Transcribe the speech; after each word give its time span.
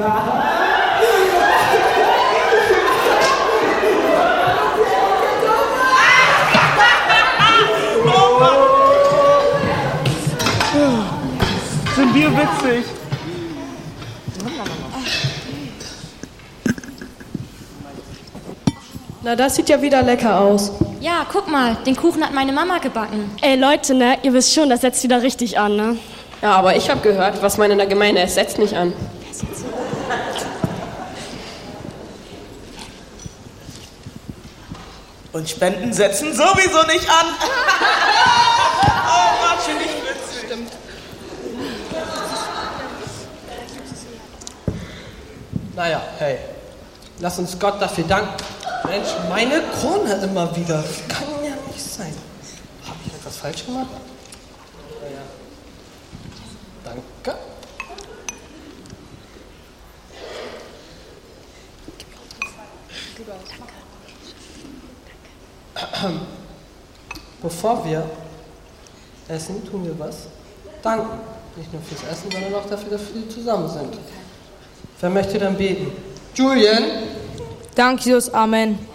Sind 0.00 0.08
wir 12.14 12.30
witzig? 12.30 12.84
Na, 19.22 19.36
das 19.36 19.56
sieht 19.56 19.68
ja 19.68 19.82
wieder 19.82 20.02
lecker 20.02 20.40
aus. 20.40 20.72
Ja, 21.00 21.26
guck 21.30 21.46
mal, 21.48 21.76
den 21.84 21.94
Kuchen 21.94 22.24
hat 22.24 22.32
meine 22.32 22.52
Mama 22.52 22.78
gebacken. 22.78 23.30
Ey 23.42 23.56
Leute, 23.56 23.92
ne, 23.92 24.16
ihr 24.22 24.32
wisst 24.32 24.54
schon, 24.54 24.70
das 24.70 24.80
setzt 24.80 25.02
wieder 25.02 25.20
richtig 25.20 25.58
an, 25.58 25.76
ne? 25.76 25.98
Ja, 26.40 26.52
aber 26.52 26.74
ich 26.74 26.88
habe 26.88 27.00
gehört, 27.00 27.42
was 27.42 27.58
man 27.58 27.70
in 27.70 27.76
der 27.76 27.86
Gemeinde 27.86 28.22
ist, 28.22 28.36
setzt 28.36 28.58
nicht 28.58 28.74
an. 28.74 28.94
Und 35.32 35.48
Spenden 35.48 35.92
setzen 35.92 36.34
sowieso 36.34 36.82
nicht 36.86 37.08
an. 37.08 37.26
oh, 39.06 39.42
war 39.42 39.58
schon 39.64 39.78
nicht 39.78 40.02
witzig. 40.02 40.46
Stimmt. 40.46 40.72
Naja, 45.76 46.02
hey, 46.18 46.38
lass 47.20 47.38
uns 47.38 47.56
Gott 47.58 47.80
dafür 47.80 48.04
danken. 48.04 48.44
Mensch, 48.88 49.08
meine 49.28 49.62
Krone 49.78 50.14
immer 50.14 50.54
wieder. 50.56 50.82
Das 50.82 51.16
kann 51.16 51.28
ja 51.44 51.54
nicht 51.68 51.80
sein. 51.80 52.12
Habe 52.84 52.98
ich 53.06 53.14
etwas 53.14 53.36
falsch 53.36 53.64
gemacht? 53.64 53.86
Naja. 55.00 55.22
Danke. 56.84 57.38
Bevor 67.70 67.84
wir 67.84 68.02
essen, 69.28 69.64
tun 69.70 69.84
wir 69.84 69.96
was. 69.96 70.26
Danken. 70.82 71.20
Nicht 71.54 71.72
nur 71.72 71.80
fürs 71.82 72.02
Essen, 72.10 72.28
sondern 72.28 72.54
auch 72.54 72.68
dafür, 72.68 72.90
dass 72.90 73.02
wir 73.14 73.28
zusammen 73.28 73.68
sind. 73.68 73.96
Wer 75.00 75.10
möchte 75.10 75.38
dann 75.38 75.56
beten? 75.56 75.92
Julian? 76.34 76.82
Dank 77.76 78.04
Jesus, 78.04 78.32
Amen. 78.34 78.78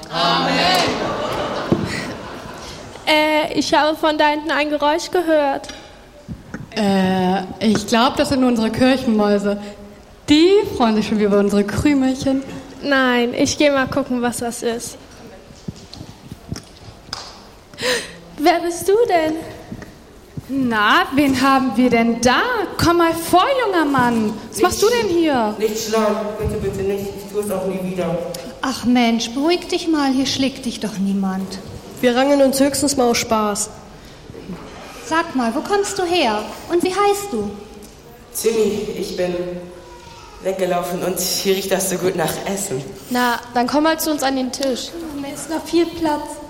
Äh, 3.08 3.53
ich 3.53 3.72
habe 3.72 3.96
von 3.96 4.18
da 4.18 4.30
hinten 4.30 4.50
ein 4.50 4.72
Geräusch 4.72 5.12
gehört. 5.12 5.68
Äh, 6.76 7.44
ich 7.59 7.86
glaube, 7.86 8.18
das 8.18 8.30
sind 8.30 8.44
unsere 8.44 8.72
Kirchenmäuse. 8.72 9.62
Die 10.28 10.50
freuen 10.76 10.96
sich 10.96 11.08
schon 11.08 11.20
wieder 11.20 11.28
über 11.28 11.38
unsere 11.38 11.64
Krümelchen. 11.64 12.42
Nein, 12.81 13.36
ich 13.36 13.59
gehe 13.59 13.72
mal 13.72 13.86
gucken, 13.86 14.23
was 14.23 14.38
das 14.38 14.64
ist. 14.64 14.98
Wer 18.45 18.59
bist 18.59 18.88
du 18.88 18.93
denn? 19.09 19.38
Na, 20.49 21.07
wen 21.15 21.41
haben 21.41 21.75
wir 21.75 21.89
denn 21.89 22.21
da? 22.21 22.43
Komm 22.77 22.97
mal 22.97 23.11
vor, 23.11 23.43
junger 23.65 23.85
Mann. 23.85 24.33
Was 24.51 24.61
machst 24.61 24.83
du 24.83 24.88
denn 24.88 25.09
hier? 25.09 25.55
Nicht 25.57 25.88
schlagen, 25.88 26.27
bitte, 26.38 26.61
bitte 26.61 26.83
nicht. 26.83 27.05
Ich 27.17 27.31
tue 27.31 27.41
es 27.41 27.49
auch 27.49 27.66
nie 27.66 27.79
wieder. 27.89 28.16
Ach 28.61 28.85
Mensch, 28.85 29.31
beruhig 29.31 29.67
dich 29.69 29.88
mal, 29.88 30.11
hier 30.11 30.27
schlägt 30.27 30.66
dich 30.66 30.79
doch 30.79 30.95
niemand. 30.99 31.57
Wir 32.01 32.16
rangen 32.16 32.39
uns 32.43 32.59
höchstens 32.59 32.95
mal 32.95 33.09
aus 33.09 33.17
Spaß. 33.17 33.71
Sag 35.07 35.35
mal, 35.35 35.55
wo 35.55 35.61
kommst 35.61 35.97
du 35.97 36.03
her? 36.03 36.43
Und 36.71 36.83
wie 36.83 36.93
heißt 36.93 37.31
du? 37.31 37.49
Timmy, 38.39 38.89
ich 38.99 39.17
bin 39.17 39.33
weggelaufen 40.43 41.01
und 41.01 41.19
hier 41.19 41.55
riecht 41.55 41.71
das 41.71 41.89
so 41.89 41.95
gut 41.97 42.16
nach 42.16 42.33
Essen. 42.45 42.83
Na, 43.09 43.39
dann 43.55 43.66
komm 43.66 43.85
mal 43.85 43.99
zu 43.99 44.11
uns 44.11 44.21
an 44.21 44.35
den 44.35 44.51
Tisch. 44.51 44.91
Da 45.19 45.33
ist 45.33 45.49
noch 45.49 45.66
viel 45.66 45.88
Platz. 45.88 46.44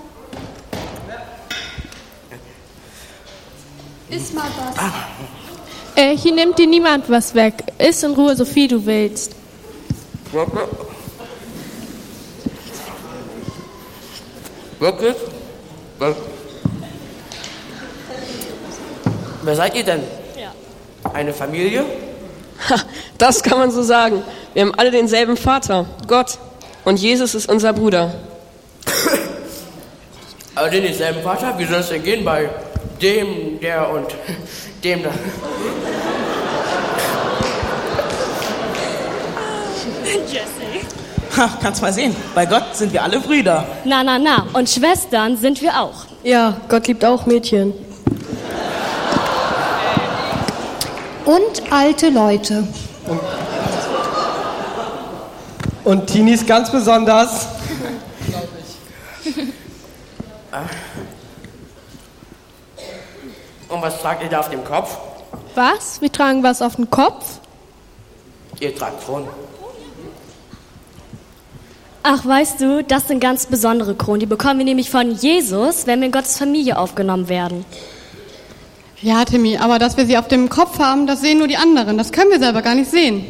Iss 4.15 4.33
mal 4.33 4.49
was. 4.57 4.75
Äh, 5.95 6.15
hier 6.17 6.33
nimmt 6.33 6.57
dir 6.57 6.67
niemand 6.67 7.09
was 7.09 7.35
weg. 7.35 7.53
Iss 7.77 8.03
in 8.03 8.11
Ruhe, 8.11 8.35
so 8.35 8.45
viel 8.45 8.67
du 8.67 8.85
willst. 8.85 9.35
Wirklich? 14.79 15.15
Was? 15.99 16.15
Wer 19.43 19.55
seid 19.55 19.75
ihr 19.75 19.83
denn? 19.83 20.03
Ja. 20.39 20.53
Eine 21.13 21.33
Familie? 21.33 21.85
Ha, 22.69 22.75
das 23.17 23.43
kann 23.43 23.57
man 23.57 23.71
so 23.71 23.83
sagen. 23.83 24.23
Wir 24.53 24.63
haben 24.63 24.73
alle 24.75 24.91
denselben 24.91 25.37
Vater, 25.37 25.85
Gott. 26.07 26.37
Und 26.83 26.99
Jesus 26.99 27.35
ist 27.35 27.49
unser 27.49 27.73
Bruder. 27.73 28.13
Aber 30.55 30.69
den 30.69 30.83
denselben 30.83 31.21
Vater? 31.21 31.57
Wie 31.57 31.65
soll 31.65 31.79
es 31.79 31.89
denn 31.89 32.03
gehen 32.03 32.23
bei 32.23 32.49
dem, 33.05 33.59
der 33.59 33.87
und 33.91 34.07
dem 34.83 35.03
da? 35.03 35.11
Ha, 41.37 41.49
kannst 41.61 41.81
mal 41.81 41.93
sehen. 41.93 42.15
Bei 42.33 42.45
Gott 42.45 42.75
sind 42.75 42.93
wir 42.93 43.03
alle 43.03 43.19
Brüder. 43.19 43.67
Na, 43.83 44.03
na, 44.03 44.17
na. 44.17 44.47
Und 44.53 44.69
Schwestern 44.69 45.37
sind 45.37 45.61
wir 45.61 45.79
auch. 45.79 46.05
Ja, 46.23 46.55
Gott 46.67 46.87
liebt 46.87 47.05
auch 47.05 47.25
Mädchen. 47.27 47.73
Und 51.25 51.71
alte 51.71 52.09
Leute. 52.09 52.67
Und 55.83 56.07
Teenies 56.07 56.45
ganz 56.45 56.71
besonders. 56.71 57.47
Und 60.51 60.61
was 63.85 64.01
tragt 64.01 64.23
ihr 64.23 64.29
da 64.29 64.39
auf 64.39 64.49
dem 64.49 64.63
Kopf? 64.63 64.97
Was? 65.53 66.01
Wir 66.01 66.11
tragen 66.11 66.41
was 66.41 66.63
auf 66.63 66.75
dem 66.75 66.89
Kopf? 66.89 67.39
Ihr 68.59 68.75
tragt 68.75 69.05
Kronen. 69.05 69.27
Ach, 72.01 72.25
weißt 72.25 72.61
du, 72.61 72.83
das 72.83 73.07
sind 73.07 73.19
ganz 73.19 73.45
besondere 73.45 73.93
Kronen. 73.93 74.21
Die 74.21 74.25
bekommen 74.25 74.57
wir 74.57 74.65
nämlich 74.65 74.89
von 74.89 75.11
Jesus, 75.11 75.85
wenn 75.85 75.99
wir 75.99 76.07
in 76.07 76.11
Gottes 76.11 76.35
Familie 76.37 76.79
aufgenommen 76.79 77.29
werden. 77.29 77.63
Ja, 79.03 79.23
Timmy, 79.23 79.57
aber 79.57 79.77
dass 79.77 79.97
wir 79.97 80.07
sie 80.07 80.17
auf 80.17 80.27
dem 80.29 80.49
Kopf 80.49 80.79
haben, 80.79 81.05
das 81.05 81.21
sehen 81.21 81.37
nur 81.37 81.47
die 81.47 81.57
anderen. 81.57 81.99
Das 81.99 82.11
können 82.11 82.31
wir 82.31 82.39
selber 82.39 82.63
gar 82.63 82.73
nicht 82.73 82.89
sehen. 82.89 83.23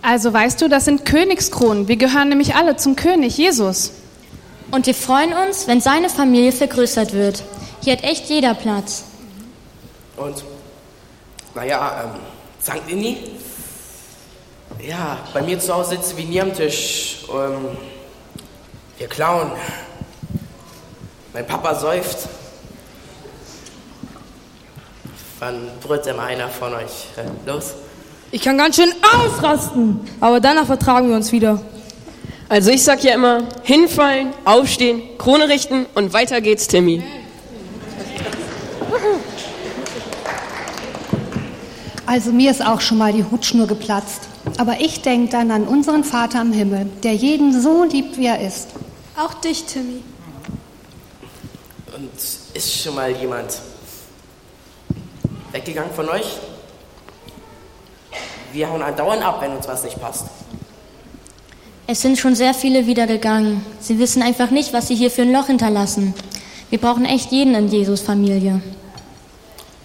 Also 0.00 0.32
weißt 0.32 0.62
du, 0.62 0.68
das 0.68 0.86
sind 0.86 1.04
Königskronen. 1.04 1.88
Wir 1.88 1.96
gehören 1.96 2.30
nämlich 2.30 2.54
alle 2.54 2.76
zum 2.76 2.96
König, 2.96 3.36
Jesus. 3.36 3.92
Und 4.70 4.86
wir 4.86 4.94
freuen 4.94 5.34
uns, 5.46 5.66
wenn 5.66 5.82
seine 5.82 6.08
Familie 6.08 6.52
vergrößert 6.52 7.12
wird. 7.12 7.42
Hier 7.82 7.92
hat 7.92 8.04
echt 8.04 8.30
jeder 8.30 8.54
Platz. 8.54 9.04
Und, 10.16 10.44
naja, 11.54 12.04
ähm, 12.04 12.20
St. 12.62 12.88
Inni? 12.88 13.18
Ja, 14.86 15.18
bei 15.32 15.42
mir 15.42 15.58
zu 15.58 15.74
Hause 15.74 15.90
sitzen 15.90 16.16
wir 16.16 16.24
nie 16.24 16.40
am 16.40 16.54
Tisch. 16.54 17.26
Ähm, 17.30 17.76
wir 18.98 19.08
klauen. 19.08 19.50
Mein 21.32 21.46
Papa 21.46 21.74
säuft. 21.74 22.28
Wann 25.40 25.70
brüllt 25.80 26.06
denn 26.06 26.20
einer 26.20 26.48
von 26.48 26.74
euch 26.74 27.08
äh, 27.16 27.48
los? 27.48 27.74
Ich 28.30 28.42
kann 28.42 28.56
ganz 28.58 28.76
schön 28.76 28.92
ausrasten, 29.02 30.00
aber 30.20 30.40
danach 30.40 30.66
vertragen 30.66 31.08
wir 31.08 31.16
uns 31.16 31.32
wieder. 31.32 31.60
Also 32.48 32.70
ich 32.70 32.82
sag 32.82 33.02
ja 33.02 33.14
immer, 33.14 33.44
hinfallen, 33.62 34.32
aufstehen, 34.44 35.02
Krone 35.18 35.48
richten 35.48 35.86
und 35.94 36.12
weiter 36.12 36.40
geht's, 36.40 36.68
Timmy. 36.68 37.02
Also 42.06 42.32
mir 42.32 42.50
ist 42.50 42.64
auch 42.64 42.80
schon 42.80 42.98
mal 42.98 43.12
die 43.12 43.24
Hutschnur 43.24 43.66
geplatzt. 43.66 44.28
Aber 44.58 44.80
ich 44.80 45.00
denke 45.00 45.30
dann 45.30 45.50
an 45.50 45.64
unseren 45.64 46.04
Vater 46.04 46.42
im 46.42 46.52
Himmel, 46.52 46.86
der 47.02 47.14
jeden 47.14 47.60
so 47.60 47.84
liebt, 47.84 48.18
wie 48.18 48.26
er 48.26 48.40
ist. 48.40 48.68
Auch 49.16 49.34
dich, 49.34 49.64
Timmy. 49.64 50.02
Und 51.96 52.10
ist 52.54 52.82
schon 52.82 52.94
mal 52.94 53.10
jemand 53.10 53.60
weggegangen 55.52 55.92
von 55.94 56.08
euch? 56.08 56.38
Wir 58.52 58.68
hauen 58.68 58.82
andauernd 58.82 59.24
ab, 59.24 59.40
wenn 59.40 59.52
uns 59.52 59.66
was 59.66 59.84
nicht 59.84 60.00
passt. 60.00 60.26
Es 61.86 62.00
sind 62.00 62.18
schon 62.18 62.34
sehr 62.34 62.54
viele 62.54 62.86
wieder 62.86 63.06
gegangen. 63.06 63.64
Sie 63.80 63.98
wissen 63.98 64.22
einfach 64.22 64.50
nicht, 64.50 64.72
was 64.72 64.88
sie 64.88 64.94
hier 64.94 65.10
für 65.10 65.22
ein 65.22 65.32
Loch 65.32 65.46
hinterlassen. 65.46 66.14
Wir 66.70 66.80
brauchen 66.80 67.04
echt 67.04 67.30
jeden 67.30 67.54
in 67.54 67.68
Jesus 67.68 68.00
Familie. 68.00 68.60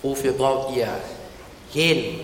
Wofür 0.01 0.31
braucht 0.31 0.75
ihr 0.75 0.87
jeden? 1.73 2.19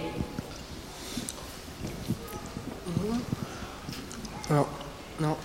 Ja, 4.49 4.65
ja. 5.19 5.35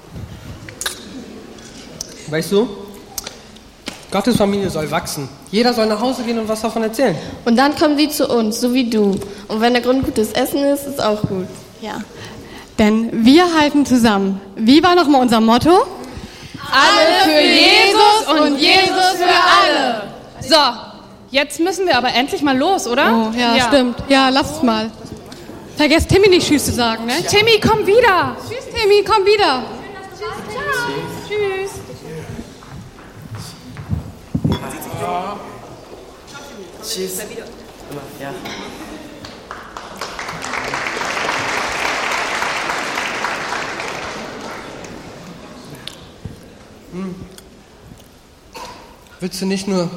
Weißt 2.28 2.52
du, 2.52 2.68
Gottes 4.10 4.36
Familie 4.36 4.70
soll 4.70 4.90
wachsen. 4.90 5.28
Jeder 5.50 5.72
soll 5.72 5.86
nach 5.86 6.00
Hause 6.00 6.22
gehen 6.22 6.38
und 6.38 6.48
was 6.48 6.60
davon 6.60 6.82
erzählen. 6.82 7.16
Und 7.44 7.56
dann 7.56 7.76
kommen 7.76 7.96
sie 7.96 8.08
zu 8.08 8.28
uns, 8.28 8.60
so 8.60 8.74
wie 8.74 8.90
du. 8.90 9.18
Und 9.48 9.60
wenn 9.60 9.72
der 9.72 9.82
Grund 9.82 10.04
gutes 10.04 10.32
Essen 10.32 10.64
ist, 10.64 10.86
ist 10.86 11.02
auch 11.02 11.22
gut. 11.22 11.46
Ja. 11.80 11.98
Denn 12.78 13.24
wir 13.24 13.44
halten 13.58 13.86
zusammen. 13.86 14.40
Wie 14.56 14.82
war 14.82 14.94
nochmal 14.94 15.22
unser 15.22 15.40
Motto? 15.40 15.86
Alle 16.72 17.24
für 17.24 17.40
Jesus 17.40 18.40
und 18.40 18.58
Jesus 18.58 19.16
für 19.16 19.24
alle. 19.60 20.02
So, 20.40 20.89
jetzt 21.30 21.60
müssen 21.60 21.86
wir 21.86 21.96
aber 21.96 22.12
endlich 22.14 22.42
mal 22.42 22.56
los, 22.56 22.86
oder? 22.86 23.30
Oh, 23.32 23.36
ja, 23.38 23.60
stimmt. 23.68 23.96
Ja, 24.08 24.28
lass 24.28 24.56
es 24.56 24.62
mal. 24.62 24.90
Vergesst 25.76 26.08
Timmy 26.10 26.28
nicht 26.28 26.46
Tschüss 26.46 26.66
zu 26.66 26.72
sagen, 26.72 27.06
ne? 27.06 27.14
Timmy, 27.26 27.58
komm 27.60 27.86
wieder. 27.86 28.36
Tschüss, 28.48 28.66
Timmy, 28.66 29.02
komm 29.02 29.24
wieder. 29.24 29.62
Tschüss. 31.26 31.70
Tschüss. 36.82 37.20
Immer, 37.20 38.02
ja. 38.20 38.30
Willst 49.20 49.40
du 49.40 49.46
nicht 49.46 49.68
nur 49.68 49.90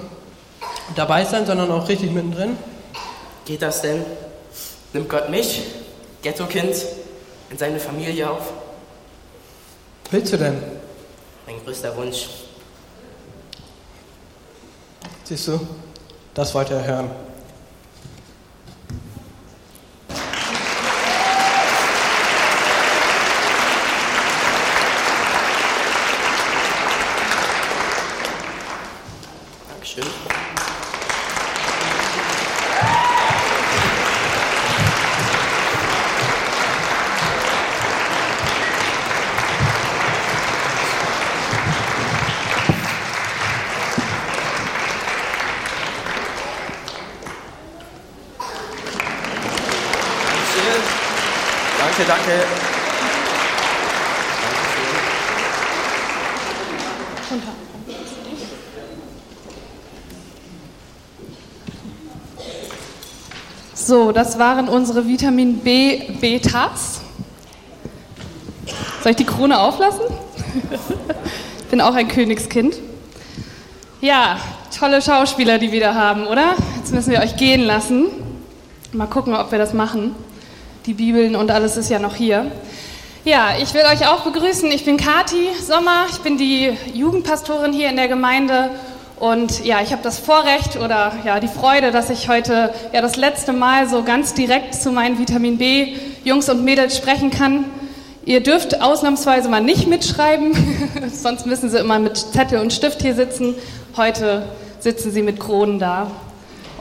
dabei 0.95 1.25
sein, 1.25 1.45
sondern 1.45 1.71
auch 1.71 1.87
richtig 1.87 2.11
mittendrin? 2.11 2.57
Geht 3.45 3.61
das 3.61 3.81
denn? 3.81 4.05
Nimmt 4.93 5.09
Gott 5.09 5.29
mich, 5.29 5.63
Ghetto-Kind, 6.21 6.75
in 7.49 7.57
seine 7.57 7.79
Familie 7.79 8.29
auf? 8.29 8.53
Willst 10.11 10.33
du 10.33 10.37
denn? 10.37 10.61
Mein 11.45 11.63
größter 11.63 11.95
Wunsch. 11.97 12.27
Siehst 15.23 15.47
du, 15.47 15.59
das 16.33 16.53
wollte 16.53 16.75
er 16.75 16.85
hören. 16.85 17.09
Dankeschön. 29.69 30.03
Dankeschön. 30.03 30.13
Danke, 51.79 52.05
danke. 52.07 52.35
So, 63.75 64.02
das 64.13 64.39
waren 64.39 64.69
unsere 64.69 65.07
Vitamin 65.07 65.59
B 65.59 65.99
Betas. 66.19 67.01
Soll 69.01 69.11
ich 69.11 69.17
die 69.17 69.25
Krone 69.25 69.59
auflassen? 69.59 70.05
Ich 71.59 71.65
bin 71.65 71.81
auch 71.81 71.95
ein 71.95 72.07
Königskind. 72.07 72.75
Ja, 73.99 74.37
tolle 74.77 75.01
Schauspieler, 75.01 75.57
die 75.57 75.71
wir 75.71 75.79
da 75.79 75.95
haben, 75.95 76.27
oder? 76.27 76.55
Jetzt 76.77 76.93
müssen 76.93 77.11
wir 77.11 77.19
euch 77.19 77.35
gehen 77.35 77.61
lassen. 77.61 78.05
Mal 78.91 79.07
gucken, 79.07 79.33
ob 79.33 79.51
wir 79.51 79.57
das 79.57 79.73
machen. 79.73 80.15
Die 80.85 80.93
Bibeln 80.93 81.35
und 81.35 81.51
alles 81.51 81.77
ist 81.77 81.89
ja 81.89 81.99
noch 81.99 82.15
hier. 82.15 82.51
Ja, 83.25 83.51
ich 83.61 83.73
will 83.73 83.83
euch 83.91 84.07
auch 84.07 84.21
begrüßen. 84.21 84.69
Ich 84.71 84.85
bin 84.85 84.97
Kati 84.97 85.47
Sommer. 85.61 86.05
Ich 86.11 86.19
bin 86.19 86.37
die 86.37 86.77
Jugendpastorin 86.93 87.71
hier 87.71 87.89
in 87.89 87.95
der 87.95 88.07
Gemeinde. 88.07 88.69
Und 89.23 89.63
ja, 89.63 89.81
ich 89.81 89.93
habe 89.93 90.03
das 90.03 90.19
Vorrecht 90.19 90.75
oder 90.75 91.13
ja 91.23 91.39
die 91.39 91.47
Freude, 91.47 91.91
dass 91.91 92.09
ich 92.09 92.27
heute 92.27 92.73
ja 92.91 93.01
das 93.01 93.15
letzte 93.15 93.53
Mal 93.53 93.87
so 93.87 94.03
ganz 94.03 94.33
direkt 94.33 94.75
zu 94.75 94.91
meinen 94.91 95.17
Vitamin 95.17 95.57
B 95.57 95.95
Jungs 96.25 96.49
und 96.49 96.65
Mädels 96.65 96.97
sprechen 96.97 97.31
kann. 97.31 97.63
Ihr 98.25 98.43
dürft 98.43 98.81
ausnahmsweise 98.81 99.47
mal 99.47 99.61
nicht 99.61 99.87
mitschreiben, 99.87 100.51
sonst 101.13 101.45
müssen 101.45 101.69
sie 101.69 101.77
immer 101.77 101.99
mit 101.99 102.17
Zettel 102.17 102.59
und 102.59 102.73
Stift 102.73 103.01
hier 103.01 103.15
sitzen. 103.15 103.55
Heute 103.95 104.43
sitzen 104.81 105.09
sie 105.09 105.21
mit 105.21 105.39
Kronen 105.39 105.79
da 105.79 106.11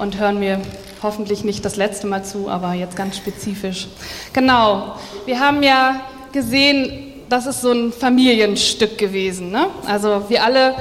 und 0.00 0.18
hören 0.18 0.40
mir 0.40 0.60
hoffentlich 1.00 1.44
nicht 1.44 1.64
das 1.64 1.76
letzte 1.76 2.08
Mal 2.08 2.24
zu, 2.24 2.48
aber 2.48 2.74
jetzt 2.74 2.96
ganz 2.96 3.16
spezifisch. 3.18 3.86
Genau, 4.32 4.96
wir 5.26 5.38
haben 5.38 5.62
ja 5.62 6.00
gesehen, 6.32 7.12
das 7.28 7.46
ist 7.46 7.60
so 7.60 7.70
ein 7.70 7.92
Familienstück 7.92 8.98
gewesen. 8.98 9.52
Ne? 9.52 9.68
Also 9.86 10.24
wir 10.28 10.42
alle 10.42 10.74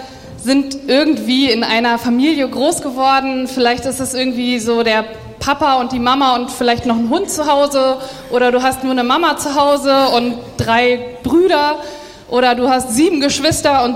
sind 0.43 0.77
irgendwie 0.87 1.51
in 1.51 1.63
einer 1.63 1.97
Familie 1.97 2.47
groß 2.49 2.81
geworden. 2.81 3.47
Vielleicht 3.47 3.85
ist 3.85 3.99
es 3.99 4.13
irgendwie 4.13 4.59
so 4.59 4.83
der 4.83 5.05
Papa 5.39 5.79
und 5.79 5.91
die 5.91 5.99
Mama 5.99 6.35
und 6.35 6.51
vielleicht 6.51 6.85
noch 6.85 6.95
ein 6.95 7.09
Hund 7.09 7.29
zu 7.29 7.51
Hause 7.51 7.97
oder 8.31 8.51
du 8.51 8.61
hast 8.61 8.83
nur 8.83 8.91
eine 8.91 9.03
Mama 9.03 9.37
zu 9.37 9.55
Hause 9.55 10.09
und 10.15 10.35
drei 10.57 11.17
Brüder 11.23 11.77
oder 12.29 12.55
du 12.55 12.69
hast 12.69 12.95
sieben 12.95 13.19
Geschwister 13.19 13.83
und 13.83 13.95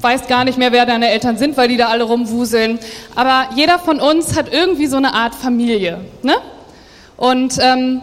weißt 0.00 0.28
gar 0.28 0.44
nicht 0.44 0.58
mehr, 0.58 0.72
wer 0.72 0.86
deine 0.86 1.10
Eltern 1.10 1.36
sind, 1.36 1.56
weil 1.56 1.68
die 1.68 1.76
da 1.76 1.88
alle 1.88 2.04
rumwuseln. 2.04 2.78
Aber 3.14 3.48
jeder 3.54 3.78
von 3.78 4.00
uns 4.00 4.36
hat 4.36 4.52
irgendwie 4.52 4.86
so 4.86 4.96
eine 4.96 5.14
Art 5.14 5.34
Familie. 5.34 6.00
Ne? 6.22 6.34
Und 7.16 7.58
ähm, 7.60 8.00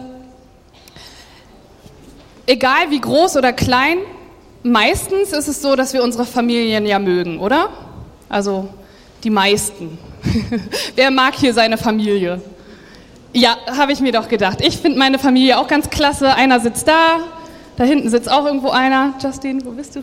egal 2.46 2.90
wie 2.90 3.00
groß 3.00 3.36
oder 3.36 3.52
klein, 3.52 3.98
meistens 4.62 5.32
ist 5.32 5.48
es 5.48 5.62
so, 5.62 5.76
dass 5.76 5.92
wir 5.92 6.02
unsere 6.02 6.24
Familien 6.24 6.86
ja 6.86 6.98
mögen, 6.98 7.38
oder? 7.38 7.68
Also 8.28 8.68
die 9.24 9.30
meisten. 9.30 9.98
Wer 10.94 11.10
mag 11.10 11.34
hier 11.34 11.54
seine 11.54 11.78
Familie? 11.78 12.40
Ja, 13.32 13.56
habe 13.76 13.92
ich 13.92 14.00
mir 14.00 14.12
doch 14.12 14.28
gedacht. 14.28 14.58
Ich 14.60 14.78
finde 14.78 14.98
meine 14.98 15.18
Familie 15.18 15.58
auch 15.58 15.68
ganz 15.68 15.90
klasse. 15.90 16.34
Einer 16.34 16.60
sitzt 16.60 16.88
da, 16.88 17.18
da 17.76 17.84
hinten 17.84 18.08
sitzt 18.08 18.30
auch 18.30 18.46
irgendwo 18.46 18.70
einer. 18.70 19.14
Justin, 19.22 19.64
wo 19.64 19.70
bist 19.70 19.96
du? 19.96 20.00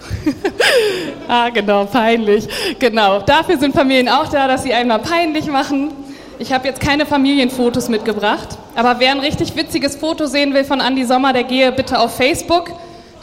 ah, 1.27 1.49
genau, 1.49 1.85
peinlich. 1.85 2.47
Genau, 2.79 3.19
dafür 3.21 3.57
sind 3.57 3.75
Familien 3.75 4.09
auch 4.09 4.27
da, 4.27 4.47
dass 4.47 4.63
sie 4.63 4.73
einmal 4.73 4.99
peinlich 4.99 5.47
machen. 5.47 5.91
Ich 6.37 6.51
habe 6.51 6.67
jetzt 6.67 6.81
keine 6.81 7.05
Familienfotos 7.05 7.87
mitgebracht, 7.87 8.57
aber 8.75 8.99
wer 8.99 9.11
ein 9.11 9.21
richtig 9.21 9.55
witziges 9.55 9.95
Foto 9.95 10.25
sehen 10.25 10.53
will 10.53 10.65
von 10.65 10.81
Andy 10.81 11.05
Sommer, 11.05 11.31
der 11.31 11.45
gehe 11.45 11.71
bitte 11.71 11.97
auf 11.97 12.15
Facebook. 12.15 12.71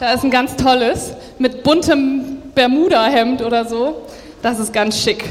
Da 0.03 0.11
ist 0.11 0.25
ein 0.25 0.31
ganz 0.31 0.57
tolles 0.57 1.13
mit 1.39 1.63
buntem 1.63 2.41
Bermuda-Hemd 2.53 3.41
oder 3.41 3.63
so. 3.63 4.05
Das 4.41 4.59
ist 4.59 4.73
ganz 4.73 4.99
schick. 5.01 5.23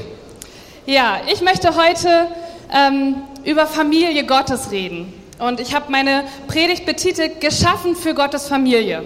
Ja, 0.87 1.21
ich 1.31 1.43
möchte 1.43 1.76
heute 1.76 2.29
ähm, 2.75 3.17
über 3.45 3.67
Familie 3.67 4.25
Gottes 4.25 4.71
reden. 4.71 5.12
Und 5.38 5.61
ich 5.61 5.75
habe 5.75 5.93
meine 5.93 6.25
Predigt 6.49 6.87
betitelt 6.87 7.43
Geschaffen 7.43 7.95
für 7.95 8.14
Gottes 8.14 8.49
Familie. 8.49 9.05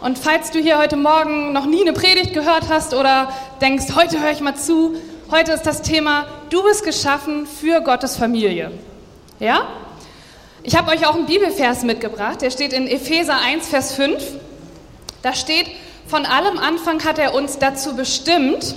Und 0.00 0.16
falls 0.16 0.52
du 0.52 0.60
hier 0.60 0.78
heute 0.78 0.94
Morgen 0.94 1.52
noch 1.52 1.66
nie 1.66 1.80
eine 1.80 1.92
Predigt 1.92 2.32
gehört 2.32 2.68
hast 2.68 2.94
oder 2.94 3.32
denkst, 3.60 3.86
heute 3.96 4.22
höre 4.22 4.30
ich 4.30 4.40
mal 4.40 4.54
zu, 4.54 4.94
heute 5.32 5.50
ist 5.50 5.66
das 5.66 5.82
Thema, 5.82 6.26
du 6.50 6.62
bist 6.62 6.84
geschaffen 6.84 7.48
für 7.48 7.80
Gottes 7.80 8.16
Familie. 8.16 8.70
Ja? 9.40 9.66
Ich 10.62 10.76
habe 10.76 10.92
euch 10.92 11.04
auch 11.04 11.16
einen 11.16 11.26
Bibelvers 11.26 11.82
mitgebracht, 11.82 12.42
der 12.42 12.52
steht 12.52 12.72
in 12.72 12.86
Epheser 12.86 13.40
1, 13.44 13.66
Vers 13.66 13.94
5. 13.94 14.22
Da 15.22 15.34
steht, 15.34 15.66
von 16.06 16.24
allem 16.26 16.58
Anfang 16.58 17.04
hat 17.04 17.18
er 17.18 17.34
uns 17.34 17.58
dazu 17.58 17.94
bestimmt, 17.94 18.74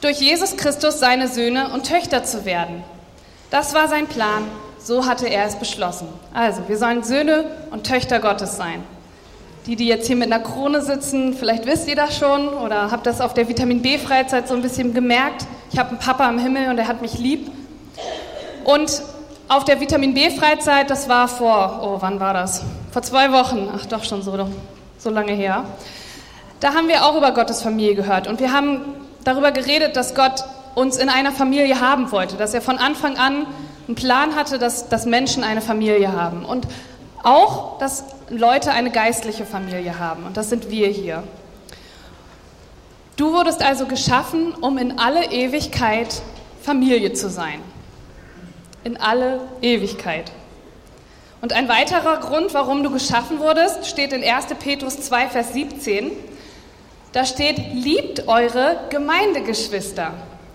durch 0.00 0.20
Jesus 0.20 0.56
Christus 0.56 0.98
seine 0.98 1.28
Söhne 1.28 1.70
und 1.72 1.86
Töchter 1.86 2.24
zu 2.24 2.44
werden. 2.44 2.82
Das 3.50 3.74
war 3.74 3.88
sein 3.88 4.06
Plan, 4.06 4.44
so 4.78 5.06
hatte 5.06 5.28
er 5.28 5.44
es 5.44 5.56
beschlossen. 5.56 6.08
Also, 6.32 6.62
wir 6.68 6.78
sollen 6.78 7.02
Söhne 7.02 7.44
und 7.70 7.86
Töchter 7.86 8.18
Gottes 8.20 8.56
sein. 8.56 8.82
Die, 9.66 9.76
die 9.76 9.86
jetzt 9.86 10.06
hier 10.06 10.16
mit 10.16 10.32
einer 10.32 10.42
Krone 10.42 10.80
sitzen, 10.80 11.34
vielleicht 11.34 11.66
wisst 11.66 11.86
ihr 11.86 11.96
das 11.96 12.16
schon 12.16 12.48
oder 12.48 12.90
habt 12.90 13.06
das 13.06 13.20
auf 13.20 13.34
der 13.34 13.48
Vitamin 13.48 13.82
B-Freizeit 13.82 14.48
so 14.48 14.54
ein 14.54 14.62
bisschen 14.62 14.94
gemerkt. 14.94 15.46
Ich 15.70 15.78
habe 15.78 15.90
einen 15.90 15.98
Papa 15.98 16.28
im 16.30 16.38
Himmel 16.38 16.70
und 16.70 16.78
er 16.78 16.88
hat 16.88 17.02
mich 17.02 17.18
lieb. 17.18 17.50
Und 18.64 19.02
auf 19.48 19.64
der 19.64 19.80
Vitamin 19.80 20.14
B-Freizeit, 20.14 20.88
das 20.88 21.08
war 21.08 21.28
vor, 21.28 21.80
oh, 21.82 21.96
wann 22.00 22.20
war 22.20 22.32
das? 22.32 22.62
Vor 22.90 23.02
zwei 23.02 23.32
Wochen, 23.32 23.68
ach 23.76 23.84
doch 23.86 24.04
schon 24.04 24.22
so, 24.22 24.32
so 25.00 25.10
lange 25.10 25.32
her. 25.32 25.64
Da 26.60 26.74
haben 26.74 26.88
wir 26.88 27.04
auch 27.04 27.16
über 27.16 27.32
Gottes 27.32 27.62
Familie 27.62 27.94
gehört 27.94 28.26
und 28.26 28.38
wir 28.38 28.52
haben 28.52 28.82
darüber 29.24 29.50
geredet, 29.50 29.96
dass 29.96 30.14
Gott 30.14 30.44
uns 30.74 30.98
in 30.98 31.08
einer 31.08 31.32
Familie 31.32 31.80
haben 31.80 32.12
wollte, 32.12 32.36
dass 32.36 32.52
er 32.54 32.60
von 32.60 32.78
Anfang 32.78 33.16
an 33.16 33.46
einen 33.88 33.94
Plan 33.96 34.36
hatte, 34.36 34.58
dass, 34.58 34.88
dass 34.88 35.06
Menschen 35.06 35.42
eine 35.42 35.62
Familie 35.62 36.12
haben 36.12 36.44
und 36.44 36.68
auch, 37.22 37.78
dass 37.78 38.04
Leute 38.28 38.72
eine 38.72 38.90
geistliche 38.90 39.44
Familie 39.44 39.98
haben 39.98 40.24
und 40.24 40.36
das 40.36 40.50
sind 40.50 40.70
wir 40.70 40.88
hier. 40.88 41.24
Du 43.16 43.32
wurdest 43.32 43.62
also 43.62 43.86
geschaffen, 43.86 44.54
um 44.54 44.78
in 44.78 44.98
alle 44.98 45.30
Ewigkeit 45.30 46.22
Familie 46.62 47.12
zu 47.14 47.28
sein. 47.28 47.60
In 48.84 48.96
alle 48.98 49.40
Ewigkeit. 49.60 50.32
Und 51.40 51.54
ein 51.54 51.68
weiterer 51.68 52.18
Grund, 52.18 52.52
warum 52.52 52.82
du 52.82 52.90
geschaffen 52.90 53.38
wurdest, 53.38 53.86
steht 53.86 54.12
in 54.12 54.22
1. 54.22 54.46
Petrus 54.62 55.00
2, 55.00 55.28
Vers 55.28 55.54
17. 55.54 56.12
Da 57.12 57.24
steht, 57.24 57.56
liebt 57.72 58.28
eure 58.28 58.78
Gemeindegeschwister. 58.90 60.12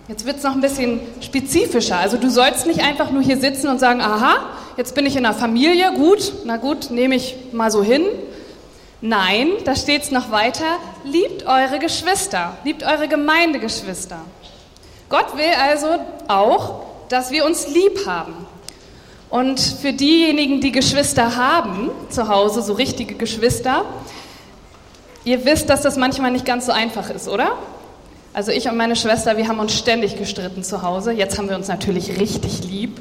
Jetzt 0.08 0.24
wird 0.24 0.36
es 0.36 0.44
noch 0.44 0.52
ein 0.52 0.60
bisschen 0.60 1.00
spezifischer. 1.20 1.98
Also 1.98 2.16
du 2.16 2.30
sollst 2.30 2.66
nicht 2.66 2.84
einfach 2.84 3.10
nur 3.10 3.22
hier 3.22 3.38
sitzen 3.38 3.68
und 3.68 3.80
sagen, 3.80 4.00
aha, 4.00 4.36
jetzt 4.76 4.94
bin 4.94 5.04
ich 5.06 5.16
in 5.16 5.26
einer 5.26 5.34
Familie, 5.34 5.92
gut, 5.94 6.32
na 6.44 6.56
gut, 6.56 6.90
nehme 6.90 7.16
ich 7.16 7.36
mal 7.52 7.72
so 7.72 7.82
hin. 7.82 8.04
Nein, 9.00 9.50
da 9.64 9.74
steht 9.74 10.04
es 10.04 10.12
noch 10.12 10.30
weiter, 10.30 10.78
liebt 11.02 11.44
eure 11.46 11.80
Geschwister, 11.80 12.56
liebt 12.62 12.84
eure 12.84 13.08
Gemeindegeschwister. 13.08 14.20
Gott 15.08 15.36
will 15.36 15.52
also 15.60 15.88
auch, 16.28 16.82
dass 17.08 17.32
wir 17.32 17.44
uns 17.44 17.66
lieb 17.68 18.06
haben. 18.06 18.45
Und 19.28 19.58
für 19.58 19.92
diejenigen, 19.92 20.60
die 20.60 20.72
Geschwister 20.72 21.36
haben 21.36 21.90
zu 22.10 22.28
Hause, 22.28 22.62
so 22.62 22.74
richtige 22.74 23.14
Geschwister, 23.14 23.84
ihr 25.24 25.44
wisst, 25.44 25.68
dass 25.68 25.82
das 25.82 25.96
manchmal 25.96 26.30
nicht 26.30 26.44
ganz 26.44 26.66
so 26.66 26.72
einfach 26.72 27.10
ist, 27.10 27.28
oder? 27.28 27.52
Also 28.32 28.52
ich 28.52 28.68
und 28.68 28.76
meine 28.76 28.96
Schwester, 28.96 29.36
wir 29.36 29.48
haben 29.48 29.58
uns 29.58 29.74
ständig 29.74 30.16
gestritten 30.16 30.62
zu 30.62 30.82
Hause. 30.82 31.10
Jetzt 31.12 31.38
haben 31.38 31.48
wir 31.48 31.56
uns 31.56 31.68
natürlich 31.68 32.20
richtig 32.20 32.64
lieb. 32.64 33.00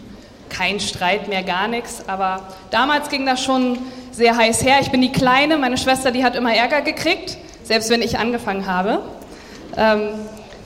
Kein 0.49 0.79
Streit 0.79 1.27
mehr, 1.27 1.43
gar 1.43 1.67
nichts. 1.67 2.03
Aber 2.07 2.41
damals 2.71 3.09
ging 3.09 3.25
das 3.25 3.43
schon 3.43 3.77
sehr 4.11 4.37
heiß 4.37 4.63
her. 4.63 4.77
Ich 4.81 4.91
bin 4.91 5.01
die 5.01 5.11
Kleine, 5.11 5.57
meine 5.57 5.77
Schwester, 5.77 6.11
die 6.11 6.23
hat 6.23 6.35
immer 6.35 6.55
Ärger 6.55 6.81
gekriegt, 6.81 7.37
selbst 7.63 7.89
wenn 7.89 8.01
ich 8.01 8.17
angefangen 8.17 8.65
habe. 8.65 9.01
Ähm, 9.75 10.11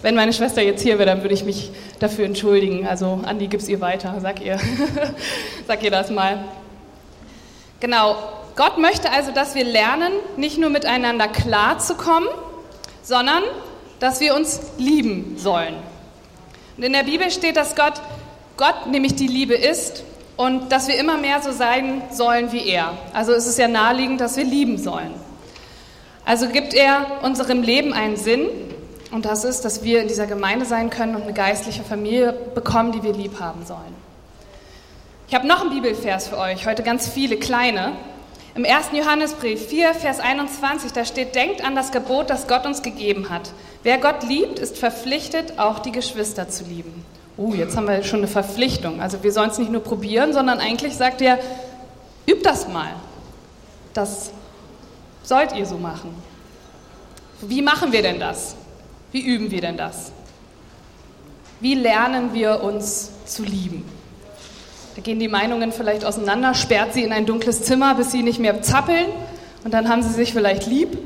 wenn 0.01 0.15
meine 0.15 0.31
Schwester 0.33 0.61
jetzt 0.61 0.81
hier 0.81 0.97
wäre, 0.97 1.05
dann 1.05 1.21
würde 1.23 1.33
ich 1.33 1.43
mich 1.43 1.71
dafür 1.99 2.25
entschuldigen. 2.25 2.87
Also 2.87 3.19
Andi, 3.25 3.47
gib's 3.47 3.67
ihr 3.67 3.81
weiter, 3.81 4.15
sag 4.21 4.41
ihr. 4.41 4.57
sag 5.67 5.83
ihr 5.83 5.91
das 5.91 6.09
mal. 6.09 6.45
Genau. 7.79 8.15
Gott 8.55 8.77
möchte 8.77 9.11
also, 9.11 9.31
dass 9.31 9.55
wir 9.55 9.63
lernen, 9.63 10.11
nicht 10.35 10.57
nur 10.57 10.69
miteinander 10.69 11.27
klarzukommen, 11.27 12.27
sondern 13.01 13.43
dass 13.99 14.19
wir 14.19 14.35
uns 14.35 14.59
lieben 14.77 15.35
sollen. 15.37 15.75
Und 16.75 16.83
in 16.83 16.93
der 16.93 17.03
Bibel 17.03 17.29
steht, 17.31 17.55
dass 17.55 17.75
Gott, 17.75 18.01
Gott 18.57 18.87
nämlich 18.87 19.15
die 19.15 19.27
Liebe 19.27 19.53
ist 19.55 20.03
und 20.35 20.71
dass 20.71 20.87
wir 20.87 20.97
immer 20.97 21.17
mehr 21.17 21.41
so 21.41 21.51
sein 21.51 22.01
sollen 22.11 22.51
wie 22.51 22.67
er. 22.67 22.97
Also 23.13 23.33
es 23.33 23.45
ist 23.47 23.59
ja 23.59 23.67
naheliegend, 23.67 24.21
dass 24.21 24.37
wir 24.37 24.45
lieben 24.45 24.77
sollen. 24.77 25.13
Also 26.25 26.47
gibt 26.47 26.73
er 26.73 27.19
unserem 27.23 27.61
Leben 27.61 27.91
einen 27.91 28.15
Sinn 28.15 28.47
und 29.11 29.25
das 29.25 29.43
ist, 29.43 29.61
dass 29.61 29.83
wir 29.83 30.01
in 30.01 30.07
dieser 30.07 30.27
Gemeinde 30.27 30.65
sein 30.65 30.89
können 30.89 31.15
und 31.15 31.23
eine 31.23 31.33
geistliche 31.33 31.83
Familie 31.83 32.33
bekommen, 32.53 32.91
die 32.91 33.01
wir 33.01 33.13
lieb 33.13 33.39
haben 33.39 33.65
sollen. 33.65 33.95
Ich 35.27 35.35
habe 35.35 35.47
noch 35.47 35.61
einen 35.61 35.69
Bibelvers 35.69 36.27
für 36.27 36.37
euch, 36.37 36.65
heute 36.65 36.83
ganz 36.83 37.07
viele 37.07 37.37
kleine. 37.37 37.93
Im 38.55 38.65
1. 38.65 38.87
Johannesbrief 38.93 39.67
4, 39.67 39.93
Vers 39.93 40.19
21, 40.19 40.91
da 40.91 41.05
steht, 41.05 41.35
denkt 41.35 41.63
an 41.63 41.75
das 41.75 41.91
Gebot, 41.91 42.29
das 42.29 42.47
Gott 42.47 42.65
uns 42.65 42.81
gegeben 42.81 43.29
hat. 43.29 43.51
Wer 43.83 43.99
Gott 43.99 44.23
liebt, 44.23 44.59
ist 44.59 44.77
verpflichtet, 44.77 45.59
auch 45.59 45.79
die 45.79 45.91
Geschwister 45.91 46.49
zu 46.49 46.63
lieben. 46.65 47.05
Uh, 47.37 47.53
jetzt 47.53 47.77
haben 47.77 47.87
wir 47.87 48.03
schon 48.03 48.19
eine 48.19 48.27
Verpflichtung. 48.27 49.01
Also 49.01 49.23
wir 49.23 49.31
sollen 49.31 49.49
es 49.49 49.57
nicht 49.59 49.71
nur 49.71 49.81
probieren, 49.81 50.33
sondern 50.33 50.59
eigentlich 50.59 50.97
sagt 50.97 51.21
er, 51.21 51.39
übt 52.27 52.43
das 52.43 52.67
mal. 52.67 52.89
Das 53.93 54.31
sollt 55.23 55.55
ihr 55.55 55.65
so 55.65 55.77
machen. 55.77 56.13
Wie 57.41 57.61
machen 57.61 57.91
wir 57.91 58.01
denn 58.01 58.19
das? 58.19 58.55
Wie 59.11 59.21
üben 59.21 59.51
wir 59.51 59.61
denn 59.61 59.77
das? 59.77 60.11
Wie 61.59 61.73
lernen 61.73 62.33
wir 62.33 62.63
uns 62.63 63.11
zu 63.25 63.43
lieben? 63.43 63.83
Da 64.95 65.01
gehen 65.01 65.19
die 65.19 65.27
Meinungen 65.27 65.71
vielleicht 65.71 66.05
auseinander, 66.05 66.53
sperrt 66.53 66.93
sie 66.93 67.03
in 67.03 67.11
ein 67.11 67.25
dunkles 67.25 67.63
Zimmer, 67.63 67.95
bis 67.95 68.11
sie 68.11 68.23
nicht 68.23 68.39
mehr 68.39 68.61
zappeln 68.61 69.05
und 69.63 69.73
dann 69.73 69.89
haben 69.89 70.03
sie 70.03 70.09
sich 70.09 70.33
vielleicht 70.33 70.67
lieb. 70.67 70.97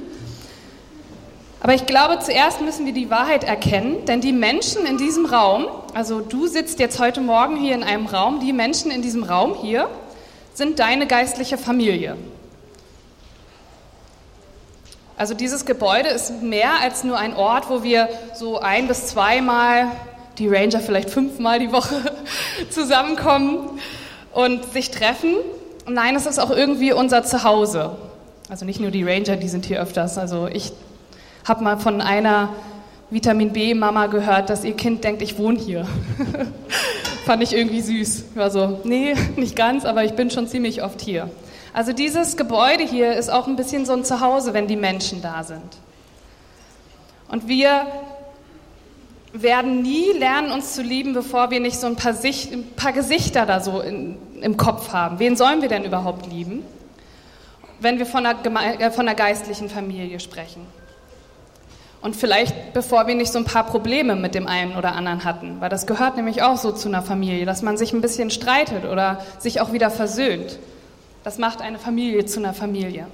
Aber 1.60 1.74
ich 1.74 1.86
glaube, 1.86 2.20
zuerst 2.20 2.60
müssen 2.60 2.86
wir 2.86 2.94
die 2.94 3.10
Wahrheit 3.10 3.46
erkennen, 3.46 4.04
denn 4.06 4.20
die 4.20 4.34
Menschen 4.34 4.86
in 4.86 4.98
diesem 4.98 5.26
Raum, 5.26 5.68
also 5.94 6.20
du 6.20 6.48
sitzt 6.48 6.80
jetzt 6.80 7.00
heute 7.00 7.22
Morgen 7.22 7.56
hier 7.56 7.74
in 7.74 7.84
einem 7.84 8.06
Raum, 8.06 8.42
die 8.42 8.52
Menschen 8.52 8.92
in 8.92 9.02
diesem 9.02 9.24
Raum 9.24 9.56
hier 9.56 9.90
sind 10.54 10.80
deine 10.80 11.08
geistliche 11.08 11.58
Familie. 11.58 12.18
Also 15.24 15.36
dieses 15.36 15.64
Gebäude 15.64 16.10
ist 16.10 16.42
mehr 16.42 16.82
als 16.82 17.06
nur 17.06 17.18
ein 17.18 17.34
Ort, 17.34 17.70
wo 17.70 17.82
wir 17.82 18.10
so 18.36 18.60
ein 18.60 18.90
bis 18.90 19.08
zweimal, 19.08 19.88
die 20.38 20.50
Ranger 20.50 20.82
vielleicht 20.82 21.10
fünfmal 21.10 21.60
die 21.60 21.72
Woche 21.72 21.96
zusammenkommen 22.70 23.80
und 24.34 24.74
sich 24.74 24.92
treffen. 24.92 25.36
Nein, 25.88 26.18
es 26.18 26.26
ist 26.26 26.40
auch 26.40 26.50
irgendwie 26.52 26.92
unser 26.92 27.24
Zuhause. 27.24 27.96
Also 28.50 28.66
nicht 28.66 28.82
nur 28.82 28.92
die 28.92 29.06
Ranger, 29.06 29.38
die 29.38 29.48
sind 29.48 29.64
hier 29.64 29.82
öfters. 29.82 30.18
Also 30.18 30.50
ich 30.52 30.74
habe 31.48 31.64
mal 31.64 31.78
von 31.78 32.02
einer 32.02 32.50
Vitamin 33.10 33.54
B-Mama 33.54 34.08
gehört, 34.08 34.50
dass 34.50 34.66
ihr 34.66 34.74
Kind 34.74 35.06
denkt, 35.06 35.22
ich 35.22 35.38
wohne 35.38 35.58
hier. 35.58 35.88
Fand 37.26 37.42
ich 37.42 37.56
irgendwie 37.56 37.80
süß. 37.80 38.26
Ich 38.32 38.36
war 38.36 38.52
so, 38.52 38.82
nee, 38.84 39.16
nicht 39.38 39.56
ganz, 39.56 39.86
aber 39.86 40.04
ich 40.04 40.16
bin 40.16 40.30
schon 40.32 40.50
ziemlich 40.50 40.84
oft 40.84 41.00
hier. 41.00 41.32
Also 41.74 41.92
dieses 41.92 42.38
Gebäude 42.38 42.84
hier 42.84 43.14
ist 43.14 43.30
auch 43.30 43.48
ein 43.48 43.56
bisschen 43.56 43.86
so 43.86 43.94
ein 43.94 44.06
Zuhause, 44.06 44.54
wenn 44.54 44.68
die 44.68 44.76
Menschen 44.76 45.22
da 45.24 45.44
sind. 45.44 45.78
Und 47.28 47.48
wir 47.48 47.88
werden 49.34 49.82
nie 49.82 50.12
lernen, 50.12 50.52
uns 50.52 50.74
zu 50.74 50.84
lieben, 50.84 51.14
bevor 51.14 51.50
wir 51.50 51.60
nicht 51.60 51.80
so 51.80 51.88
ein 51.88 51.96
paar, 51.96 52.14
Sicht, 52.14 52.54
ein 52.54 52.68
paar 52.76 52.94
Gesichter 52.94 53.48
da 53.48 53.60
so 53.60 53.82
in, 53.82 54.18
im 54.42 54.56
Kopf 54.56 54.94
haben. 54.94 55.18
Wen 55.18 55.36
sollen 55.36 55.64
wir 55.64 55.70
denn 55.70 55.84
überhaupt 55.84 56.28
lieben, 56.28 56.64
wenn 57.80 57.98
wir 57.98 58.06
von 58.06 58.24
einer, 58.24 58.80
äh, 58.80 58.92
von 58.92 59.08
einer 59.08 59.16
geistlichen 59.16 59.68
Familie 59.70 60.20
sprechen? 60.20 60.68
Und 62.04 62.16
vielleicht 62.16 62.74
bevor 62.74 63.08
wir 63.08 63.16
nicht 63.16 63.32
so 63.32 63.40
ein 63.40 63.46
paar 63.46 63.66
Probleme 63.66 64.16
mit 64.16 64.36
dem 64.36 64.46
einen 64.46 64.76
oder 64.76 64.94
anderen 64.94 65.24
hatten, 65.24 65.60
weil 65.62 65.70
das 65.70 65.88
gehört 65.88 66.18
nämlich 66.18 66.44
auch 66.44 66.58
so 66.58 66.72
zu 66.72 66.90
einer 66.90 67.02
Familie, 67.02 67.46
dass 67.46 67.64
man 67.64 67.78
sich 67.78 67.94
ein 67.94 68.02
bisschen 68.02 68.30
streitet 68.30 68.86
oder 68.86 69.26
sich 69.40 69.62
auch 69.62 69.72
wieder 69.72 69.90
versöhnt. 69.90 70.60
Das 71.24 71.38
macht 71.38 71.62
eine 71.62 71.80
Familie 71.80 72.26
zu 72.26 72.40
einer 72.40 72.54
Familie. 72.54 73.08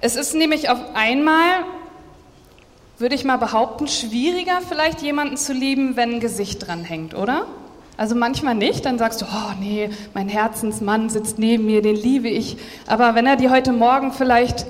Es 0.00 0.16
ist 0.16 0.34
nämlich 0.34 0.70
auf 0.70 0.78
einmal, 0.94 1.64
würde 2.98 3.14
ich 3.14 3.24
mal 3.24 3.36
behaupten, 3.36 3.86
schwieriger 3.86 4.60
vielleicht 4.66 5.02
jemanden 5.02 5.36
zu 5.36 5.52
lieben, 5.52 5.96
wenn 5.96 6.14
ein 6.14 6.20
Gesicht 6.20 6.66
dran 6.66 6.84
hängt, 6.84 7.14
oder? 7.14 7.46
Also 7.98 8.14
manchmal 8.14 8.54
nicht, 8.54 8.84
dann 8.84 8.98
sagst 8.98 9.22
du, 9.22 9.26
oh 9.26 9.52
nee, 9.60 9.90
mein 10.14 10.28
Herzensmann 10.28 11.08
sitzt 11.08 11.38
neben 11.38 11.66
mir, 11.66 11.80
den 11.80 11.96
liebe 11.96 12.28
ich. 12.28 12.58
Aber 12.86 13.14
wenn 13.14 13.26
er 13.26 13.36
dir 13.36 13.50
heute 13.50 13.72
Morgen 13.72 14.12
vielleicht 14.12 14.66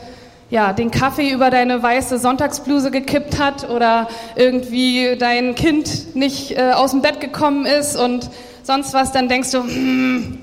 ja, 0.49 0.73
den 0.73 0.92
Kaffee 0.92 1.30
über 1.30 1.50
deine 1.50 1.82
weiße 1.82 2.18
Sonntagsbluse 2.18 2.92
gekippt 2.92 3.40
hat 3.40 3.68
oder 3.68 4.08
irgendwie 4.37 5.16
dein 5.18 5.56
Kind 5.56 6.14
nicht 6.14 6.52
äh, 6.52 6.70
aus 6.73 6.92
dem 6.92 7.02
Bett 7.02 7.20
gekommen 7.20 7.66
ist 7.66 7.96
und 7.96 8.30
sonst 8.62 8.94
was, 8.94 9.11
dann 9.11 9.28
denkst 9.28 9.50
du, 9.50 9.62
hm, 9.64 10.38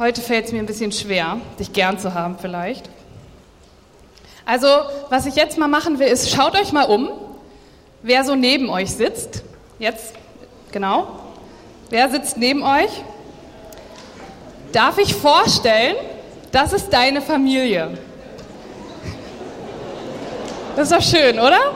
Heute 0.00 0.22
fällt 0.22 0.46
es 0.46 0.52
mir 0.52 0.60
ein 0.60 0.66
bisschen 0.66 0.92
schwer, 0.92 1.36
dich 1.58 1.74
gern 1.74 1.98
zu 1.98 2.14
haben 2.14 2.38
vielleicht. 2.40 2.88
Also, 4.46 4.66
was 5.10 5.26
ich 5.26 5.34
jetzt 5.34 5.58
mal 5.58 5.68
machen 5.68 5.98
will, 5.98 6.06
ist, 6.06 6.30
schaut 6.30 6.58
euch 6.58 6.72
mal 6.72 6.84
um, 6.84 7.10
wer 8.00 8.24
so 8.24 8.34
neben 8.34 8.70
euch 8.70 8.92
sitzt. 8.92 9.42
Jetzt, 9.78 10.14
genau. 10.72 11.20
Wer 11.90 12.08
sitzt 12.08 12.38
neben 12.38 12.62
euch? 12.62 12.88
Darf 14.72 14.96
ich 14.96 15.14
vorstellen, 15.14 15.96
das 16.50 16.72
ist 16.72 16.88
deine 16.94 17.20
Familie. 17.20 17.98
Das 20.76 20.90
ist 20.90 20.96
doch 20.96 21.18
schön, 21.18 21.38
oder? 21.38 21.74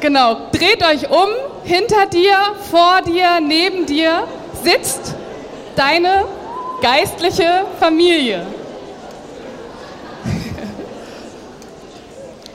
Genau. 0.00 0.36
Dreht 0.52 0.82
euch 0.84 1.10
um, 1.10 1.30
hinter 1.64 2.04
dir, 2.04 2.36
vor 2.70 3.00
dir, 3.06 3.40
neben 3.40 3.86
dir 3.86 4.24
sitzt 4.62 5.14
deine 5.76 6.26
geistliche 6.82 7.64
Familie. 7.80 8.44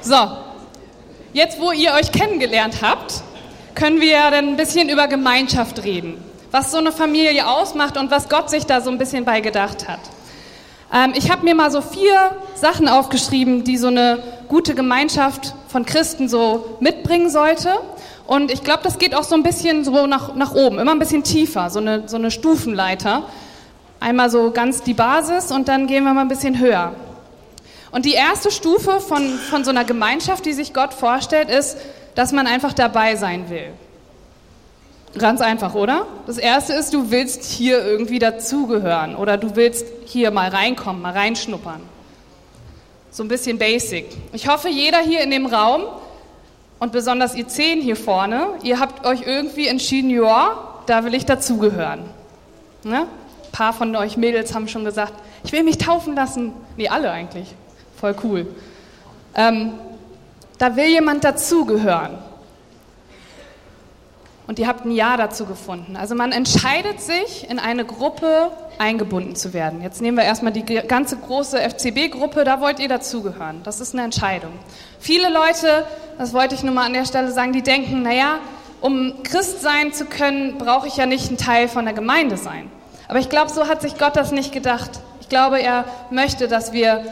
So, 0.02 0.16
jetzt 1.34 1.60
wo 1.60 1.74
ihr 1.74 1.92
euch 1.92 2.14
kennengelernt 2.14 2.82
habt, 2.82 3.24
können 3.76 4.00
wir 4.00 4.12
ja 4.12 4.32
dann 4.32 4.48
ein 4.48 4.56
bisschen 4.56 4.88
über 4.88 5.08
Gemeinschaft 5.08 5.84
reden. 5.84 6.24
Was 6.50 6.72
so 6.72 6.78
eine 6.78 6.94
Familie 6.94 7.46
ausmacht 7.46 7.98
und 7.98 8.10
was 8.10 8.30
Gott 8.30 8.50
sich 8.50 8.66
da 8.66 8.80
so 8.80 8.90
ein 8.90 8.98
bisschen 8.98 9.26
bei 9.26 9.42
gedacht 9.42 9.88
hat. 9.88 10.00
Ähm, 10.94 11.12
ich 11.14 11.30
habe 11.30 11.44
mir 11.44 11.56
mal 11.56 11.72
so 11.72 11.82
vier 11.82 12.32
Sachen 12.56 12.88
aufgeschrieben, 12.88 13.66
die 13.66 13.78
so 13.78 13.88
eine 13.88 14.24
gute 14.48 14.76
Gemeinschaft 14.76 15.54
von 15.68 15.86
Christen 15.86 16.30
so 16.30 16.78
mitbringen 16.80 17.30
sollte. 17.30 17.74
Und 18.26 18.50
ich 18.50 18.64
glaube, 18.64 18.84
das 18.84 18.98
geht 18.98 19.14
auch 19.14 19.24
so 19.24 19.36
ein 19.36 19.44
bisschen 19.44 19.84
so 19.84 20.08
nach, 20.08 20.36
nach 20.36 20.54
oben, 20.54 20.80
immer 20.80 20.92
ein 20.92 21.00
bisschen 21.00 21.24
tiefer, 21.24 21.70
so 21.70 21.80
eine, 21.80 22.08
so 22.08 22.16
eine 22.16 22.32
Stufenleiter, 22.32 23.24
Einmal 24.00 24.30
so 24.30 24.52
ganz 24.52 24.82
die 24.82 24.94
Basis 24.94 25.52
und 25.52 25.68
dann 25.68 25.88
gehen 25.88 26.04
wir 26.04 26.14
mal 26.14 26.22
ein 26.22 26.28
bisschen 26.28 26.60
höher. 26.60 26.94
Und 27.92 28.06
die 28.06 28.14
erste 28.14 28.52
Stufe 28.52 29.00
von, 29.00 29.28
von 29.50 29.64
so 29.64 29.72
einer 29.72 29.84
Gemeinschaft, 29.84 30.46
die 30.46 30.54
sich 30.54 30.74
Gott 30.74 30.94
vorstellt, 30.94 31.50
ist, 31.50 31.78
dass 32.16 32.32
man 32.32 32.48
einfach 32.48 32.74
dabei 32.74 33.16
sein 33.16 33.50
will. 33.50 33.72
Ganz 35.18 35.42
einfach, 35.42 35.74
oder? 35.74 36.06
Das 36.28 36.38
erste 36.38 36.74
ist, 36.74 36.94
du 36.94 37.10
willst 37.10 37.44
hier 37.44 37.84
irgendwie 37.84 38.20
dazugehören 38.20 39.16
oder 39.16 39.38
du 39.38 39.56
willst 39.56 39.86
hier 40.06 40.32
mal 40.32 40.50
reinkommen, 40.50 41.02
mal 41.02 41.14
reinschnuppern. 41.14 41.82
So 43.10 43.24
ein 43.24 43.30
bisschen 43.30 43.58
basic. 43.58 44.06
Ich 44.34 44.48
hoffe, 44.48 44.70
jeder 44.70 45.00
hier 45.00 45.22
in 45.22 45.32
dem 45.32 45.46
Raum 45.46 45.84
und 46.80 46.92
besonders 46.92 47.34
ihr 47.36 47.48
zehn 47.48 47.82
hier 47.82 47.96
vorne, 47.96 48.48
ihr 48.64 48.80
habt 48.80 49.06
euch 49.06 49.22
irgendwie 49.26 49.68
entschieden, 49.68 50.10
ja, 50.10 50.82
da 50.86 51.04
will 51.04 51.16
ich 51.16 51.26
dazugehören. 51.26 52.02
Ne? 52.84 53.08
Ein 53.48 53.52
paar 53.52 53.74
von 53.74 53.96
euch 53.96 54.18
Mädels 54.18 54.54
haben 54.54 54.68
schon 54.68 54.86
gesagt, 54.86 55.14
ich 55.44 55.52
will 55.52 55.64
mich 55.64 55.78
taufen 55.78 56.16
lassen. 56.16 56.54
Nee, 56.76 56.90
alle 56.90 57.12
eigentlich. 57.12 57.56
Voll 58.00 58.16
cool. 58.24 58.48
Ähm, 59.36 59.74
da 60.58 60.76
will 60.76 60.88
jemand 60.88 61.24
dazugehören. 61.24 62.18
Und 64.48 64.60
ihr 64.60 64.68
habt 64.68 64.86
ein 64.86 64.92
Ja 64.92 65.18
dazu 65.18 65.46
gefunden. 65.46 65.98
Also 65.98 66.16
man 66.16 66.32
entscheidet 66.32 67.02
sich, 67.02 67.50
in 67.50 67.60
eine 67.60 67.84
Gruppe 67.84 68.52
eingebunden 68.78 69.36
zu 69.36 69.54
werden. 69.54 69.82
Jetzt 69.82 70.02
nehmen 70.02 70.16
wir 70.18 70.24
erstmal 70.24 70.54
die 70.54 70.64
ganze 70.64 71.18
große 71.18 71.58
FCB-Gruppe, 71.58 72.46
da 72.46 72.62
wollt 72.62 72.80
ihr 72.80 72.88
dazugehören. 72.88 73.62
Das 73.64 73.82
ist 73.82 73.94
eine 73.94 74.04
Entscheidung. 74.04 74.52
Viele 75.00 75.30
Leute, 75.30 75.86
das 76.18 76.34
wollte 76.34 76.56
ich 76.56 76.64
nur 76.64 76.74
mal 76.74 76.86
an 76.86 76.94
der 76.94 77.06
Stelle 77.06 77.32
sagen, 77.32 77.52
die 77.52 77.62
denken, 77.62 78.04
naja, 78.04 78.40
um 78.80 79.22
Christ 79.24 79.62
sein 79.62 79.92
zu 79.92 80.06
können, 80.06 80.58
brauche 80.58 80.88
ich 80.88 80.96
ja 80.96 81.06
nicht 81.06 81.30
ein 81.30 81.38
Teil 81.38 81.68
von 81.68 81.84
der 81.84 81.94
Gemeinde 81.94 82.38
sein. 82.38 82.72
Aber 83.08 83.20
ich 83.20 83.30
glaube, 83.30 83.50
so 83.50 83.68
hat 83.68 83.82
sich 83.82 83.98
Gott 83.98 84.16
das 84.16 84.32
nicht 84.32 84.52
gedacht. 84.52 84.92
Ich 85.22 85.30
glaube, 85.30 85.62
er 85.62 85.86
möchte, 86.10 86.48
dass 86.48 86.74
wir 86.74 87.04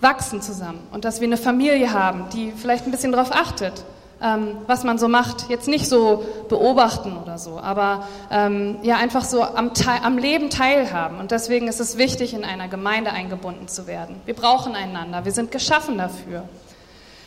wachsen 0.00 0.42
zusammen 0.42 0.86
und 0.92 1.04
dass 1.04 1.20
wir 1.20 1.26
eine 1.26 1.36
Familie 1.36 1.92
haben, 1.92 2.26
die 2.32 2.52
vielleicht 2.52 2.86
ein 2.86 2.90
bisschen 2.90 3.12
darauf 3.12 3.32
achtet, 3.32 3.84
ähm, 4.22 4.58
was 4.66 4.84
man 4.84 4.98
so 4.98 5.08
macht. 5.08 5.48
Jetzt 5.48 5.66
nicht 5.66 5.88
so 5.88 6.24
beobachten 6.48 7.16
oder 7.16 7.38
so, 7.38 7.58
aber 7.58 8.06
ähm, 8.30 8.78
ja 8.82 8.96
einfach 8.96 9.24
so 9.24 9.42
am, 9.42 9.70
am 10.02 10.18
Leben 10.18 10.50
teilhaben. 10.50 11.18
Und 11.18 11.30
deswegen 11.30 11.68
ist 11.68 11.80
es 11.80 11.96
wichtig, 11.96 12.34
in 12.34 12.44
einer 12.44 12.68
Gemeinde 12.68 13.12
eingebunden 13.12 13.66
zu 13.66 13.86
werden. 13.86 14.20
Wir 14.26 14.34
brauchen 14.34 14.74
einander, 14.74 15.24
wir 15.24 15.32
sind 15.32 15.50
geschaffen 15.50 15.98
dafür. 15.98 16.44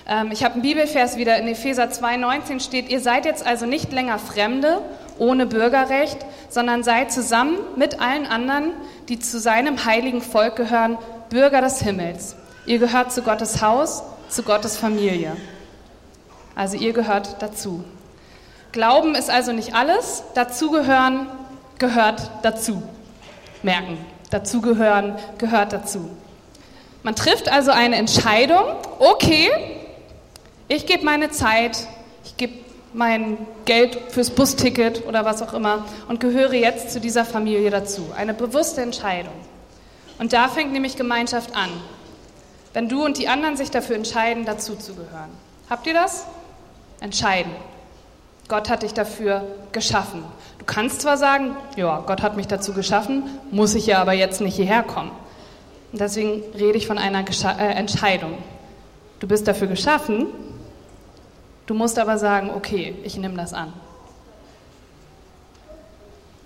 Ähm, 0.08 0.32
ich 0.32 0.44
habe 0.44 0.54
einen 0.54 0.64
Bibelvers 0.64 1.18
wieder 1.18 1.38
in 1.38 1.48
Epheser 1.48 1.86
2,19 1.86 2.60
steht, 2.60 2.90
ihr 2.90 3.02
seid 3.02 3.26
jetzt 3.26 3.46
also 3.46 3.66
nicht 3.66 3.92
länger 3.92 4.20
Fremde 4.20 4.82
ohne 5.20 5.46
Bürgerrecht, 5.46 6.18
sondern 6.50 6.84
seid 6.84 7.12
zusammen 7.12 7.58
mit 7.76 8.00
allen 8.00 8.26
anderen, 8.26 8.72
die 9.10 9.20
zu 9.20 9.40
seinem 9.40 9.86
heiligen 9.86 10.22
Volk 10.22 10.56
gehören, 10.56 10.98
Bürger 11.30 11.62
des 11.62 11.82
Himmels. 11.82 12.36
Ihr 12.66 12.80
gehört 12.80 13.12
zu 13.12 13.22
Gottes 13.22 13.62
Haus, 13.62 14.04
zu 14.30 14.44
Gottes 14.44 14.78
Familie. 14.78 15.36
Also 16.56 16.78
ihr 16.78 16.94
gehört 16.94 17.42
dazu. 17.42 17.84
Glauben 18.72 19.16
ist 19.16 19.30
also 19.30 19.52
nicht 19.52 19.74
alles, 19.76 20.24
dazugehören 20.34 21.28
gehört 21.80 22.30
dazu. 22.42 22.84
Merken, 23.64 23.98
dazugehören 24.30 25.16
gehört 25.38 25.74
dazu. 25.74 26.10
Man 27.04 27.16
trifft 27.16 27.50
also 27.50 27.72
eine 27.72 27.96
Entscheidung, 27.96 28.64
okay, 29.00 29.50
ich 30.68 30.86
gebe 30.86 31.06
meine 31.06 31.32
Zeit, 31.32 31.88
ich 32.26 32.36
gebe 32.36 32.54
mein 32.94 33.38
Geld 33.66 33.98
fürs 34.10 34.30
Busticket 34.30 35.06
oder 35.06 35.26
was 35.26 35.42
auch 35.42 35.54
immer 35.54 35.86
und 36.08 36.20
gehöre 36.20 36.54
jetzt 36.54 36.92
zu 36.92 37.00
dieser 37.00 37.26
Familie 37.26 37.70
dazu. 37.70 38.12
Eine 38.16 38.34
bewusste 38.34 38.82
Entscheidung. 38.82 39.34
Und 40.20 40.34
da 40.34 40.48
fängt 40.48 40.72
nämlich 40.72 40.96
Gemeinschaft 40.96 41.56
an, 41.56 41.70
wenn 42.74 42.90
du 42.90 43.04
und 43.04 43.18
die 43.18 43.28
anderen 43.28 43.58
sich 43.58 43.72
dafür 43.72 43.96
entscheiden, 43.96 44.46
dazuzugehören. 44.46 45.30
Habt 45.70 45.88
ihr 45.88 45.94
das? 45.94 46.26
entscheiden. 47.00 47.52
Gott 48.48 48.70
hat 48.70 48.84
dich 48.84 48.94
dafür 48.94 49.46
geschaffen. 49.72 50.24
Du 50.58 50.66
kannst 50.66 51.02
zwar 51.02 51.18
sagen, 51.18 51.56
ja, 51.76 52.04
Gott 52.08 52.22
hat 52.22 52.38
mich 52.38 52.48
dazu 52.48 52.74
geschaffen, 52.74 53.24
muss 53.52 53.76
ich 53.76 53.88
ja 53.88 54.02
aber 54.02 54.14
jetzt 54.14 54.42
nicht 54.42 54.56
hierher 54.56 54.84
kommen. 54.84 55.12
Und 55.92 56.02
deswegen 56.02 56.42
rede 56.58 56.78
ich 56.78 56.88
von 56.88 56.98
einer 56.98 57.24
Gescha 57.24 57.52
äh, 57.52 57.74
Entscheidung. 57.74 58.38
Du 59.20 59.28
bist 59.28 59.48
dafür 59.48 59.68
geschaffen, 59.68 60.28
du 61.68 61.74
musst 61.76 62.00
aber 62.00 62.18
sagen, 62.18 62.50
okay, 62.56 62.96
ich 63.04 63.18
nehme 63.18 63.36
das 63.36 63.54
an. 63.54 63.72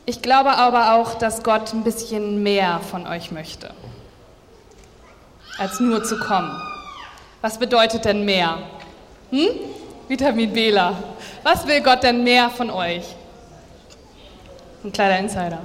Ich 0.06 0.22
glaube 0.22 0.52
aber 0.58 0.96
auch, 0.96 1.14
dass 1.14 1.44
Gott 1.44 1.74
ein 1.74 1.84
bisschen 1.84 2.44
mehr 2.44 2.82
von 2.90 3.08
euch 3.08 3.32
möchte, 3.32 3.72
als 5.58 5.80
nur 5.80 6.04
zu 6.04 6.20
kommen. 6.20 6.52
Was 7.42 7.58
bedeutet 7.58 8.04
denn 8.06 8.26
mehr? 8.26 8.58
Hm? 9.30 9.48
Vitamin 10.08 10.52
Bela. 10.52 10.96
Was 11.44 11.66
will 11.66 11.82
Gott 11.82 12.04
denn 12.04 12.24
mehr 12.24 12.50
von 12.50 12.70
euch? 12.70 13.16
Ein 14.84 14.92
kleiner 14.92 15.20
Insider. 15.20 15.60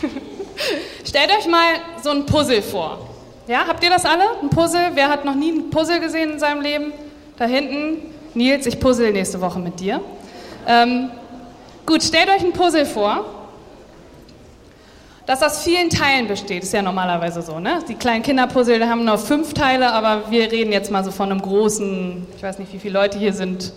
Stellt 1.04 1.30
euch 1.30 1.46
mal 1.46 1.74
so 2.02 2.10
ein 2.10 2.24
Puzzle 2.26 2.62
vor. 2.62 3.08
Ja, 3.48 3.66
habt 3.66 3.82
ihr 3.82 3.90
das 3.90 4.04
alle? 4.04 4.24
Ein 4.40 4.50
Puzzle? 4.50 4.90
Wer 4.94 5.08
hat 5.08 5.24
noch 5.24 5.34
nie 5.34 5.50
ein 5.50 5.70
Puzzle 5.70 6.00
gesehen 6.00 6.32
in 6.32 6.38
seinem 6.38 6.60
Leben? 6.60 6.92
Da 7.36 7.46
hinten. 7.46 8.12
Nils, 8.34 8.66
ich 8.66 8.80
puzzle 8.80 9.12
nächste 9.12 9.40
Woche 9.40 9.58
mit 9.58 9.80
dir. 9.80 10.00
Ähm, 10.66 11.10
gut, 11.86 12.02
stellt 12.02 12.28
euch 12.28 12.42
ein 12.42 12.52
Puzzle 12.52 12.86
vor 12.86 13.24
das 15.26 15.42
aus 15.42 15.62
vielen 15.62 15.88
Teilen 15.88 16.26
besteht. 16.26 16.64
Ist 16.64 16.72
ja 16.72 16.82
normalerweise 16.82 17.42
so, 17.42 17.60
ne? 17.60 17.78
Die 17.88 17.94
kleinen 17.94 18.22
Kinderpuzzle 18.22 18.88
haben 18.88 19.04
nur 19.04 19.18
fünf 19.18 19.54
Teile, 19.54 19.92
aber 19.92 20.30
wir 20.30 20.50
reden 20.50 20.72
jetzt 20.72 20.90
mal 20.90 21.04
so 21.04 21.10
von 21.10 21.30
einem 21.30 21.40
großen, 21.40 22.26
ich 22.36 22.42
weiß 22.42 22.58
nicht, 22.58 22.72
wie 22.72 22.78
viele 22.78 22.94
Leute 22.98 23.18
hier 23.18 23.32
sind, 23.32 23.72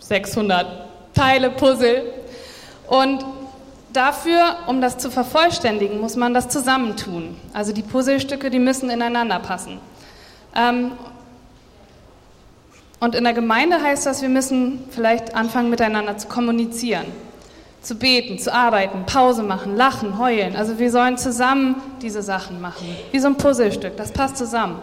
600 0.00 0.66
Teile 1.14 1.50
Puzzle. 1.50 2.12
Und 2.88 3.24
dafür, 3.92 4.56
um 4.66 4.82
das 4.82 4.98
zu 4.98 5.10
vervollständigen, 5.10 6.00
muss 6.00 6.16
man 6.16 6.34
das 6.34 6.48
zusammentun. 6.48 7.36
Also 7.54 7.72
die 7.72 7.82
Puzzlestücke, 7.82 8.50
die 8.50 8.58
müssen 8.58 8.90
ineinander 8.90 9.38
passen. 9.38 9.80
Ähm, 10.54 10.92
und 13.04 13.14
in 13.14 13.24
der 13.24 13.34
Gemeinde 13.34 13.82
heißt 13.82 14.06
das, 14.06 14.22
wir 14.22 14.28
müssen 14.28 14.84
vielleicht 14.90 15.34
anfangen, 15.34 15.70
miteinander 15.70 16.16
zu 16.16 16.28
kommunizieren 16.28 17.06
zu 17.84 17.94
beten, 17.96 18.38
zu 18.38 18.52
arbeiten, 18.52 19.04
Pause 19.06 19.42
machen, 19.42 19.76
lachen, 19.76 20.18
heulen. 20.18 20.56
Also 20.56 20.78
wir 20.78 20.90
sollen 20.90 21.18
zusammen 21.18 21.76
diese 22.02 22.22
Sachen 22.22 22.60
machen. 22.60 22.86
Wie 23.12 23.18
so 23.18 23.28
ein 23.28 23.36
Puzzlestück, 23.36 23.96
das 23.96 24.12
passt 24.12 24.38
zusammen. 24.38 24.80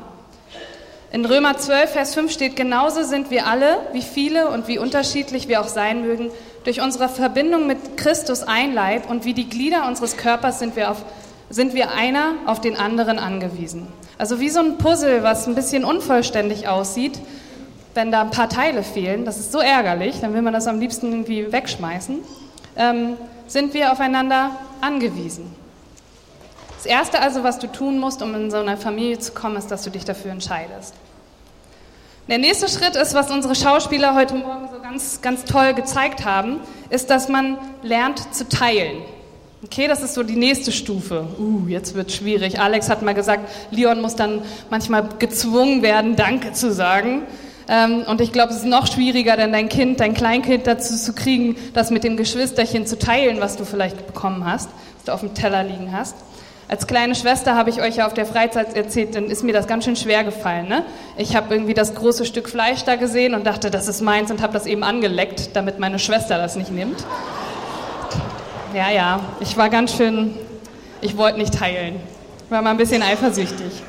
In 1.12 1.26
Römer 1.26 1.58
12, 1.58 1.92
Vers 1.92 2.14
5 2.14 2.32
steht, 2.32 2.56
genauso 2.56 3.04
sind 3.04 3.32
wir 3.32 3.46
alle, 3.46 3.80
wie 3.92 4.02
viele 4.02 4.48
und 4.48 4.68
wie 4.70 4.78
unterschiedlich 4.78 5.50
wir 5.50 5.60
auch 5.60 5.68
sein 5.68 6.04
mögen, 6.04 6.30
durch 6.64 6.80
unsere 6.80 7.10
Verbindung 7.10 7.68
mit 7.68 7.98
Christus 7.98 8.44
ein 8.44 8.74
Leib 8.74 9.10
und 9.10 9.26
wie 9.26 9.34
die 9.34 9.50
Glieder 9.50 9.88
unseres 9.88 10.16
Körpers 10.16 10.60
sind 10.60 10.78
wir, 10.78 10.92
auf, 10.92 11.04
sind 11.50 11.74
wir 11.74 11.92
einer 11.92 12.36
auf 12.46 12.62
den 12.62 12.78
anderen 12.78 13.20
angewiesen. 13.20 13.88
Also 14.18 14.40
wie 14.40 14.50
so 14.50 14.60
ein 14.60 14.78
Puzzle, 14.78 15.24
was 15.24 15.48
ein 15.48 15.56
bisschen 15.56 15.84
unvollständig 15.84 16.70
aussieht, 16.70 17.20
wenn 17.94 18.12
da 18.12 18.22
ein 18.22 18.32
paar 18.32 18.50
Teile 18.50 18.84
fehlen. 18.84 19.26
Das 19.26 19.38
ist 19.38 19.52
so 19.52 19.60
ärgerlich, 19.60 20.20
dann 20.22 20.34
will 20.34 20.42
man 20.42 20.54
das 20.54 20.68
am 20.68 20.80
liebsten 20.80 21.12
irgendwie 21.12 21.52
wegschmeißen 21.52 22.20
ähm, 22.76 23.18
sind 23.48 23.74
wir 23.74 23.92
aufeinander 23.92 24.52
angewiesen. 24.80 25.54
Das 26.76 26.86
Erste 26.86 27.22
also, 27.22 27.44
was 27.44 27.60
du 27.60 27.68
tun 27.68 28.00
musst, 28.00 28.22
um 28.22 28.34
in 28.34 28.50
so 28.50 28.58
eine 28.58 28.78
Familie 28.78 29.20
zu 29.20 29.34
kommen, 29.34 29.58
ist, 29.58 29.70
dass 29.70 29.84
du 29.84 29.92
dich 29.92 30.04
dafür 30.06 30.32
entscheidest. 30.32 30.96
Der 32.28 32.38
nächste 32.38 32.68
Schritt 32.70 32.96
ist, 32.96 33.14
was 33.14 33.30
unsere 33.30 33.56
Schauspieler 33.56 34.16
heute 34.16 34.36
Morgen 34.36 34.70
so 34.74 34.82
ganz, 34.82 35.22
ganz 35.22 35.44
toll 35.44 35.74
gezeigt 35.74 36.24
haben, 36.24 36.62
ist, 36.90 37.10
dass 37.10 37.28
man 37.28 37.58
lernt 37.84 38.34
zu 38.34 38.48
teilen. 38.48 39.02
Okay, 39.64 39.88
das 39.88 40.02
ist 40.02 40.16
so 40.16 40.24
die 40.24 40.38
nächste 40.38 40.72
Stufe. 40.72 41.28
Uh, 41.38 41.68
jetzt 41.68 41.94
wird 41.94 42.12
schwierig. 42.12 42.60
Alex 42.60 42.90
hat 42.90 43.04
mal 43.04 43.14
gesagt, 43.14 43.48
Leon 43.70 44.02
muss 44.02 44.16
dann 44.16 44.42
manchmal 44.72 45.08
gezwungen 45.20 45.84
werden, 45.84 46.16
Danke 46.16 46.54
zu 46.54 46.72
sagen. 46.72 47.24
Ähm, 47.72 48.04
und 48.06 48.20
ich 48.20 48.34
glaube, 48.34 48.52
es 48.52 48.58
ist 48.58 48.66
noch 48.66 48.86
schwieriger, 48.86 49.38
denn 49.38 49.54
dein 49.54 49.70
Kind, 49.70 50.02
dein 50.02 50.14
Kleinkind 50.14 50.68
dazu 50.68 50.94
zu 50.98 51.14
kriegen, 51.14 51.56
das 51.74 51.90
mit 51.90 52.04
dem 52.04 52.18
Geschwisterchen 52.18 52.86
zu 52.86 53.00
teilen, 53.00 53.40
was 53.40 53.56
du 53.56 53.64
vielleicht 53.64 54.06
bekommen 54.08 54.46
hast, 54.46 54.70
was 54.98 55.06
du 55.06 55.14
auf 55.14 55.22
dem 55.22 55.34
Teller 55.34 55.64
liegen 55.64 55.94
hast. 55.94 56.16
Als 56.68 56.86
kleine 56.86 57.16
Schwester 57.16 57.56
habe 57.56 57.70
ich 57.70 57.82
euch 57.82 57.96
ja 57.98 58.08
auf 58.08 58.14
der 58.14 58.26
Freizeit 58.26 58.76
erzählt, 58.76 59.16
dann 59.16 59.26
ist 59.26 59.44
mir 59.44 59.54
das 59.54 59.68
ganz 59.68 59.86
schön 59.86 59.96
schwer 59.96 60.26
gefallen. 60.26 60.68
Ne? 60.68 60.84
Ich 61.18 61.36
habe 61.36 61.54
irgendwie 61.54 61.74
das 61.74 61.96
große 61.96 62.26
Stück 62.26 62.50
Fleisch 62.50 62.84
da 62.84 62.98
gesehen 62.98 63.36
und 63.36 63.46
dachte, 63.46 63.72
das 63.72 63.88
ist 63.88 64.02
meins 64.02 64.32
und 64.32 64.42
habe 64.42 64.52
das 64.52 64.66
eben 64.66 64.84
angeleckt, 64.84 65.56
damit 65.56 65.80
meine 65.80 66.00
Schwester 66.00 66.38
das 66.38 66.58
nicht 66.58 66.72
nimmt. 66.72 67.06
Ja, 68.74 68.90
ja, 68.90 69.22
ich 69.40 69.56
war 69.56 69.70
ganz 69.70 69.96
schön, 69.96 70.34
ich 71.02 71.18
wollte 71.18 71.40
nicht 71.40 71.54
teilen. 71.54 72.00
War 72.50 72.62
mal 72.62 72.72
ein 72.72 72.78
bisschen 72.78 73.02
eifersüchtig. 73.02 73.84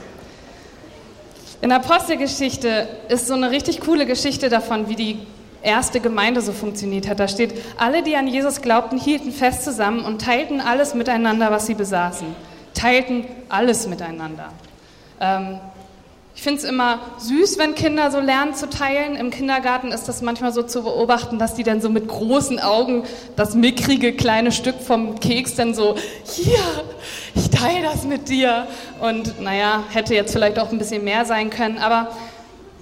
In 1.63 1.69
der 1.69 1.79
Apostelgeschichte 1.79 2.89
ist 3.09 3.29
so 3.29 3.35
eine 3.35 3.53
richtig 3.53 3.81
coole 3.81 4.05
Geschichte 4.05 4.49
davon, 4.49 4.89
wie 4.89 4.97
die 4.97 5.19
erste 5.63 6.01
Gemeinde 6.01 6.41
so 6.41 6.51
funktioniert 6.51 7.09
hat. 7.09 7.21
Da 7.21 7.29
steht, 7.29 7.55
alle, 7.79 8.03
die 8.03 8.17
an 8.17 8.27
Jesus 8.27 8.63
glaubten, 8.63 8.99
hielten 8.99 9.31
fest 9.31 9.63
zusammen 9.63 10.05
und 10.05 10.21
teilten 10.21 10.61
alles 10.61 10.95
miteinander, 10.95 11.53
was 11.53 11.69
sie 11.69 11.75
besaßen. 11.75 12.27
Teilten 12.75 13.27
alles 13.49 13.87
miteinander. 13.87 14.49
Ähm, 15.21 15.61
Ich 16.35 16.43
finde 16.43 16.61
es 16.61 16.65
immer 16.65 16.99
süß, 17.19 17.59
wenn 17.59 17.75
Kinder 17.75 18.11
so 18.11 18.19
lernen 18.19 18.55
zu 18.55 18.69
teilen. 18.69 19.17
Im 19.17 19.31
Kindergarten 19.31 19.89
ist 19.89 20.09
das 20.09 20.23
manchmal 20.23 20.53
so 20.53 20.63
zu 20.63 20.83
beobachten, 20.83 21.39
dass 21.39 21.55
die 21.55 21.63
dann 21.63 21.81
so 21.83 21.91
mit 21.91 22.09
großen 22.09 22.59
Augen 22.59 23.05
das 23.37 23.55
mickrige 23.55 24.15
kleine 24.15 24.51
Stück 24.51 24.81
vom 24.81 25.21
Keks 25.21 25.57
dann 25.57 25.75
so, 25.75 25.95
hier, 26.25 26.59
ich 27.35 27.51
teile 27.51 27.83
das 27.83 28.05
mit 28.05 28.29
dir. 28.29 28.67
Und 29.01 29.41
naja, 29.41 29.85
hätte 29.91 30.15
jetzt 30.15 30.33
vielleicht 30.33 30.59
auch 30.59 30.73
ein 30.73 30.79
bisschen 30.79 31.05
mehr 31.05 31.27
sein 31.27 31.51
können, 31.51 31.79
aber 31.79 32.09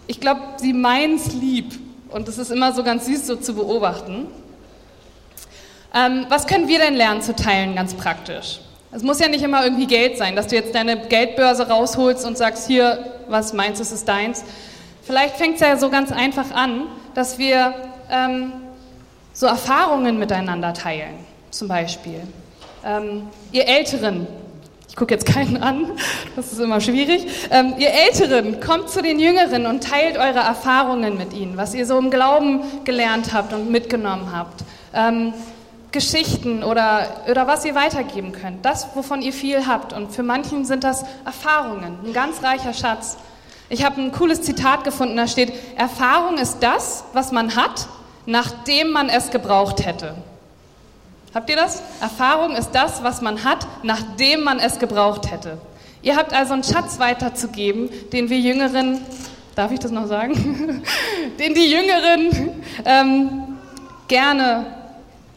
ich 0.07 0.21
glaube, 0.21 0.41
sie 0.57 0.73
meinen 0.73 1.17
es 1.17 1.33
lieb. 1.33 1.79
Und 2.09 2.29
es 2.29 2.39
ist 2.39 2.51
immer 2.51 2.73
so 2.73 2.83
ganz 2.85 3.07
süß 3.07 3.27
so 3.27 3.37
zu 3.37 3.55
beobachten. 3.55 4.29
Ähm, 5.93 6.27
was 6.29 6.47
können 6.47 6.69
wir 6.69 6.79
denn 6.79 6.95
lernen 6.95 7.21
zu 7.21 7.35
teilen, 7.35 7.75
ganz 7.75 7.95
praktisch? 7.95 8.61
Es 8.93 9.03
muss 9.05 9.21
ja 9.21 9.29
nicht 9.29 9.43
immer 9.43 9.63
irgendwie 9.63 9.87
Geld 9.87 10.19
sein, 10.19 10.35
dass 10.35 10.49
du 10.49 10.57
jetzt 10.57 10.75
deine 10.75 10.97
Geldbörse 10.97 11.69
rausholst 11.69 12.27
und 12.27 12.37
sagst, 12.37 12.67
hier, 12.67 13.21
was 13.29 13.53
meinst 13.53 13.79
du, 13.79 13.83
ist 13.83 14.09
deins. 14.09 14.45
Vielleicht 15.03 15.37
fängt 15.37 15.55
es 15.55 15.61
ja 15.61 15.77
so 15.77 15.91
ganz 15.91 16.11
einfach 16.11 16.51
an, 16.53 16.87
dass 17.15 17.39
wir 17.39 17.75
ähm, 18.11 18.53
so 19.33 19.47
Erfahrungen 19.47 20.19
miteinander 20.19 20.75
teilen, 20.75 21.15
zum 21.53 21.69
Beispiel. 21.69 22.21
Ähm, 22.85 23.29
ihr 23.53 23.69
Älteren, 23.69 24.27
ich 24.89 24.97
gucke 24.97 25.15
jetzt 25.15 25.27
keinen 25.27 25.63
an, 25.63 25.93
das 26.37 26.53
ist 26.53 26.59
immer 26.59 26.81
schwierig. 26.81 27.27
Ähm, 27.53 27.75
ihr 27.79 27.91
Älteren, 27.91 28.59
kommt 28.59 28.91
zu 28.91 29.03
den 29.03 29.21
Jüngeren 29.21 29.67
und 29.67 29.85
teilt 29.85 30.17
eure 30.17 30.41
Erfahrungen 30.41 31.17
mit 31.17 31.33
ihnen, 31.33 31.57
was 31.57 31.75
ihr 31.75 31.87
so 31.87 31.97
im 31.97 32.11
Glauben 32.11 32.63
gelernt 32.83 33.33
habt 33.33 33.53
und 33.53 33.71
mitgenommen 33.71 34.33
habt. 34.35 34.65
Geschichten 35.93 36.63
oder, 36.63 37.25
oder 37.29 37.47
was 37.47 37.65
ihr 37.65 37.75
weitergeben 37.75 38.33
könnt. 38.33 38.65
Das, 38.65 38.89
wovon 38.95 39.23
ihr 39.23 39.33
viel 39.33 39.67
habt. 39.67 39.93
Und 39.93 40.13
für 40.13 40.23
manchen 40.23 40.65
sind 40.65 40.85
das 40.85 41.05
Erfahrungen, 41.25 41.99
ein 42.05 42.13
ganz 42.13 42.43
reicher 42.43 42.73
Schatz. 42.73 43.17
Ich 43.69 43.85
habe 43.85 44.01
ein 44.01 44.13
cooles 44.13 44.43
Zitat 44.43 44.85
gefunden, 44.85 45.17
da 45.17 45.27
steht, 45.27 45.53
Erfahrung 45.77 46.39
ist 46.39 46.59
das, 46.61 47.05
was 47.13 47.33
man 47.33 47.55
hat, 47.55 47.87
nachdem 48.27 48.91
man 48.91 49.09
es 49.09 49.31
gebraucht 49.31 49.85
hätte. 49.85 50.15
Habt 51.33 51.49
ihr 51.49 51.57
das? 51.57 51.83
Erfahrung 52.01 52.57
ist 52.57 52.73
das, 52.73 53.05
was 53.05 53.21
man 53.21 53.45
hat, 53.45 53.67
nachdem 53.85 54.43
man 54.43 54.59
es 54.59 54.81
gebraucht 54.81 55.31
hätte. 55.31 55.59
Ihr 56.03 56.17
habt 56.17 56.33
also 56.33 56.55
einen 56.55 56.65
Schatz 56.65 56.99
weiterzugeben, 56.99 57.91
den 58.13 58.31
wir 58.31 58.39
Jüngeren, 58.39 59.01
darf 59.55 59.71
ich 59.71 59.79
das 59.79 59.93
noch 59.93 60.07
sagen? 60.07 60.83
den 61.39 61.55
die 61.55 61.71
Jüngeren 61.71 62.63
ähm, 62.85 63.59
gerne 64.09 64.80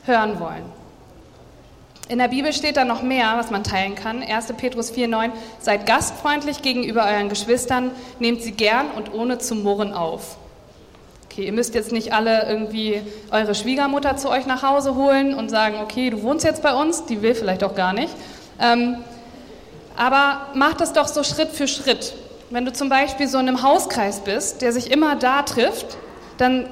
hören 0.06 0.40
wollen. 0.40 0.64
In 2.10 2.20
der 2.20 2.28
Bibel 2.28 2.52
steht 2.52 2.76
da 2.76 2.84
noch 2.84 3.02
mehr, 3.02 3.36
was 3.38 3.50
man 3.50 3.64
teilen 3.64 3.96
kann. 3.96 4.22
1. 4.22 4.54
Petrus 4.58 4.92
4,9 4.92 5.32
Seid 5.60 5.86
gastfreundlich 5.86 6.62
gegenüber 6.62 7.06
euren 7.06 7.30
Geschwistern, 7.30 7.92
nehmt 8.20 8.42
sie 8.42 8.52
gern 8.52 8.88
und 8.92 9.14
ohne 9.14 9.38
zu 9.38 9.56
murren 9.56 9.94
auf. 9.94 10.38
Okay, 11.26 11.46
ihr 11.46 11.54
müsst 11.54 11.74
jetzt 11.74 11.94
nicht 11.94 12.14
alle 12.14 12.48
irgendwie 12.48 13.02
eure 13.32 13.56
Schwiegermutter 13.56 14.18
zu 14.18 14.30
euch 14.30 14.46
nach 14.46 14.64
Hause 14.64 14.96
holen 14.96 15.34
und 15.34 15.50
sagen, 15.50 15.78
okay, 15.82 16.10
du 16.10 16.22
wohnst 16.22 16.46
jetzt 16.46 16.62
bei 16.62 16.76
uns, 16.76 17.06
die 17.06 17.22
will 17.22 17.34
vielleicht 17.36 17.64
auch 17.64 17.74
gar 17.74 17.94
nicht. 17.94 18.14
Ähm, 18.60 18.98
aber 19.96 20.48
macht 20.54 20.82
das 20.82 20.94
doch 20.94 21.08
so 21.08 21.24
Schritt 21.24 21.50
für 21.50 21.68
Schritt. 21.68 22.14
Wenn 22.50 22.66
du 22.66 22.74
zum 22.74 22.90
Beispiel 22.90 23.28
so 23.28 23.40
in 23.40 23.48
einem 23.48 23.64
Hauskreis 23.64 24.20
bist, 24.20 24.62
der 24.62 24.74
sich 24.74 24.92
immer 24.92 25.16
da 25.16 25.42
trifft, 25.44 25.98
dann 26.38 26.68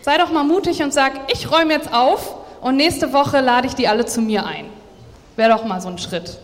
sei 0.00 0.16
doch 0.18 0.32
mal 0.32 0.44
mutig 0.44 0.82
und 0.82 0.92
sag, 0.92 1.12
ich 1.32 1.52
räume 1.52 1.74
jetzt 1.74 1.92
auf 1.92 2.41
und 2.62 2.76
nächste 2.76 3.12
Woche 3.12 3.40
lade 3.40 3.66
ich 3.66 3.74
die 3.74 3.88
alle 3.88 4.06
zu 4.06 4.22
mir 4.22 4.46
ein. 4.46 4.66
Wäre 5.34 5.50
doch 5.50 5.64
mal 5.64 5.80
so 5.80 5.88
ein 5.88 5.98
Schritt. 5.98 6.38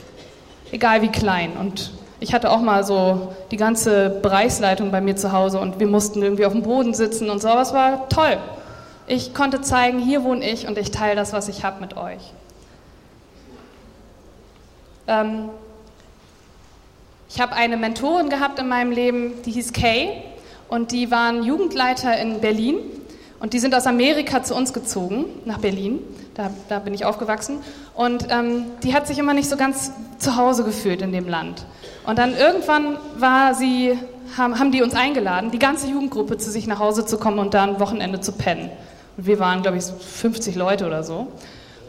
Egal 0.73 1.01
wie 1.01 1.09
klein. 1.09 1.53
Und 1.57 1.93
ich 2.19 2.35
hatte 2.35 2.51
auch 2.51 2.61
mal 2.61 2.83
so 2.83 3.33
die 3.53 3.57
ganze 3.57 4.11
Bereichsleitung 4.21 4.91
bei 4.91 5.01
mir 5.01 5.15
zu 5.15 5.31
Hause 5.31 5.61
und 5.61 5.79
wir 5.79 5.87
mussten 5.87 6.21
irgendwie 6.21 6.45
auf 6.45 6.53
dem 6.53 6.63
Boden 6.65 6.93
sitzen 6.93 7.31
und 7.31 7.41
so. 7.41 7.49
Aber 7.49 7.63
es 7.63 7.73
war 7.73 8.09
toll. 8.09 8.37
Ich 9.07 9.33
konnte 9.33 9.61
zeigen, 9.61 10.01
hier 10.01 10.25
wohne 10.25 10.45
ich 10.45 10.67
und 10.67 10.77
ich 10.77 10.91
teile 10.91 11.15
das, 11.15 11.33
was 11.33 11.49
ich 11.49 11.65
habe 11.65 11.81
mit 11.81 11.97
euch. 11.97 12.33
Ähm, 15.07 15.51
ich 17.29 17.41
habe 17.41 17.55
eine 17.55 17.77
Mentorin 17.77 18.29
gehabt 18.29 18.59
in 18.59 18.67
meinem 18.67 18.91
Leben, 18.91 19.41
die 19.47 19.53
hieß 19.53 19.73
Kay 19.73 20.21
und 20.69 20.91
die 20.91 21.13
waren 21.13 21.45
Jugendleiter 21.45 22.19
in 22.19 22.41
Berlin 22.41 22.77
und 23.41 23.53
die 23.53 23.61
sind 23.61 23.75
aus 23.75 23.87
Amerika 23.87 24.43
zu 24.43 24.55
uns 24.55 24.73
gezogen, 24.73 25.27
nach 25.45 25.59
Berlin. 25.59 26.01
Da, 26.35 26.51
da 26.69 26.81
bin 26.81 26.93
ich 26.93 27.05
aufgewachsen. 27.05 27.59
Und 27.95 28.27
ähm, 28.31 28.65
die 28.83 28.95
hat 28.95 29.07
sich 29.07 29.19
immer 29.19 29.33
nicht 29.33 29.49
so 29.49 29.57
ganz 29.57 29.93
zu 30.19 30.37
Hause 30.37 30.65
gefühlt 30.65 31.03
in 31.03 31.13
dem 31.13 31.29
Land. 31.29 31.65
Und 32.07 32.19
dann 32.19 32.37
irgendwann 32.37 32.97
war 33.17 33.55
sie, 33.55 33.97
haben, 34.37 34.59
haben 34.59 34.73
die 34.73 34.83
uns 34.83 34.95
eingeladen, 34.95 35.53
die 35.53 35.59
ganze 35.59 35.87
Jugendgruppe 35.87 36.37
zu 36.37 36.51
sich 36.51 36.67
nach 36.67 36.81
Hause 36.81 37.07
zu 37.07 37.19
kommen 37.19 37.39
und 37.39 37.55
da 37.55 37.65
ein 37.65 37.79
Wochenende 37.79 38.21
zu 38.21 38.33
pennen. 38.33 38.71
Und 39.17 39.27
wir 39.27 39.39
waren, 39.39 39.63
glaube 39.63 39.79
ich, 39.79 39.85
50 39.85 40.57
Leute 40.57 40.87
oder 40.87 41.05
so. 41.05 41.29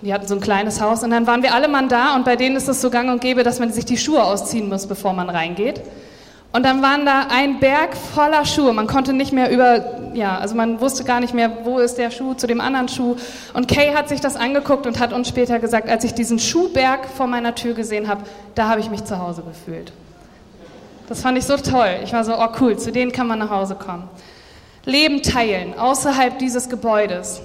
Die 0.01 0.13
hatten 0.13 0.27
so 0.27 0.35
ein 0.35 0.41
kleines 0.41 0.81
Haus. 0.81 1.03
Und 1.03 1.09
dann 1.09 1.25
waren 1.25 1.41
wir 1.41 1.53
alle 1.55 1.67
Mann 1.67 1.89
da. 1.89 2.15
Und 2.15 2.25
bei 2.25 2.35
denen 2.35 2.55
ist 2.55 2.67
es 2.67 2.79
so 2.79 2.91
gang 2.91 3.09
und 3.11 3.21
gäbe, 3.21 3.43
dass 3.43 3.59
man 3.59 3.71
sich 3.71 3.85
die 3.85 3.97
Schuhe 3.97 4.23
ausziehen 4.23 4.69
muss, 4.69 4.85
bevor 4.85 5.13
man 5.13 5.29
reingeht. 5.29 5.81
Und 6.51 6.63
dann 6.63 6.81
waren 6.81 7.05
da 7.05 7.27
ein 7.29 7.59
Berg 7.59 7.95
voller 7.95 8.43
Schuhe. 8.43 8.73
Man 8.73 8.87
konnte 8.87 9.13
nicht 9.13 9.31
mehr 9.31 9.51
über, 9.51 10.13
ja, 10.15 10.39
also 10.39 10.55
man 10.55 10.81
wusste 10.81 11.03
gar 11.03 11.19
nicht 11.19 11.35
mehr, 11.35 11.59
wo 11.63 11.77
ist 11.77 11.95
der 11.95 12.09
Schuh 12.09 12.33
zu 12.33 12.47
dem 12.47 12.59
anderen 12.59 12.89
Schuh. 12.89 13.15
Und 13.53 13.67
Kay 13.67 13.93
hat 13.93 14.09
sich 14.09 14.19
das 14.19 14.35
angeguckt 14.35 14.87
und 14.87 14.99
hat 14.99 15.13
uns 15.13 15.27
später 15.27 15.59
gesagt, 15.59 15.87
als 15.87 16.03
ich 16.03 16.15
diesen 16.15 16.39
Schuhberg 16.39 17.05
vor 17.05 17.27
meiner 17.27 17.53
Tür 17.53 17.75
gesehen 17.75 18.07
habe, 18.07 18.23
da 18.55 18.67
habe 18.67 18.79
ich 18.79 18.89
mich 18.89 19.03
zu 19.03 19.19
Hause 19.19 19.43
gefühlt. 19.43 19.91
Das 21.07 21.21
fand 21.21 21.37
ich 21.37 21.45
so 21.45 21.55
toll. 21.57 21.99
Ich 22.03 22.13
war 22.13 22.23
so, 22.23 22.35
oh 22.35 22.47
cool, 22.59 22.77
zu 22.77 22.91
denen 22.91 23.11
kann 23.11 23.27
man 23.27 23.37
nach 23.37 23.51
Hause 23.51 23.75
kommen. 23.75 24.09
Leben 24.85 25.21
teilen, 25.21 25.77
außerhalb 25.77 26.39
dieses 26.39 26.69
Gebäudes. 26.69 27.41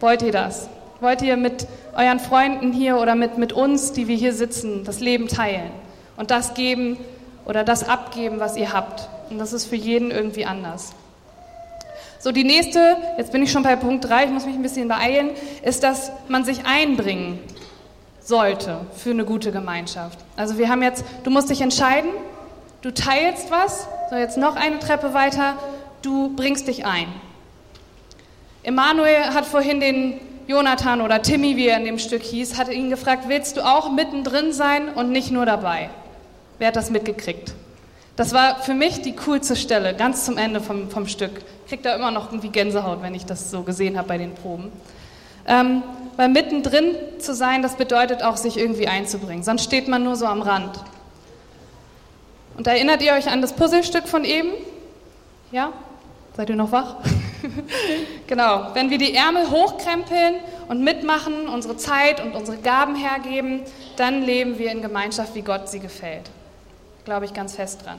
Wollt 0.00 0.22
ihr 0.22 0.32
das? 0.32 0.68
Wollt 1.00 1.22
ihr 1.22 1.36
mit 1.36 1.66
euren 1.96 2.18
Freunden 2.18 2.72
hier 2.72 2.98
oder 2.98 3.14
mit, 3.14 3.38
mit 3.38 3.52
uns, 3.52 3.92
die 3.92 4.08
wir 4.08 4.16
hier 4.16 4.32
sitzen, 4.32 4.84
das 4.84 5.00
Leben 5.00 5.28
teilen 5.28 5.70
und 6.16 6.30
das 6.30 6.54
geben, 6.54 6.98
oder 7.44 7.64
das 7.64 7.88
abgeben, 7.88 8.40
was 8.40 8.56
ihr 8.56 8.72
habt. 8.72 9.08
Und 9.30 9.38
das 9.38 9.52
ist 9.52 9.66
für 9.66 9.76
jeden 9.76 10.10
irgendwie 10.10 10.44
anders. 10.44 10.92
So, 12.18 12.32
die 12.32 12.44
nächste, 12.44 12.98
jetzt 13.16 13.32
bin 13.32 13.42
ich 13.42 13.50
schon 13.50 13.62
bei 13.62 13.76
Punkt 13.76 14.04
3, 14.06 14.24
ich 14.24 14.30
muss 14.30 14.44
mich 14.44 14.54
ein 14.54 14.62
bisschen 14.62 14.88
beeilen, 14.88 15.30
ist, 15.62 15.82
dass 15.82 16.12
man 16.28 16.44
sich 16.44 16.66
einbringen 16.66 17.38
sollte 18.20 18.80
für 18.94 19.10
eine 19.10 19.24
gute 19.24 19.52
Gemeinschaft. 19.52 20.18
Also 20.36 20.58
wir 20.58 20.68
haben 20.68 20.82
jetzt, 20.82 21.04
du 21.24 21.30
musst 21.30 21.48
dich 21.48 21.62
entscheiden, 21.62 22.10
du 22.82 22.92
teilst 22.92 23.50
was, 23.50 23.86
so 24.10 24.16
jetzt 24.16 24.36
noch 24.36 24.56
eine 24.56 24.78
Treppe 24.78 25.14
weiter, 25.14 25.54
du 26.02 26.34
bringst 26.36 26.68
dich 26.68 26.84
ein. 26.84 27.08
Emanuel 28.62 29.32
hat 29.34 29.46
vorhin 29.46 29.80
den 29.80 30.20
Jonathan 30.46 31.00
oder 31.00 31.22
Timmy, 31.22 31.56
wie 31.56 31.68
er 31.68 31.78
in 31.78 31.86
dem 31.86 31.98
Stück 31.98 32.22
hieß, 32.22 32.58
hat 32.58 32.68
ihn 32.70 32.90
gefragt, 32.90 33.24
willst 33.28 33.56
du 33.56 33.62
auch 33.62 33.92
mittendrin 33.92 34.52
sein 34.52 34.90
und 34.90 35.10
nicht 35.10 35.30
nur 35.30 35.46
dabei? 35.46 35.88
Wer 36.60 36.68
hat 36.68 36.76
das 36.76 36.90
mitgekriegt? 36.90 37.54
Das 38.16 38.34
war 38.34 38.56
für 38.56 38.74
mich 38.74 39.00
die 39.00 39.16
coolste 39.16 39.56
Stelle, 39.56 39.94
ganz 39.94 40.26
zum 40.26 40.36
Ende 40.36 40.60
vom, 40.60 40.90
vom 40.90 41.06
Stück. 41.06 41.30
Ich 41.64 41.70
kriege 41.70 41.82
da 41.82 41.94
immer 41.94 42.10
noch 42.10 42.26
irgendwie 42.26 42.50
Gänsehaut, 42.50 43.00
wenn 43.00 43.14
ich 43.14 43.24
das 43.24 43.50
so 43.50 43.62
gesehen 43.62 43.96
habe 43.96 44.08
bei 44.08 44.18
den 44.18 44.34
Proben. 44.34 44.70
Ähm, 45.46 45.82
weil 46.18 46.28
mittendrin 46.28 46.96
zu 47.18 47.34
sein, 47.34 47.62
das 47.62 47.76
bedeutet 47.76 48.22
auch, 48.22 48.36
sich 48.36 48.58
irgendwie 48.58 48.88
einzubringen. 48.88 49.42
Sonst 49.42 49.64
steht 49.64 49.88
man 49.88 50.04
nur 50.04 50.16
so 50.16 50.26
am 50.26 50.42
Rand. 50.42 50.78
Und 52.58 52.66
erinnert 52.66 53.00
ihr 53.00 53.14
euch 53.14 53.28
an 53.28 53.40
das 53.40 53.54
Puzzlestück 53.54 54.06
von 54.06 54.26
eben? 54.26 54.50
Ja? 55.52 55.72
Seid 56.36 56.50
ihr 56.50 56.56
noch 56.56 56.72
wach? 56.72 56.96
genau. 58.26 58.66
Wenn 58.74 58.90
wir 58.90 58.98
die 58.98 59.14
Ärmel 59.14 59.50
hochkrempeln 59.50 60.34
und 60.68 60.84
mitmachen, 60.84 61.48
unsere 61.48 61.78
Zeit 61.78 62.22
und 62.22 62.34
unsere 62.34 62.58
Gaben 62.58 62.96
hergeben, 62.96 63.62
dann 63.96 64.20
leben 64.22 64.58
wir 64.58 64.70
in 64.70 64.82
Gemeinschaft, 64.82 65.34
wie 65.34 65.40
Gott 65.40 65.70
sie 65.70 65.80
gefällt 65.80 66.30
glaube 67.10 67.24
ich 67.24 67.34
ganz 67.34 67.56
fest 67.56 67.84
dran. 67.84 67.98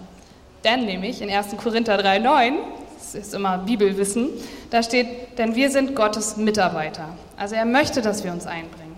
Denn 0.63 0.86
nämlich 0.86 1.21
in 1.21 1.30
1. 1.30 1.58
Korinther 1.62 2.00
3,9, 2.00 2.54
das 2.97 3.13
ist 3.13 3.34
immer 3.34 3.58
Bibelwissen, 3.58 4.30
da 4.69 4.82
steht, 4.82 5.38
denn 5.38 5.54
wir 5.54 5.69
sind 5.69 5.97
Gottes 5.97 6.38
Mitarbeiter. 6.38 7.10
Also 7.36 7.56
er 7.56 7.65
möchte, 7.65 8.02
dass 8.02 8.24
wir 8.24 8.32
uns 8.32 8.47
einbringen. 8.47 8.95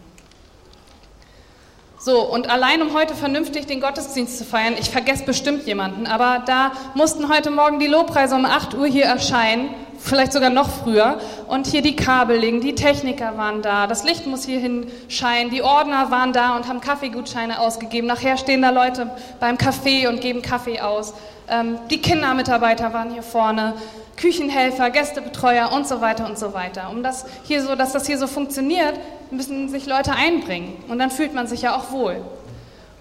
So, 1.97 2.21
und 2.29 2.47
allein 2.47 2.83
um 2.83 2.93
heute 2.93 3.15
vernünftig 3.15 3.65
den 3.65 3.81
Gottesdienst 3.81 4.37
zu 4.37 4.45
feiern, 4.45 4.75
ich 4.79 4.91
vergesse 4.91 5.23
bestimmt 5.23 5.65
jemanden, 5.65 6.05
aber 6.05 6.43
da 6.45 6.73
mussten 6.93 7.33
heute 7.33 7.49
Morgen 7.49 7.79
die 7.79 7.87
Lobpreise 7.87 8.35
um 8.35 8.45
8 8.45 8.75
Uhr 8.75 8.85
hier 8.85 9.05
erscheinen 9.05 9.73
vielleicht 10.03 10.33
sogar 10.33 10.49
noch 10.49 10.69
früher. 10.69 11.19
Und 11.47 11.67
hier 11.67 11.81
die 11.81 11.95
Kabel 11.95 12.37
legen, 12.37 12.61
die 12.61 12.75
Techniker 12.75 13.37
waren 13.37 13.61
da, 13.61 13.87
das 13.87 14.03
Licht 14.03 14.27
muss 14.27 14.45
hier 14.45 14.59
hinscheinen, 14.59 15.49
die 15.49 15.63
Ordner 15.63 16.11
waren 16.11 16.33
da 16.33 16.55
und 16.55 16.67
haben 16.67 16.81
Kaffeegutscheine 16.81 17.59
ausgegeben. 17.59 18.07
Nachher 18.07 18.37
stehen 18.37 18.61
da 18.61 18.69
Leute 18.69 19.09
beim 19.39 19.57
Kaffee 19.57 20.07
und 20.07 20.21
geben 20.21 20.41
Kaffee 20.41 20.81
aus. 20.81 21.13
Ähm, 21.47 21.79
die 21.89 22.01
Kindermitarbeiter 22.01 22.93
waren 22.93 23.11
hier 23.11 23.23
vorne, 23.23 23.73
Küchenhelfer, 24.15 24.91
Gästebetreuer 24.91 25.71
und 25.71 25.87
so 25.87 25.99
weiter 25.99 26.25
und 26.27 26.37
so 26.37 26.53
weiter. 26.53 26.89
Um 26.91 27.01
das 27.01 27.25
hier 27.43 27.63
so, 27.63 27.75
dass 27.75 27.93
das 27.93 28.05
hier 28.05 28.17
so 28.17 28.27
funktioniert, 28.27 28.99
müssen 29.31 29.69
sich 29.69 29.87
Leute 29.87 30.13
einbringen. 30.13 30.83
Und 30.87 30.99
dann 30.99 31.09
fühlt 31.09 31.33
man 31.33 31.47
sich 31.47 31.63
ja 31.63 31.75
auch 31.75 31.91
wohl. 31.91 32.21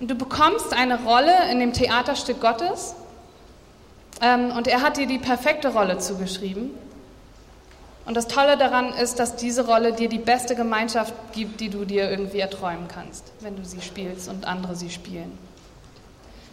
Und 0.01 0.11
du 0.11 0.15
bekommst 0.15 0.73
eine 0.73 1.03
Rolle 1.05 1.35
in 1.51 1.61
dem 1.61 1.73
Theaterstück 1.73 2.41
Gottes 2.41 2.95
Ähm, 4.23 4.53
und 4.57 4.69
er 4.69 4.83
hat 4.83 4.97
dir 4.99 5.07
die 5.07 5.19
perfekte 5.19 5.69
Rolle 5.69 5.99
zugeschrieben. 5.99 6.71
Und 8.05 8.17
das 8.17 8.27
Tolle 8.27 8.57
daran 8.57 8.93
ist, 8.95 9.19
dass 9.19 9.37
diese 9.37 9.67
Rolle 9.67 9.93
dir 9.93 10.09
die 10.09 10.19
beste 10.19 10.57
Gemeinschaft 10.57 11.15
gibt, 11.33 11.61
die 11.61 11.69
du 11.69 11.85
dir 11.85 12.11
irgendwie 12.11 12.41
erträumen 12.41 12.89
kannst, 12.89 13.33
wenn 13.41 13.57
du 13.57 13.65
sie 13.65 13.81
spielst 13.81 14.29
und 14.29 14.45
andere 14.47 14.75
sie 14.75 14.91
spielen. 14.91 15.39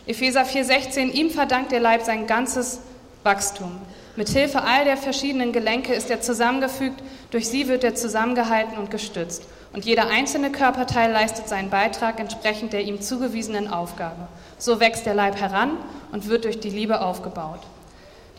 Epheser 0.05 0.43
4,16, 0.43 1.11
ihm 1.11 1.29
verdankt 1.29 1.71
der 1.71 1.79
Leib 1.79 2.03
sein 2.03 2.27
ganzes 2.27 2.79
Wachstum. 3.23 3.71
Mit 4.15 4.29
Hilfe 4.29 4.63
all 4.63 4.85
der 4.85 4.97
verschiedenen 4.97 5.51
Gelenke 5.51 5.93
ist 5.93 6.09
er 6.09 6.21
zusammengefügt, 6.21 7.01
durch 7.31 7.47
sie 7.47 7.67
wird 7.67 7.83
er 7.83 7.95
zusammengehalten 7.95 8.77
und 8.77 8.91
gestützt. 8.91 9.43
Und 9.71 9.85
jeder 9.85 10.07
einzelne 10.07 10.51
Körperteil 10.51 11.11
leistet 11.11 11.47
seinen 11.47 11.69
Beitrag 11.69 12.19
entsprechend 12.19 12.73
der 12.73 12.81
ihm 12.81 13.01
zugewiesenen 13.01 13.67
Aufgabe. 13.67 14.27
So 14.57 14.79
wächst 14.79 15.05
der 15.05 15.13
Leib 15.13 15.39
heran 15.39 15.77
und 16.11 16.27
wird 16.27 16.45
durch 16.45 16.59
die 16.59 16.71
Liebe 16.71 17.01
aufgebaut. 17.01 17.61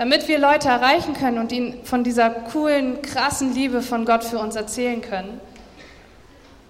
Damit 0.01 0.29
wir 0.29 0.39
Leute 0.39 0.69
erreichen 0.69 1.13
können 1.13 1.37
und 1.37 1.53
ihnen 1.53 1.85
von 1.85 2.05
dieser 2.05 2.31
coolen, 2.31 3.03
krassen 3.03 3.53
Liebe 3.53 3.83
von 3.83 4.07
Gott 4.07 4.25
für 4.25 4.39
uns 4.39 4.57
erzählen 4.57 5.03
können, 5.03 5.39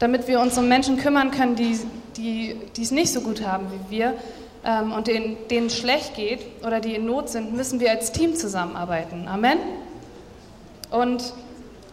damit 0.00 0.26
wir 0.26 0.40
uns 0.40 0.58
um 0.58 0.66
Menschen 0.66 0.96
kümmern 0.96 1.30
können, 1.30 1.54
die, 1.54 1.78
die, 2.16 2.56
die 2.74 2.82
es 2.82 2.90
nicht 2.90 3.12
so 3.12 3.20
gut 3.20 3.46
haben 3.46 3.68
wie 3.70 3.98
wir 3.98 4.14
ähm, 4.64 4.90
und 4.90 5.06
denen, 5.06 5.36
denen 5.48 5.70
schlecht 5.70 6.16
geht 6.16 6.44
oder 6.66 6.80
die 6.80 6.96
in 6.96 7.06
Not 7.06 7.28
sind, 7.28 7.54
müssen 7.54 7.78
wir 7.78 7.92
als 7.92 8.10
Team 8.10 8.34
zusammenarbeiten. 8.34 9.28
Amen. 9.28 9.58
Und 10.90 11.32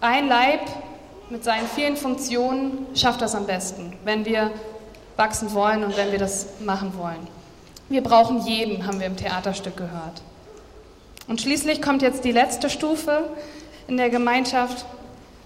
ein 0.02 0.28
Leib 0.28 0.62
mit 1.30 1.44
seinen 1.44 1.68
vielen 1.68 1.98
Funktionen 1.98 2.88
schafft 2.96 3.22
das 3.22 3.36
am 3.36 3.46
besten, 3.46 3.94
wenn 4.06 4.26
wir 4.26 4.50
wachsen 5.18 5.54
wollen 5.54 5.84
und 5.84 5.98
wenn 5.98 6.12
wir 6.12 6.18
das 6.18 6.48
machen 6.62 6.94
wollen. 6.98 7.28
Wir 7.90 8.02
brauchen 8.02 8.44
jeden, 8.48 8.88
haben 8.88 9.00
wir 9.00 9.06
im 9.06 9.18
Theaterstück 9.18 9.78
gehört. 9.78 10.24
Und 11.28 11.42
schließlich 11.42 11.82
kommt 11.82 12.02
jetzt 12.02 12.24
die 12.24 12.32
letzte 12.32 12.70
Stufe 12.70 13.30
in 13.88 13.98
der 13.98 14.10
Gemeinschaft, 14.10 14.86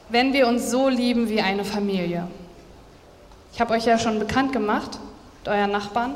wenn 0.09 0.33
wir 0.33 0.47
uns 0.47 0.69
so 0.69 0.89
lieben 0.89 1.29
wie 1.29 1.41
eine 1.41 1.65
Familie. 1.65 2.27
Ich 3.53 3.59
habe 3.59 3.73
euch 3.73 3.85
ja 3.85 3.97
schon 3.97 4.19
bekannt 4.19 4.53
gemacht, 4.53 4.99
mit 5.39 5.53
euren 5.53 5.71
Nachbarn. 5.71 6.15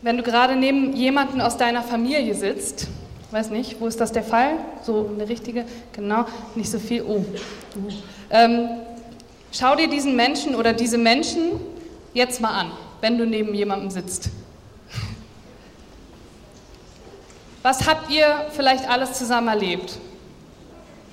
Wenn 0.00 0.16
du 0.16 0.22
gerade 0.22 0.56
neben 0.56 0.94
jemanden 0.94 1.40
aus 1.40 1.56
deiner 1.56 1.82
Familie 1.82 2.34
sitzt, 2.34 2.88
weiß 3.30 3.50
nicht, 3.50 3.80
wo 3.80 3.86
ist 3.86 4.00
das 4.00 4.12
der 4.12 4.22
Fall? 4.22 4.52
So 4.82 5.10
eine 5.14 5.28
richtige, 5.28 5.64
genau, 5.92 6.24
nicht 6.54 6.70
so 6.70 6.78
viel. 6.78 7.02
Oh, 7.02 7.24
du. 7.74 7.88
Ähm, 8.30 8.68
schau 9.52 9.74
dir 9.76 9.88
diesen 9.88 10.16
Menschen 10.16 10.54
oder 10.54 10.72
diese 10.72 10.98
Menschen 10.98 11.60
jetzt 12.14 12.40
mal 12.40 12.52
an, 12.52 12.70
wenn 13.00 13.18
du 13.18 13.26
neben 13.26 13.54
jemandem 13.54 13.90
sitzt. 13.90 14.30
Was 17.68 17.86
habt 17.86 18.08
ihr 18.08 18.46
vielleicht 18.56 18.88
alles 18.88 19.12
zusammen 19.12 19.48
erlebt? 19.48 19.98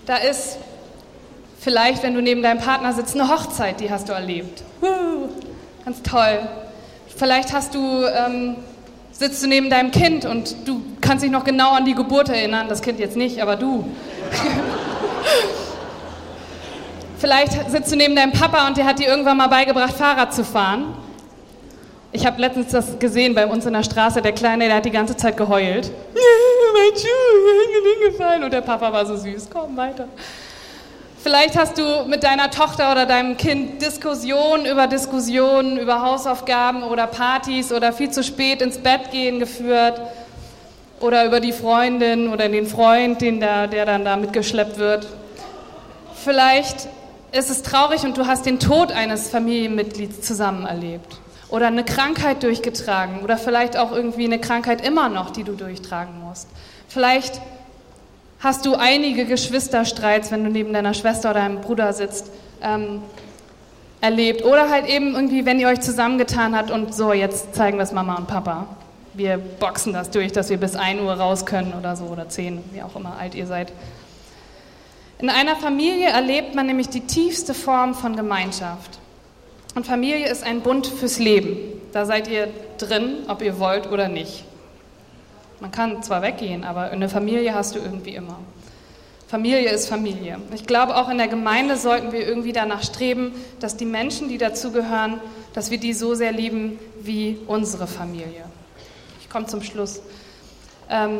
Da 0.06 0.15
ist 0.15 0.58
vielleicht, 1.60 2.02
wenn 2.02 2.13
du 2.13 2.22
neben 2.22 2.41
deinem 2.41 2.62
Partner 2.62 2.94
sitzt, 2.94 3.13
eine 3.13 3.28
Hochzeit, 3.28 3.82
die 3.82 3.91
hast 3.91 4.08
du 4.08 4.13
erlebt. 4.13 4.63
Ganz 5.84 6.02
toll. 6.02 6.48
Vielleicht 7.13 7.52
hast 7.52 7.76
du, 7.76 8.06
ähm, 8.06 8.56
sitzt 9.12 9.44
du 9.44 9.48
neben 9.48 9.70
deinem 9.70 9.91
Kind 9.91 10.24
und 10.24 10.56
du 10.65 10.82
kannst 11.02 11.26
dich 11.26 11.32
noch 11.32 11.44
genau 11.44 11.74
an 11.74 11.84
die 11.84 11.94
Geburt 11.94 12.30
erinnern. 12.30 12.70
Das 12.70 12.82
Kind 12.82 13.00
jetzt 13.00 13.18
nicht, 13.18 13.41
aber 13.41 13.58
du. 13.58 13.89
vielleicht 17.18 17.70
sitzt 17.70 17.91
du 17.91 17.98
neben 17.98 18.15
deinem 18.15 18.32
Papa 18.32 18.65
und 18.65 18.78
der 18.78 18.86
hat 18.86 19.00
dir 19.00 19.10
irgendwann 19.10 19.36
mal 19.36 19.48
beigebracht, 19.48 19.94
Fahrrad 19.94 20.34
zu 20.34 20.46
fahren. 20.46 20.94
Ich 22.13 22.26
habe 22.26 22.39
letztens 22.39 22.72
das 22.72 22.98
gesehen 22.98 23.36
bei 23.36 23.46
uns 23.46 23.65
in 23.65 23.74
der 23.74 23.84
Straße. 23.84 24.22
Der 24.22 24.32
Kleine, 24.32 24.68
der 24.68 24.78
hat 24.78 24.86
die 24.86 24.91
ganze 24.91 25.18
Zeit 25.18 25.36
geheult. 25.36 25.91
Mein 26.76 27.00
Schuh, 27.00 28.02
hingefallen. 28.02 28.44
Und 28.44 28.54
der 28.54 28.62
Papa 28.62 28.92
war 28.92 29.06
so 29.06 29.16
süß. 29.16 29.48
Komm 29.52 29.78
weiter. 29.78 30.08
Vielleicht 31.22 31.58
hast 31.58 31.78
du 31.80 32.06
mit 32.06 32.24
deiner 32.24 32.52
Tochter 32.52 32.92
oder 32.92 33.08
deinem 33.08 33.36
Kind 33.36 33.82
Diskussionen 33.82 34.66
über 34.68 34.86
Diskussionen, 34.86 35.80
über 35.80 36.04
Hausaufgaben 36.04 36.84
oder 36.84 37.08
Partys 37.08 37.72
oder 37.72 37.94
viel 37.94 38.12
zu 38.12 38.24
spät 38.24 38.62
ins 38.62 38.78
Bett 38.78 39.12
gehen 39.12 39.40
geführt. 39.40 40.00
Oder 41.00 41.26
über 41.26 41.40
die 41.40 41.52
Freundin 41.52 42.32
oder 42.32 42.48
den 42.48 42.68
Freund, 42.68 43.22
den 43.22 43.40
da, 43.40 43.68
der 43.68 43.86
dann 43.86 44.06
da 44.06 44.16
mitgeschleppt 44.16 44.78
wird. 44.78 45.08
Vielleicht 46.24 46.88
ist 47.32 47.50
es 47.50 47.64
traurig 47.64 48.04
und 48.04 48.18
du 48.18 48.28
hast 48.28 48.46
den 48.46 48.60
Tod 48.60 48.92
eines 48.92 49.30
Familienmitglieds 49.30 50.22
zusammen 50.22 50.66
erlebt 50.66 51.20
oder 51.56 51.68
eine 51.68 51.86
Krankheit 51.86 52.44
durchgetragen 52.44 53.22
oder 53.24 53.38
vielleicht 53.38 53.78
auch 53.78 53.94
irgendwie 53.94 54.26
eine 54.26 54.39
Krankheit 54.39 54.86
immer 54.86 55.08
noch, 55.08 55.30
die 55.30 55.46
du 55.46 55.54
durchtragen 55.54 56.20
musst. 56.20 56.50
Vielleicht 56.89 57.39
hast 58.41 58.65
du 58.65 58.76
einige 58.76 59.24
Geschwisterstreits, 59.24 60.32
wenn 60.32 60.44
du 60.44 60.50
neben 60.50 60.74
deiner 60.74 60.94
Schwester 60.94 61.32
oder 61.32 61.39
deinem 61.39 61.62
Bruder 61.62 61.94
sitzt, 61.94 62.30
ähm, 62.62 63.02
erlebt. 64.02 64.44
Oder 64.44 64.70
halt 64.70 64.88
eben 64.88 65.15
irgendwie, 65.15 65.46
wenn 65.46 65.58
ihr 65.58 65.70
euch 65.70 65.80
zusammengetan 65.80 66.58
habt 66.58 66.72
und 66.72 66.94
so, 66.94 67.13
jetzt 67.13 67.56
zeigen 67.56 67.78
wir 67.78 67.84
es 67.84 67.94
Mama 67.94 68.15
und 68.15 68.28
Papa. 68.28 68.68
Wir 69.13 69.38
boxen 69.38 69.94
das 69.94 70.12
durch, 70.12 70.34
dass 70.34 70.50
wir 70.50 70.58
bis 70.58 70.76
1 70.76 71.00
Uhr 71.00 71.13
raus 71.13 71.46
können 71.46 71.74
oder 71.80 71.96
so 71.96 72.04
oder 72.04 72.28
10, 72.28 72.62
wie 72.74 72.84
auch 72.84 72.98
immer 72.98 73.15
alt 73.18 73.34
ihr 73.34 73.48
seid. 73.48 73.72
In 75.20 75.30
einer 75.30 75.56
Familie 75.56 76.10
erlebt 76.10 76.54
man 76.54 76.65
nämlich 76.65 76.89
die 76.89 77.08
tiefste 77.08 77.54
Form 77.54 77.96
von 77.96 78.18
Gemeinschaft. 78.18 79.00
Und 79.76 79.86
Familie 79.86 80.30
ist 80.30 80.44
ein 80.44 80.62
Bund 80.62 80.88
fürs 80.88 81.20
Leben. 81.20 81.58
Da 81.92 82.06
seid 82.06 82.30
ihr 82.30 82.48
drin, 82.78 83.18
ob 83.28 83.42
ihr 83.42 83.60
wollt 83.60 83.92
oder 83.92 84.08
nicht. 84.08 84.46
Man 85.60 85.72
kann 85.72 86.02
zwar 86.02 86.22
weggehen, 86.22 86.64
aber 86.64 86.92
eine 86.92 87.10
Familie 87.10 87.54
hast 87.54 87.76
du 87.76 87.80
irgendwie 87.80 88.16
immer. 88.16 88.40
Familie 89.28 89.70
ist 89.70 89.90
Familie. 89.90 90.40
Ich 90.54 90.66
glaube, 90.66 90.96
auch 90.96 91.10
in 91.10 91.18
der 91.18 91.28
Gemeinde 91.28 91.76
sollten 91.76 92.12
wir 92.14 92.26
irgendwie 92.26 92.54
danach 92.54 92.84
streben, 92.84 93.34
dass 93.60 93.76
die 93.76 93.86
Menschen, 93.86 94.30
die 94.30 94.38
dazugehören, 94.38 95.20
dass 95.54 95.72
wir 95.72 95.78
die 95.78 95.94
so 95.94 96.14
sehr 96.16 96.32
lieben 96.32 96.80
wie 97.02 97.40
unsere 97.48 97.88
Familie. 97.88 98.46
Ich 99.20 99.30
komme 99.30 99.46
zum 99.48 99.62
Schluss. 99.62 100.02
Ähm, 100.90 101.20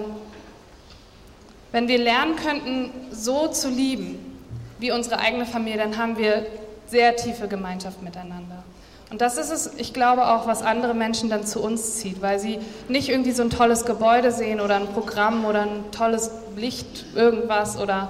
wenn 1.72 1.90
wir 1.90 1.98
lernen 1.98 2.36
könnten, 2.38 2.92
so 3.12 3.48
zu 3.48 3.70
lieben 3.70 4.40
wie 4.80 4.92
unsere 4.92 5.20
eigene 5.20 5.46
Familie, 5.46 5.80
dann 5.80 5.98
haben 5.98 6.18
wir 6.18 6.46
sehr 6.88 7.16
tiefe 7.16 7.48
Gemeinschaft 7.48 8.02
miteinander. 8.02 8.64
Und 9.12 9.22
das 9.22 9.38
ist 9.38 9.52
es, 9.52 9.72
ich 9.78 9.94
glaube 9.94 10.28
auch, 10.28 10.48
was 10.48 10.64
andere 10.64 10.94
Menschen 10.94 11.30
dann 11.30 11.46
zu 11.46 11.62
uns 11.62 11.98
zieht, 11.98 12.22
weil 12.22 12.40
sie 12.40 12.60
nicht 12.90 13.10
irgendwie 13.10 13.32
so 13.32 13.44
ein 13.44 13.50
tolles 13.50 13.86
Gebäude 13.86 14.32
sehen 14.32 14.60
oder 14.60 14.76
ein 14.76 14.88
Programm 14.88 15.46
oder 15.46 15.62
ein 15.62 15.92
tolles 15.92 16.32
Licht, 16.56 17.06
irgendwas 17.16 17.80
oder 17.80 18.10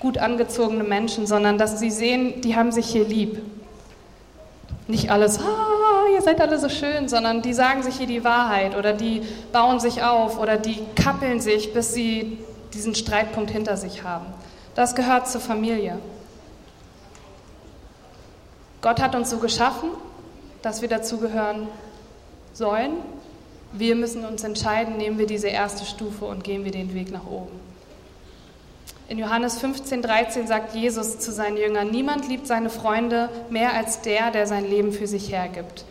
gut 0.00 0.18
angezogene 0.18 0.82
Menschen, 0.82 1.28
sondern 1.28 1.58
dass 1.58 1.78
sie 1.78 1.90
sehen, 1.90 2.40
die 2.40 2.56
haben 2.56 2.72
sich 2.72 2.86
hier 2.86 3.04
lieb. 3.04 3.40
Nicht 4.88 5.12
alles, 5.12 5.38
ah, 5.38 6.08
ihr 6.12 6.20
seid 6.22 6.40
alle 6.40 6.58
so 6.58 6.68
schön, 6.68 7.08
sondern 7.08 7.40
die 7.40 7.54
sagen 7.54 7.84
sich 7.84 7.98
hier 7.98 8.08
die 8.08 8.24
Wahrheit 8.24 8.76
oder 8.76 8.92
die 8.92 9.22
bauen 9.52 9.78
sich 9.78 10.02
auf 10.02 10.40
oder 10.40 10.56
die 10.56 10.80
kappeln 10.96 11.40
sich, 11.40 11.72
bis 11.72 11.94
sie 11.94 12.38
diesen 12.74 12.96
Streitpunkt 12.96 13.52
hinter 13.52 13.76
sich 13.76 14.02
haben. 14.02 14.26
Das 14.74 14.96
gehört 14.96 15.28
zur 15.28 15.40
Familie. 15.40 15.98
Gott 18.82 19.00
hat 19.00 19.14
uns 19.14 19.30
so 19.30 19.38
geschaffen, 19.38 19.90
dass 20.60 20.82
wir 20.82 20.88
dazugehören 20.88 21.68
sollen. 22.52 22.94
Wir 23.72 23.94
müssen 23.94 24.24
uns 24.24 24.42
entscheiden, 24.42 24.96
nehmen 24.96 25.18
wir 25.18 25.26
diese 25.28 25.46
erste 25.46 25.86
Stufe 25.86 26.24
und 26.24 26.42
gehen 26.42 26.64
wir 26.64 26.72
den 26.72 26.92
Weg 26.92 27.12
nach 27.12 27.24
oben. 27.24 27.60
In 29.08 29.18
Johannes 29.18 29.58
15, 29.58 30.02
13 30.02 30.46
sagt 30.48 30.74
Jesus 30.74 31.20
zu 31.20 31.30
seinen 31.30 31.56
Jüngern, 31.56 31.90
niemand 31.90 32.28
liebt 32.28 32.48
seine 32.48 32.70
Freunde 32.70 33.28
mehr 33.50 33.72
als 33.74 34.00
der, 34.00 34.32
der 34.32 34.48
sein 34.48 34.68
Leben 34.68 34.92
für 34.92 35.06
sich 35.06 35.30
hergibt. 35.30 35.84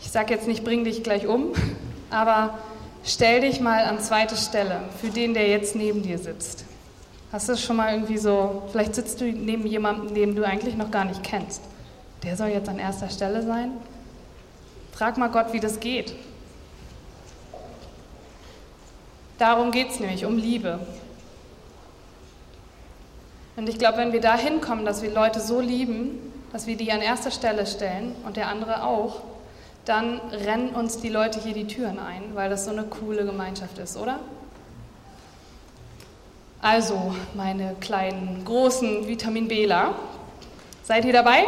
Ich 0.00 0.10
sage 0.10 0.32
jetzt 0.32 0.48
nicht, 0.48 0.64
bring 0.64 0.84
dich 0.84 1.02
gleich 1.02 1.26
um, 1.26 1.52
aber 2.10 2.58
stell 3.04 3.42
dich 3.42 3.60
mal 3.60 3.84
an 3.84 4.00
zweite 4.00 4.36
Stelle 4.36 4.80
für 5.02 5.08
den, 5.08 5.34
der 5.34 5.48
jetzt 5.48 5.76
neben 5.76 6.02
dir 6.02 6.18
sitzt. 6.18 6.64
Hast 7.30 7.50
du 7.50 7.56
schon 7.58 7.76
mal 7.76 7.92
irgendwie 7.92 8.18
so, 8.18 8.62
vielleicht 8.72 8.94
sitzt 8.94 9.20
du 9.20 9.24
neben 9.24 9.66
jemandem, 9.66 10.14
den 10.14 10.34
du 10.34 10.46
eigentlich 10.46 10.76
noch 10.76 10.90
gar 10.90 11.04
nicht 11.04 11.22
kennst 11.22 11.60
der 12.22 12.36
soll 12.36 12.48
jetzt 12.48 12.68
an 12.68 12.78
erster 12.78 13.08
Stelle 13.08 13.42
sein? 13.42 13.72
Frag 14.92 15.16
mal 15.16 15.28
Gott, 15.28 15.52
wie 15.52 15.60
das 15.60 15.80
geht. 15.80 16.14
Darum 19.38 19.70
geht 19.70 19.90
es 19.90 20.00
nämlich, 20.00 20.26
um 20.26 20.36
Liebe. 20.36 20.78
Und 23.56 23.68
ich 23.68 23.78
glaube, 23.78 23.98
wenn 23.98 24.12
wir 24.12 24.20
da 24.20 24.36
hinkommen, 24.36 24.84
dass 24.84 25.02
wir 25.02 25.10
Leute 25.10 25.40
so 25.40 25.60
lieben, 25.60 26.32
dass 26.52 26.66
wir 26.66 26.76
die 26.76 26.92
an 26.92 27.00
erster 27.00 27.30
Stelle 27.30 27.66
stellen 27.66 28.14
und 28.24 28.36
der 28.36 28.48
andere 28.48 28.84
auch, 28.84 29.22
dann 29.84 30.20
rennen 30.30 30.70
uns 30.70 30.98
die 30.98 31.08
Leute 31.08 31.40
hier 31.40 31.54
die 31.54 31.66
Türen 31.66 31.98
ein, 31.98 32.34
weil 32.34 32.50
das 32.50 32.66
so 32.66 32.70
eine 32.70 32.84
coole 32.84 33.24
Gemeinschaft 33.24 33.78
ist, 33.78 33.96
oder? 33.96 34.20
Also, 36.60 37.14
meine 37.34 37.74
kleinen, 37.80 38.44
großen 38.44 39.08
Vitamin 39.08 39.48
Bela, 39.48 39.94
seid 40.82 41.06
ihr 41.06 41.14
dabei? 41.14 41.44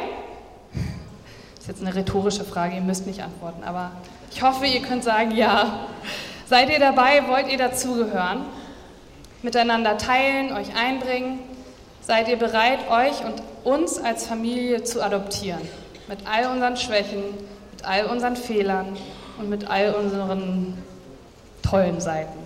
Jetzt 1.73 1.81
eine 1.81 1.95
rhetorische 1.95 2.45
Frage, 2.45 2.75
ihr 2.75 2.83
müsst 2.83 3.07
nicht 3.07 3.23
antworten, 3.23 3.65
aber 3.65 3.93
ich 4.31 4.43
hoffe, 4.43 4.67
ihr 4.67 4.83
könnt 4.83 5.05
sagen 5.05 5.31
ja. 5.31 5.87
Seid 6.47 6.69
ihr 6.69 6.79
dabei? 6.79 7.27
Wollt 7.29 7.51
ihr 7.51 7.57
dazugehören? 7.57 8.43
Miteinander 9.41 9.97
teilen, 9.97 10.53
euch 10.53 10.77
einbringen? 10.77 11.39
Seid 12.03 12.29
ihr 12.29 12.37
bereit, 12.37 12.81
euch 12.91 13.25
und 13.25 13.43
uns 13.65 13.97
als 13.97 14.27
Familie 14.27 14.85
zu 14.85 15.03
adoptieren? 15.03 15.63
Mit 16.09 16.19
all 16.31 16.53
unseren 16.53 16.77
Schwächen, 16.77 17.23
mit 17.71 17.87
all 17.87 18.05
unseren 18.05 18.37
Fehlern 18.37 18.95
und 19.39 19.49
mit 19.49 19.71
all 19.71 19.95
unseren 19.95 20.77
tollen 21.63 22.03
Seiten. 22.03 22.39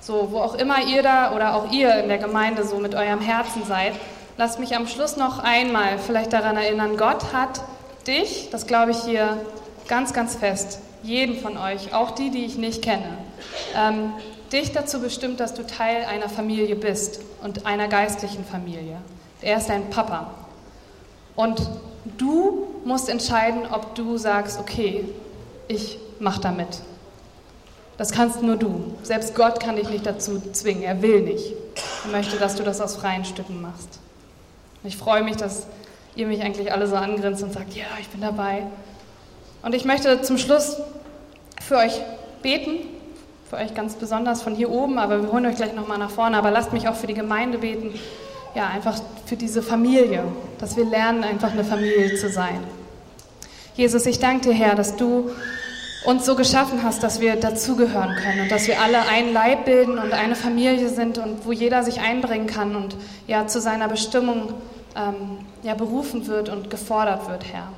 So, 0.00 0.32
wo 0.32 0.40
auch 0.40 0.56
immer 0.56 0.84
ihr 0.86 1.02
da 1.02 1.34
oder 1.34 1.54
auch 1.54 1.72
ihr 1.72 1.98
in 2.02 2.10
der 2.10 2.18
Gemeinde 2.18 2.62
so 2.66 2.76
mit 2.76 2.94
eurem 2.94 3.22
Herzen 3.22 3.64
seid, 3.64 3.94
lasst 4.36 4.58
mich 4.58 4.74
am 4.76 4.86
Schluss 4.86 5.16
noch 5.16 5.38
einmal 5.38 5.98
vielleicht 5.98 6.32
daran 6.32 6.56
erinnern, 6.56 6.96
Gott 6.96 7.32
hat 7.32 7.60
dich, 8.06 8.48
das 8.50 8.66
glaube 8.66 8.90
ich 8.90 8.98
hier 8.98 9.38
ganz, 9.88 10.12
ganz 10.12 10.34
fest, 10.36 10.78
jeden 11.02 11.36
von 11.36 11.56
euch, 11.56 11.94
auch 11.94 12.10
die, 12.12 12.30
die 12.30 12.44
ich 12.44 12.56
nicht 12.56 12.82
kenne, 12.82 13.18
ähm, 13.76 14.12
dich 14.52 14.72
dazu 14.72 15.00
bestimmt, 15.00 15.40
dass 15.40 15.54
du 15.54 15.66
Teil 15.66 16.04
einer 16.04 16.28
Familie 16.28 16.76
bist 16.76 17.20
und 17.42 17.66
einer 17.66 17.88
geistlichen 17.88 18.44
Familie. 18.44 18.96
Er 19.42 19.58
ist 19.58 19.68
dein 19.68 19.90
Papa. 19.90 20.30
Und 21.36 21.68
du 22.16 22.68
musst 22.84 23.08
entscheiden, 23.08 23.62
ob 23.70 23.94
du 23.94 24.16
sagst, 24.16 24.58
okay, 24.58 25.04
ich 25.68 25.98
mach 26.20 26.38
damit. 26.38 26.80
Das 27.96 28.10
kannst 28.12 28.42
nur 28.42 28.56
du. 28.56 28.94
Selbst 29.02 29.34
Gott 29.34 29.60
kann 29.60 29.76
dich 29.76 29.88
nicht 29.88 30.06
dazu 30.06 30.40
zwingen. 30.52 30.82
Er 30.82 31.00
will 31.02 31.20
nicht. 31.22 31.52
Er 32.04 32.10
möchte, 32.10 32.36
dass 32.36 32.56
du 32.56 32.62
das 32.62 32.80
aus 32.80 32.96
freien 32.96 33.24
Stücken 33.24 33.60
machst. 33.60 34.00
Ich 34.86 34.98
freue 34.98 35.22
mich, 35.22 35.36
dass 35.36 35.66
ihr 36.14 36.26
mich 36.26 36.42
eigentlich 36.42 36.70
alle 36.70 36.86
so 36.86 36.94
angrinst 36.94 37.42
und 37.42 37.54
sagt, 37.54 37.74
ja, 37.74 37.86
ich 38.00 38.08
bin 38.08 38.20
dabei. 38.20 38.64
Und 39.62 39.74
ich 39.74 39.86
möchte 39.86 40.20
zum 40.20 40.36
Schluss 40.36 40.76
für 41.62 41.78
euch 41.78 42.02
beten, 42.42 42.86
für 43.48 43.56
euch 43.56 43.74
ganz 43.74 43.94
besonders 43.94 44.42
von 44.42 44.54
hier 44.54 44.70
oben, 44.70 44.98
aber 44.98 45.22
wir 45.22 45.32
holen 45.32 45.46
euch 45.46 45.56
gleich 45.56 45.72
nochmal 45.72 45.96
nach 45.96 46.10
vorne. 46.10 46.36
Aber 46.36 46.50
lasst 46.50 46.74
mich 46.74 46.86
auch 46.86 46.96
für 46.96 47.06
die 47.06 47.14
Gemeinde 47.14 47.56
beten, 47.56 47.98
ja, 48.54 48.68
einfach 48.68 49.00
für 49.24 49.36
diese 49.36 49.62
Familie, 49.62 50.24
dass 50.58 50.76
wir 50.76 50.84
lernen, 50.84 51.24
einfach 51.24 51.52
eine 51.52 51.64
Familie 51.64 52.14
zu 52.16 52.28
sein. 52.28 52.60
Jesus, 53.76 54.04
ich 54.04 54.18
danke 54.18 54.50
dir, 54.50 54.54
Herr, 54.54 54.74
dass 54.74 54.96
du 54.96 55.30
uns 56.04 56.26
so 56.26 56.34
geschaffen 56.34 56.82
hast, 56.82 57.02
dass 57.02 57.20
wir 57.20 57.36
dazugehören 57.36 58.14
können 58.16 58.42
und 58.42 58.50
dass 58.50 58.66
wir 58.66 58.80
alle 58.80 59.00
ein 59.08 59.32
Leib 59.32 59.64
bilden 59.64 59.98
und 59.98 60.12
eine 60.12 60.36
Familie 60.36 60.88
sind 60.90 61.18
und 61.18 61.46
wo 61.46 61.52
jeder 61.52 61.82
sich 61.82 62.00
einbringen 62.00 62.46
kann 62.46 62.76
und 62.76 62.96
ja 63.26 63.46
zu 63.46 63.60
seiner 63.60 63.88
Bestimmung 63.88 64.52
ähm, 64.96 65.38
ja, 65.62 65.74
berufen 65.74 66.26
wird 66.26 66.50
und 66.50 66.68
gefordert 66.68 67.28
wird, 67.28 67.44
Herr. 67.50 67.72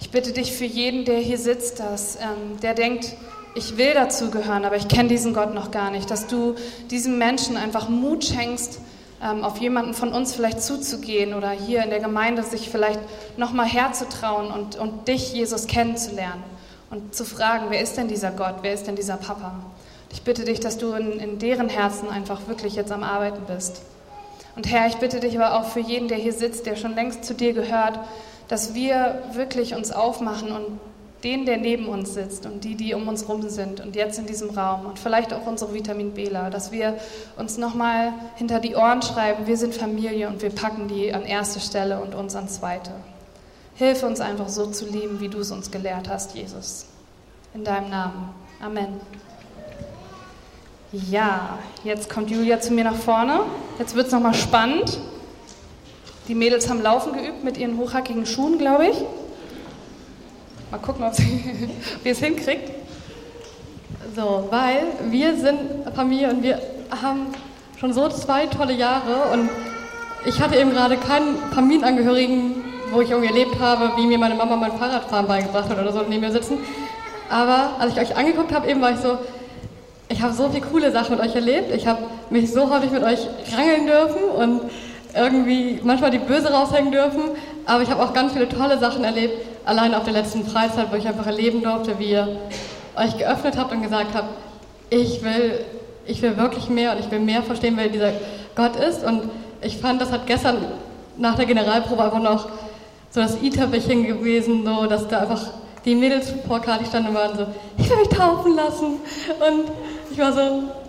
Ich 0.00 0.10
bitte 0.10 0.32
dich 0.32 0.52
für 0.52 0.64
jeden, 0.64 1.04
der 1.04 1.18
hier 1.18 1.38
sitzt, 1.38 1.80
dass 1.80 2.16
ähm, 2.16 2.60
der 2.62 2.74
denkt, 2.74 3.14
ich 3.54 3.76
will 3.76 3.92
dazugehören, 3.94 4.64
aber 4.64 4.76
ich 4.76 4.88
kenne 4.88 5.08
diesen 5.08 5.34
Gott 5.34 5.52
noch 5.52 5.70
gar 5.70 5.90
nicht, 5.90 6.10
dass 6.10 6.26
du 6.26 6.54
diesem 6.90 7.18
Menschen 7.18 7.56
einfach 7.56 7.88
Mut 7.88 8.24
schenkst, 8.24 8.80
ähm, 9.22 9.42
auf 9.42 9.58
jemanden 9.58 9.92
von 9.92 10.12
uns 10.12 10.34
vielleicht 10.34 10.62
zuzugehen 10.62 11.34
oder 11.34 11.50
hier 11.50 11.82
in 11.82 11.90
der 11.90 12.00
Gemeinde 12.00 12.44
sich 12.44 12.70
vielleicht 12.70 13.00
nochmal 13.36 13.66
herzutrauen 13.66 14.52
und, 14.52 14.76
und 14.76 15.08
dich, 15.08 15.32
Jesus, 15.34 15.66
kennenzulernen 15.66 16.51
und 16.92 17.14
zu 17.14 17.24
fragen, 17.24 17.66
wer 17.70 17.80
ist 17.80 17.96
denn 17.96 18.06
dieser 18.06 18.30
Gott, 18.30 18.56
wer 18.60 18.74
ist 18.74 18.86
denn 18.86 18.96
dieser 18.96 19.16
Papa? 19.16 19.54
Ich 20.12 20.22
bitte 20.22 20.44
dich, 20.44 20.60
dass 20.60 20.76
du 20.76 20.92
in, 20.92 21.18
in 21.18 21.38
deren 21.38 21.70
Herzen 21.70 22.08
einfach 22.08 22.46
wirklich 22.46 22.74
jetzt 22.74 22.92
am 22.92 23.02
Arbeiten 23.02 23.42
bist. 23.46 23.80
Und 24.54 24.70
Herr, 24.70 24.86
ich 24.86 24.96
bitte 24.96 25.18
dich 25.18 25.40
aber 25.40 25.58
auch 25.58 25.64
für 25.64 25.80
jeden, 25.80 26.08
der 26.08 26.18
hier 26.18 26.34
sitzt, 26.34 26.66
der 26.66 26.76
schon 26.76 26.94
längst 26.94 27.24
zu 27.24 27.34
dir 27.34 27.54
gehört, 27.54 27.98
dass 28.48 28.74
wir 28.74 29.22
wirklich 29.32 29.74
uns 29.74 29.90
aufmachen 29.90 30.52
und 30.52 30.80
den, 31.24 31.46
der 31.46 31.56
neben 31.56 31.88
uns 31.88 32.12
sitzt 32.12 32.44
und 32.44 32.62
die, 32.64 32.74
die 32.74 32.92
um 32.92 33.08
uns 33.08 33.26
rum 33.26 33.48
sind 33.48 33.80
und 33.80 33.96
jetzt 33.96 34.18
in 34.18 34.26
diesem 34.26 34.50
Raum 34.50 34.84
und 34.84 34.98
vielleicht 34.98 35.32
auch 35.32 35.46
unsere 35.46 35.72
Vitamin 35.72 36.12
Bela, 36.12 36.50
dass 36.50 36.72
wir 36.72 36.98
uns 37.38 37.56
nochmal 37.56 38.12
hinter 38.34 38.60
die 38.60 38.74
Ohren 38.74 39.00
schreiben, 39.00 39.46
wir 39.46 39.56
sind 39.56 39.74
Familie 39.74 40.28
und 40.28 40.42
wir 40.42 40.50
packen 40.50 40.88
die 40.88 41.14
an 41.14 41.22
erste 41.22 41.60
Stelle 41.60 42.00
und 42.00 42.14
uns 42.14 42.34
an 42.34 42.48
zweite. 42.48 42.90
Hilf 43.74 44.02
uns 44.02 44.20
einfach 44.20 44.48
so 44.48 44.66
zu 44.66 44.86
lieben, 44.86 45.20
wie 45.20 45.28
du 45.28 45.40
es 45.40 45.50
uns 45.50 45.70
gelehrt 45.70 46.08
hast, 46.08 46.34
Jesus. 46.34 46.86
In 47.54 47.64
deinem 47.64 47.90
Namen. 47.90 48.30
Amen. 48.60 49.00
Ja, 50.92 51.58
jetzt 51.84 52.10
kommt 52.10 52.30
Julia 52.30 52.60
zu 52.60 52.72
mir 52.72 52.84
nach 52.84 52.94
vorne. 52.94 53.40
Jetzt 53.78 53.94
wird 53.94 54.08
es 54.08 54.12
nochmal 54.12 54.34
spannend. 54.34 54.98
Die 56.28 56.34
Mädels 56.34 56.68
haben 56.68 56.82
Laufen 56.82 57.14
geübt 57.14 57.42
mit 57.42 57.56
ihren 57.56 57.78
hochhackigen 57.78 58.26
Schuhen, 58.26 58.58
glaube 58.58 58.88
ich. 58.88 58.96
Mal 60.70 60.78
gucken, 60.78 61.04
ob 61.04 61.14
sie, 61.14 61.70
ihr 62.04 62.12
es 62.12 62.18
hinkriegt. 62.18 62.70
So, 64.14 64.46
weil 64.50 64.84
wir 65.10 65.36
sind 65.36 65.58
Familie 65.94 66.30
und 66.30 66.42
wir 66.42 66.60
haben 67.02 67.28
schon 67.80 67.94
so 67.94 68.08
zwei 68.10 68.46
tolle 68.46 68.74
Jahre 68.74 69.32
und 69.32 69.48
ich 70.26 70.40
hatte 70.40 70.56
eben 70.56 70.70
gerade 70.70 70.96
keinen 70.98 71.36
Familienangehörigen, 71.54 72.61
wo 72.92 73.00
ich 73.00 73.10
irgendwie 73.10 73.28
erlebt 73.28 73.58
habe, 73.58 73.92
wie 73.96 74.06
mir 74.06 74.18
meine 74.18 74.34
Mama 74.34 74.56
mein 74.56 74.72
Fahrradfahren 74.72 75.26
beigebracht 75.26 75.68
hat 75.68 75.78
oder 75.78 75.92
so 75.92 76.02
neben 76.08 76.20
mir 76.20 76.32
sitzen. 76.32 76.58
Aber 77.30 77.72
als 77.78 77.92
ich 77.92 78.00
euch 78.00 78.16
angeguckt 78.16 78.52
habe, 78.52 78.68
eben 78.68 78.80
war 78.80 78.90
ich 78.90 78.98
so, 78.98 79.18
ich 80.08 80.20
habe 80.20 80.34
so 80.34 80.50
viele 80.50 80.66
coole 80.66 80.92
Sachen 80.92 81.16
mit 81.16 81.24
euch 81.24 81.34
erlebt. 81.34 81.74
Ich 81.74 81.86
habe 81.86 82.02
mich 82.30 82.52
so 82.52 82.70
häufig 82.70 82.90
mit 82.90 83.02
euch 83.02 83.20
rangeln 83.56 83.86
dürfen 83.86 84.22
und 84.36 84.60
irgendwie 85.14 85.80
manchmal 85.82 86.10
die 86.10 86.18
Böse 86.18 86.52
raushängen 86.52 86.92
dürfen. 86.92 87.22
Aber 87.64 87.82
ich 87.82 87.90
habe 87.90 88.02
auch 88.02 88.12
ganz 88.12 88.32
viele 88.32 88.48
tolle 88.48 88.78
Sachen 88.78 89.04
erlebt, 89.04 89.34
allein 89.64 89.94
auf 89.94 90.04
der 90.04 90.12
letzten 90.12 90.44
Freizeit, 90.46 90.92
wo 90.92 90.96
ich 90.96 91.06
einfach 91.06 91.26
erleben 91.26 91.62
durfte, 91.62 91.98
wie 91.98 92.10
ihr 92.10 92.28
euch 92.96 93.16
geöffnet 93.16 93.56
habt 93.56 93.72
und 93.72 93.82
gesagt 93.82 94.14
habt, 94.14 94.28
ich 94.90 95.22
will, 95.24 95.64
ich 96.04 96.20
will 96.20 96.36
wirklich 96.36 96.68
mehr 96.68 96.92
und 96.92 97.00
ich 97.00 97.10
will 97.10 97.20
mehr 97.20 97.42
verstehen, 97.42 97.74
wer 97.76 97.88
dieser 97.88 98.12
Gott 98.54 98.76
ist. 98.76 99.04
Und 99.04 99.22
ich 99.62 99.78
fand, 99.78 100.02
das 100.02 100.12
hat 100.12 100.26
gestern 100.26 100.58
nach 101.16 101.36
der 101.36 101.46
Generalprobe 101.46 102.04
einfach 102.04 102.20
noch 102.20 102.48
so 103.12 103.20
das 103.20 103.42
i-Töpfchen 103.42 104.06
gewesen, 104.06 104.64
so, 104.64 104.86
dass 104.86 105.06
da 105.06 105.20
einfach 105.20 105.42
die 105.84 105.94
Mädels 105.94 106.32
vor 106.46 106.60
Kati 106.60 106.86
standen 106.86 107.08
und 107.08 107.14
waren 107.14 107.36
so, 107.36 107.46
ich 107.76 107.90
will 107.90 107.98
mich 107.98 108.08
taufen 108.08 108.56
lassen. 108.56 108.86
Und 108.86 109.70
ich 110.10 110.18
war 110.18 110.32
so, 110.32 110.40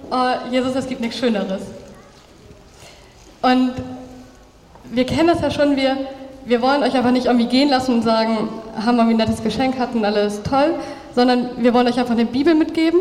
oh, 0.10 0.52
Jesus, 0.52 0.76
es 0.76 0.88
gibt 0.88 1.02
nichts 1.02 1.18
Schöneres. 1.18 1.62
Und 3.42 3.74
wir 4.86 5.06
kennen 5.06 5.28
das 5.28 5.42
ja 5.42 5.52
schon, 5.52 5.76
wir, 5.76 5.98
wir 6.46 6.62
wollen 6.62 6.82
euch 6.84 6.96
einfach 6.96 7.12
nicht 7.12 7.26
irgendwie 7.26 7.48
gehen 7.48 7.70
lassen 7.70 7.96
und 7.96 8.04
sagen, 8.04 8.48
haben 8.86 8.96
wir 8.96 9.04
ein 9.04 9.18
nettes 9.18 9.44
Geschenk, 9.44 9.78
hatten 9.78 10.06
alles 10.06 10.44
toll, 10.44 10.76
sondern 11.14 11.50
wir 11.58 11.74
wollen 11.74 11.88
euch 11.88 12.00
einfach 12.00 12.14
eine 12.14 12.26
Bibel 12.26 12.56
mitgeben 12.56 13.00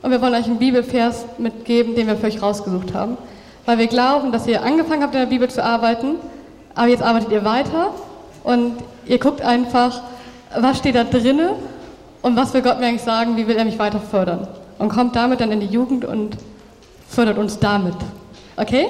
und 0.00 0.10
wir 0.10 0.22
wollen 0.22 0.34
euch 0.34 0.46
einen 0.46 0.58
Bibelvers 0.58 1.26
mitgeben, 1.36 1.94
den 1.96 2.06
wir 2.06 2.16
für 2.16 2.28
euch 2.28 2.40
rausgesucht 2.40 2.94
haben. 2.94 3.18
Weil 3.66 3.78
wir 3.78 3.88
glauben, 3.88 4.32
dass 4.32 4.46
ihr 4.46 4.62
angefangen 4.62 5.02
habt, 5.02 5.14
in 5.14 5.20
der 5.20 5.26
Bibel 5.26 5.50
zu 5.50 5.62
arbeiten, 5.62 6.16
aber 6.74 6.88
jetzt 6.88 7.02
arbeitet 7.02 7.30
ihr 7.30 7.44
weiter 7.44 7.90
und 8.44 8.74
ihr 9.06 9.18
guckt 9.18 9.42
einfach, 9.42 10.02
was 10.56 10.78
steht 10.78 10.94
da 10.94 11.02
drinne 11.02 11.54
und 12.22 12.36
was 12.36 12.54
will 12.54 12.62
Gott 12.62 12.78
mir 12.78 12.86
eigentlich 12.86 13.02
sagen, 13.02 13.36
wie 13.36 13.48
will 13.48 13.56
er 13.56 13.64
mich 13.64 13.78
weiter 13.78 13.98
fördern. 13.98 14.46
Und 14.78 14.90
kommt 14.90 15.16
damit 15.16 15.40
dann 15.40 15.50
in 15.50 15.60
die 15.60 15.66
Jugend 15.66 16.04
und 16.04 16.36
fördert 17.08 17.38
uns 17.38 17.58
damit. 17.58 17.94
Okay? 18.56 18.86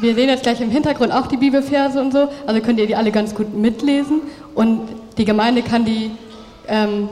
Wir 0.00 0.14
sehen 0.14 0.28
jetzt 0.28 0.42
gleich 0.42 0.60
im 0.60 0.70
Hintergrund 0.70 1.12
auch 1.12 1.26
die 1.26 1.36
Bibelverse 1.36 2.00
und 2.00 2.12
so, 2.12 2.28
also 2.46 2.60
könnt 2.60 2.78
ihr 2.78 2.86
die 2.86 2.96
alle 2.96 3.10
ganz 3.10 3.34
gut 3.34 3.54
mitlesen 3.54 4.20
und 4.54 4.80
die 5.16 5.24
Gemeinde 5.24 5.62
kann 5.62 5.84
die, 5.84 6.10
ähm, 6.68 7.08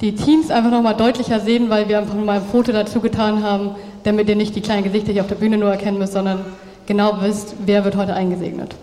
die 0.00 0.14
Teams 0.14 0.50
einfach 0.50 0.70
nochmal 0.70 0.94
deutlicher 0.94 1.40
sehen, 1.40 1.70
weil 1.70 1.88
wir 1.88 1.98
einfach 1.98 2.14
nochmal 2.14 2.36
ein 2.38 2.46
Foto 2.46 2.72
dazu 2.72 3.00
getan 3.00 3.42
haben, 3.42 3.74
damit 4.04 4.28
ihr 4.28 4.36
nicht 4.36 4.54
die 4.54 4.60
kleinen 4.60 4.84
Gesichter 4.84 5.12
hier 5.12 5.22
auf 5.22 5.28
der 5.28 5.34
Bühne 5.36 5.58
nur 5.58 5.70
erkennen 5.70 5.98
müsst, 5.98 6.12
sondern 6.12 6.44
genau 6.86 7.18
wisst, 7.20 7.54
wer 7.66 7.84
wird 7.84 7.96
heute 7.96 8.14
eingesegnet. 8.14 8.74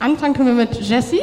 Anfangen 0.00 0.32
tun 0.32 0.46
wir 0.46 0.54
mit 0.54 0.80
Jessie. 0.80 1.20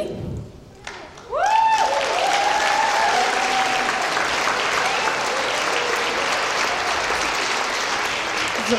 So. 8.70 8.76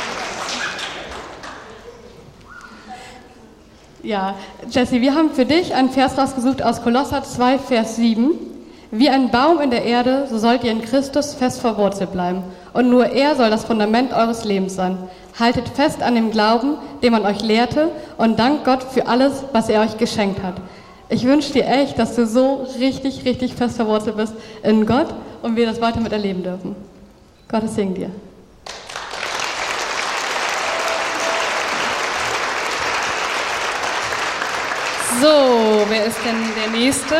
Ja, 4.04 4.36
Jessie, 4.70 5.02
wir 5.02 5.14
haben 5.14 5.32
für 5.32 5.46
dich 5.46 5.76
einen 5.76 5.90
Vers 5.90 6.18
rausgesucht 6.18 6.64
aus 6.64 6.82
Kolosser 6.82 7.22
2, 7.26 7.60
Vers 7.60 7.98
7. 7.98 8.49
Wie 8.92 9.10
ein 9.10 9.30
Baum 9.30 9.62
in 9.62 9.70
der 9.70 9.86
Erde, 9.86 10.26
so 10.28 10.40
sollt 10.40 10.64
ihr 10.64 10.72
in 10.72 10.82
Christus 10.82 11.36
fest 11.36 11.62
verwurzelt 11.62 12.12
bleiben. 12.12 12.42
Und 12.74 12.90
nur 12.90 13.06
er 13.06 13.36
soll 13.36 13.52
das 13.52 13.66
Fundament 13.66 14.14
eures 14.14 14.46
Lebens 14.46 14.76
sein. 14.76 14.98
Haltet 15.40 15.70
fest 15.70 16.02
an 16.02 16.16
dem 16.16 16.32
Glauben, 16.32 16.76
den 17.04 17.12
man 17.12 17.24
euch 17.24 17.42
lehrte, 17.44 17.90
und 18.18 18.40
dankt 18.40 18.66
Gott 18.66 18.82
für 18.82 19.06
alles, 19.08 19.44
was 19.54 19.70
er 19.70 19.82
euch 19.82 19.98
geschenkt 19.98 20.42
hat. 20.42 20.56
Ich 21.08 21.24
wünsche 21.24 21.54
dir 21.54 21.68
echt, 21.68 22.00
dass 22.00 22.16
du 22.16 22.26
so 22.26 22.68
richtig, 22.80 23.26
richtig 23.26 23.54
fest 23.54 23.76
verwurzelt 23.76 24.18
bist 24.18 24.34
in 24.64 24.88
Gott 24.88 25.14
und 25.44 25.56
wir 25.56 25.68
das 25.68 25.82
weiter 25.82 26.00
mit 26.00 26.12
erleben 26.12 26.42
dürfen. 26.42 26.76
Gottes 27.48 27.76
Segen 27.76 27.94
dir. 27.94 28.10
So, 35.22 35.86
wer 35.90 36.06
ist 36.06 36.18
denn 36.26 36.38
der 36.56 36.80
Nächste? 36.80 37.16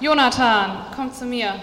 Jonathan, 0.00 0.86
komm 0.94 1.12
zu 1.12 1.24
mir. 1.24 1.54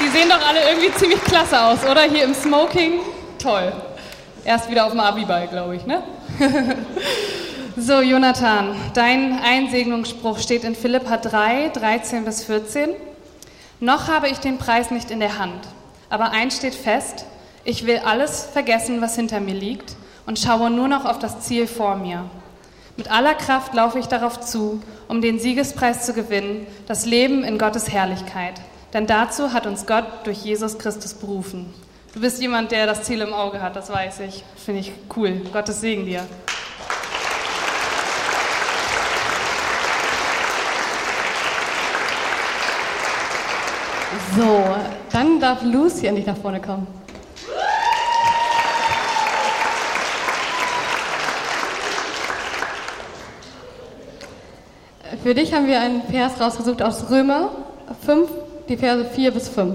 Die 0.00 0.08
sehen 0.16 0.28
doch 0.28 0.46
alle 0.46 0.60
irgendwie 0.70 0.92
ziemlich 0.94 1.20
klasse 1.24 1.60
aus, 1.60 1.84
oder? 1.84 2.02
Hier 2.02 2.22
im 2.22 2.34
Smoking. 2.34 3.00
Toll. 3.42 3.72
Erst 4.44 4.70
wieder 4.70 4.84
auf 4.84 4.92
dem 4.92 5.00
Abiball, 5.00 5.48
glaube 5.48 5.74
ich, 5.74 5.86
ne? 5.86 6.04
so, 7.76 8.00
Jonathan, 8.00 8.76
dein 8.94 9.40
Einsegnungsspruch 9.42 10.38
steht 10.38 10.62
in 10.62 10.76
Philippa 10.76 11.16
3, 11.16 11.70
13 11.70 12.24
bis 12.24 12.44
14. 12.44 12.90
Noch 13.80 14.06
habe 14.06 14.28
ich 14.28 14.38
den 14.38 14.58
Preis 14.58 14.92
nicht 14.92 15.10
in 15.10 15.18
der 15.18 15.40
Hand, 15.40 15.66
aber 16.10 16.30
eins 16.30 16.58
steht 16.58 16.76
fest, 16.76 17.24
ich 17.64 17.86
will 17.86 18.02
alles 18.04 18.48
vergessen, 18.52 19.00
was 19.00 19.16
hinter 19.16 19.40
mir 19.40 19.54
liegt, 19.54 19.96
und 20.26 20.38
schaue 20.38 20.70
nur 20.70 20.86
noch 20.86 21.06
auf 21.06 21.18
das 21.18 21.40
Ziel 21.40 21.66
vor 21.66 21.96
mir 21.96 22.30
mit 22.98 23.12
aller 23.12 23.34
Kraft 23.34 23.74
laufe 23.74 24.00
ich 24.00 24.06
darauf 24.06 24.40
zu, 24.40 24.82
um 25.06 25.22
den 25.22 25.38
Siegespreis 25.38 26.04
zu 26.04 26.14
gewinnen, 26.14 26.66
das 26.88 27.06
Leben 27.06 27.44
in 27.44 27.56
Gottes 27.56 27.92
Herrlichkeit. 27.92 28.60
Denn 28.92 29.06
dazu 29.06 29.52
hat 29.52 29.68
uns 29.68 29.86
Gott 29.86 30.04
durch 30.24 30.38
Jesus 30.38 30.78
Christus 30.78 31.14
berufen. 31.14 31.72
Du 32.12 32.20
bist 32.20 32.42
jemand, 32.42 32.72
der 32.72 32.86
das 32.86 33.04
Ziel 33.04 33.20
im 33.20 33.32
Auge 33.32 33.62
hat, 33.62 33.76
das 33.76 33.88
weiß 33.88 34.18
ich. 34.20 34.42
Finde 34.56 34.80
ich 34.80 34.90
cool. 35.16 35.42
Gottes 35.52 35.80
Segen 35.80 36.06
dir. 36.06 36.26
So, 44.36 44.64
dann 45.12 45.38
darf 45.38 45.62
Lucy 45.62 46.06
endlich 46.08 46.26
nach 46.26 46.36
vorne 46.36 46.60
kommen. 46.60 46.97
Für 55.22 55.34
dich 55.34 55.52
haben 55.52 55.66
wir 55.66 55.80
einen 55.80 56.02
Vers 56.02 56.40
rausgesucht 56.40 56.80
aus 56.80 57.10
Römer 57.10 57.50
5, 58.06 58.30
die 58.68 58.76
Verse 58.76 59.04
4 59.04 59.32
bis 59.32 59.48
5. 59.48 59.74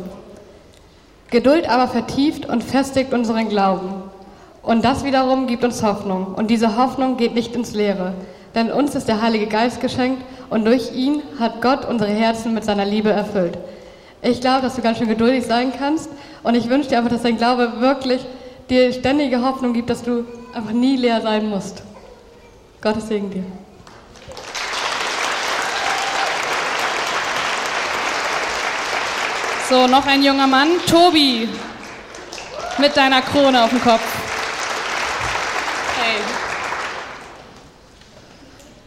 Geduld 1.32 1.68
aber 1.70 1.90
vertieft 1.90 2.48
und 2.48 2.64
festigt 2.64 3.14
unseren 3.14 3.50
Glauben. 3.50 4.04
Und 4.62 4.86
das 4.86 5.04
wiederum 5.04 5.48
gibt 5.48 5.66
uns 5.66 5.84
Hoffnung. 5.84 6.34
Und 6.36 6.50
diese 6.50 6.78
Hoffnung 6.78 7.18
geht 7.18 7.34
nicht 7.34 7.56
ins 7.56 7.74
Leere. 7.74 8.14
Denn 8.56 8.72
uns 8.72 8.96
ist 8.96 9.10
der 9.10 9.22
Heilige 9.22 9.48
Geist 9.48 9.82
geschenkt 9.82 10.24
und 10.50 10.64
durch 10.64 10.94
ihn 10.94 11.22
hat 11.40 11.62
Gott 11.62 11.86
unsere 11.86 12.12
Herzen 12.12 12.54
mit 12.54 12.64
seiner 12.64 12.86
Liebe 12.86 13.10
erfüllt. 13.10 13.58
Ich 14.22 14.40
glaube, 14.40 14.62
dass 14.62 14.76
du 14.78 14.82
ganz 14.82 14.98
schön 15.00 15.10
geduldig 15.10 15.46
sein 15.46 15.74
kannst. 15.78 16.10
Und 16.44 16.56
ich 16.56 16.70
wünsche 16.70 16.88
dir 16.88 17.00
einfach, 17.00 17.12
dass 17.12 17.24
dein 17.24 17.38
Glaube 17.38 17.82
wirklich 17.82 18.26
dir 18.70 18.94
ständige 18.94 19.42
Hoffnung 19.42 19.74
gibt, 19.74 19.90
dass 19.90 20.04
du 20.04 20.24
einfach 20.54 20.72
nie 20.72 20.96
leer 20.96 21.20
sein 21.20 21.50
musst. 21.50 21.84
Gottes 22.82 23.10
Segen 23.10 23.30
dir. 23.30 23.44
So, 29.70 29.88
noch 29.88 30.06
ein 30.06 30.22
junger 30.22 30.46
Mann. 30.46 30.72
Tobi, 30.88 31.48
mit 32.78 32.98
deiner 32.98 33.22
Krone 33.22 33.64
auf 33.64 33.70
dem 33.70 33.82
Kopf. 33.82 34.02
Hey. 35.98 36.18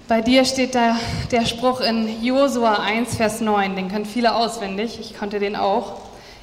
Bei 0.06 0.20
dir 0.20 0.44
steht 0.44 0.74
da 0.74 0.96
der 1.30 1.46
Spruch 1.46 1.80
in 1.80 2.22
Josua 2.22 2.74
1, 2.74 3.16
Vers 3.16 3.40
9. 3.40 3.74
Den 3.74 3.88
können 3.88 4.04
viele 4.04 4.34
auswendig. 4.34 5.00
Ich 5.00 5.18
konnte 5.18 5.38
den 5.38 5.56
auch. 5.56 5.94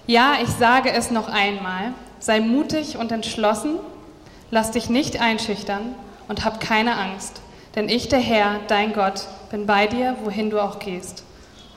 Ja, 0.08 0.38
ich 0.42 0.50
sage 0.50 0.92
es 0.92 1.12
noch 1.12 1.30
einmal. 1.30 1.94
Sei 2.18 2.40
mutig 2.40 2.98
und 2.98 3.12
entschlossen. 3.12 3.76
Lass 4.50 4.72
dich 4.72 4.90
nicht 4.90 5.22
einschüchtern 5.22 5.94
und 6.28 6.44
hab 6.44 6.60
keine 6.60 6.98
Angst. 6.98 7.40
Denn 7.76 7.88
ich, 7.88 8.10
der 8.10 8.20
Herr, 8.20 8.62
dein 8.68 8.94
Gott, 8.94 9.28
bin 9.52 9.68
bei 9.68 9.86
dir, 9.86 10.16
wohin 10.24 10.50
du 10.50 10.60
auch 10.60 10.80
gehst. 10.80 11.24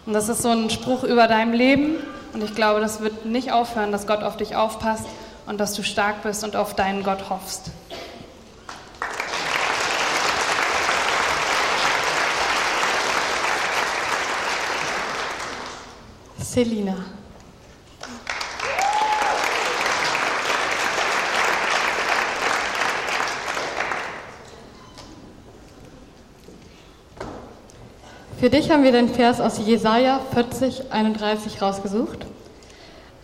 Und 0.07 0.13
das 0.13 0.29
ist 0.29 0.43
so 0.43 0.51
ein 0.51 0.71
Spruch 0.71 1.03
über 1.03 1.27
deinem 1.27 1.53
Leben. 1.53 1.97
Und 2.33 2.43
ich 2.43 2.55
glaube, 2.55 2.81
das 2.81 3.01
wird 3.01 3.27
nicht 3.27 3.51
aufhören, 3.51 3.91
dass 3.91 4.07
Gott 4.07 4.23
auf 4.23 4.37
dich 4.37 4.55
aufpasst 4.55 5.07
und 5.47 5.59
dass 5.59 5.75
du 5.75 5.83
stark 5.83 6.23
bist 6.23 6.45
und 6.45 6.55
auf 6.55 6.75
deinen 6.75 7.03
Gott 7.03 7.29
hoffst. 7.29 7.71
Selina. 16.39 16.95
Für 28.47 28.51
dich 28.51 28.71
haben 28.71 28.85
wir 28.85 28.93
den 28.93 29.09
Vers 29.09 29.41
aus 29.41 29.59
Jesaja 29.59 30.21
40, 30.33 30.93
31 30.93 31.61
rausgesucht. 31.61 32.27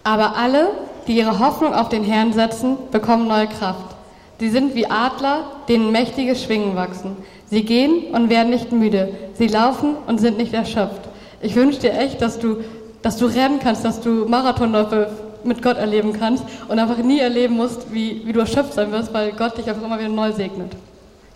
Aber 0.02 0.34
alle, 0.34 0.70
die 1.06 1.16
ihre 1.16 1.38
Hoffnung 1.38 1.74
auf 1.74 1.88
den 1.88 2.02
Herrn 2.02 2.32
setzen, 2.32 2.76
bekommen 2.90 3.28
neue 3.28 3.46
Kraft. 3.46 3.94
Sie 4.40 4.50
sind 4.50 4.74
wie 4.74 4.90
Adler, 4.90 5.44
denen 5.68 5.92
mächtige 5.92 6.34
Schwingen 6.34 6.74
wachsen. 6.74 7.16
Sie 7.46 7.64
gehen 7.64 8.12
und 8.12 8.30
werden 8.30 8.50
nicht 8.50 8.72
müde. 8.72 9.14
Sie 9.34 9.46
laufen 9.46 9.94
und 10.08 10.18
sind 10.18 10.38
nicht 10.38 10.54
erschöpft. 10.54 11.02
Ich 11.40 11.54
wünsche 11.54 11.78
dir 11.78 11.96
echt, 11.96 12.20
dass 12.20 12.40
du, 12.40 12.56
dass 13.02 13.16
du 13.16 13.26
rennen 13.26 13.60
kannst, 13.62 13.84
dass 13.84 14.00
du 14.00 14.26
Marathonläufe 14.26 15.08
mit 15.44 15.62
Gott 15.62 15.76
erleben 15.76 16.14
kannst 16.14 16.42
und 16.66 16.80
einfach 16.80 16.98
nie 16.98 17.20
erleben 17.20 17.54
musst, 17.54 17.94
wie, 17.94 18.22
wie 18.26 18.32
du 18.32 18.40
erschöpft 18.40 18.72
sein 18.72 18.90
wirst, 18.90 19.14
weil 19.14 19.30
Gott 19.30 19.56
dich 19.56 19.68
einfach 19.70 19.84
immer 19.84 20.00
wieder 20.00 20.08
neu 20.08 20.32
segnet. 20.32 20.72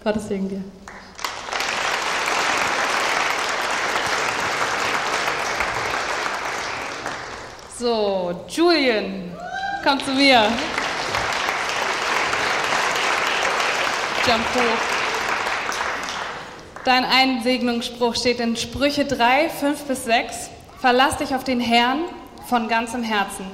Gottes 0.02 0.26
Segen 0.26 0.48
dir. 0.48 0.64
So, 7.78 8.34
Julian, 8.48 9.32
komm 9.84 10.02
zu 10.02 10.12
mir. 10.12 10.48
Jump 14.26 14.44
hoch. 14.54 14.96
Dein 16.86 17.04
Einsegnungsspruch 17.04 18.14
steht 18.14 18.40
in 18.40 18.56
Sprüche 18.56 19.04
3, 19.04 19.50
5 19.50 19.82
bis 19.82 20.06
6. 20.06 20.48
Verlass 20.80 21.18
dich 21.18 21.34
auf 21.34 21.44
den 21.44 21.60
Herrn 21.60 21.98
von 22.48 22.68
ganzem 22.68 23.02
Herzen 23.02 23.44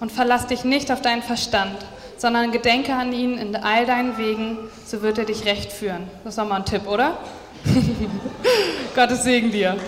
und 0.00 0.12
verlass 0.12 0.46
dich 0.46 0.64
nicht 0.64 0.92
auf 0.92 1.00
deinen 1.00 1.22
Verstand, 1.22 1.78
sondern 2.18 2.52
gedenke 2.52 2.92
an 2.92 3.14
ihn 3.14 3.38
in 3.38 3.56
all 3.56 3.86
deinen 3.86 4.18
Wegen, 4.18 4.58
so 4.84 5.00
wird 5.00 5.16
er 5.16 5.24
dich 5.24 5.46
recht 5.46 5.72
führen. 5.72 6.06
Das 6.22 6.34
ist 6.34 6.38
doch 6.38 6.46
mal 6.46 6.56
ein 6.56 6.66
Tipp, 6.66 6.86
oder? 6.86 7.16
Gottes 8.94 9.24
Segen 9.24 9.50
dir. 9.50 9.78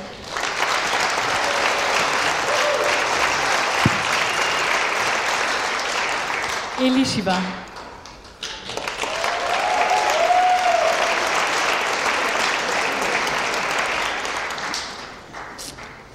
Elishiba. 6.83 7.37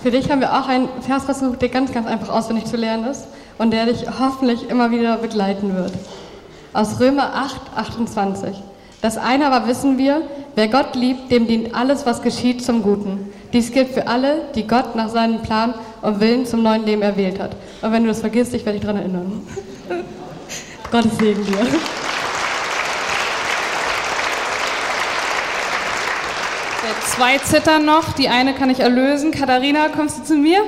Für 0.04 0.12
dich 0.12 0.30
haben 0.30 0.42
wir 0.42 0.54
auch 0.54 0.68
einen 0.68 0.90
Vers 1.02 1.24
versucht, 1.24 1.62
der 1.62 1.70
ganz, 1.70 1.94
ganz 1.94 2.06
einfach 2.06 2.30
auswendig 2.30 2.66
zu 2.66 2.76
lernen 2.76 3.06
ist 3.06 3.28
und 3.58 3.72
der 3.72 3.86
dich 3.86 4.06
hoffentlich 4.20 4.70
immer 4.70 4.92
wieder 4.92 5.18
begleiten 5.18 5.74
wird. 5.74 5.94
Aus 6.74 7.00
Römer 7.00 7.34
8, 7.34 7.56
28. 7.76 8.62
Das 9.02 9.18
eine 9.18 9.50
aber 9.50 9.68
wissen 9.68 9.98
wir, 9.98 10.22
wer 10.56 10.68
Gott 10.68 10.96
liebt, 10.96 11.32
dem 11.32 11.48
dient 11.48 11.76
alles, 11.76 12.06
was 12.06 12.22
geschieht, 12.22 12.64
zum 12.64 12.84
Guten. 12.84 13.32
Dies 13.54 13.72
gilt 13.72 13.90
für 13.90 14.08
alle, 14.08 14.42
die 14.56 14.68
Gott 14.68 14.96
nach 14.96 15.10
seinem 15.10 15.42
Plan 15.42 15.74
und 16.02 16.20
Willen 16.20 16.46
zum 16.46 16.62
neuen 16.62 16.86
Leben 16.86 17.04
erwählt 17.04 17.40
hat. 17.40 17.56
Und 17.82 17.94
wenn 17.94 18.04
du 18.04 18.10
das 18.10 18.20
vergisst, 18.20 18.54
ich 18.54 18.66
werde 18.66 18.80
dich 18.80 18.86
daran 18.86 19.02
erinnern. 19.02 19.44
Gottes 20.92 21.18
Segen 21.18 21.46
dir. 21.46 21.68
Zwei 27.16 27.38
zittern 27.40 27.86
noch. 27.86 28.14
Die 28.14 28.30
eine 28.30 28.54
kann 28.54 28.70
ich 28.70 28.80
erlösen. 28.80 29.32
Katharina, 29.32 29.90
kommst 29.90 30.20
du 30.20 30.24
zu 30.24 30.36
mir? 30.36 30.64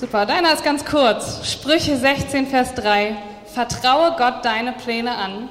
Super, 0.00 0.24
deiner 0.24 0.54
ist 0.54 0.64
ganz 0.64 0.84
kurz. 0.84 1.50
Sprüche 1.50 1.96
16, 1.96 2.46
Vers 2.46 2.74
3. 2.74 3.16
Vertraue 3.52 4.14
Gott 4.16 4.44
deine 4.44 4.72
Pläne 4.72 5.14
an, 5.14 5.50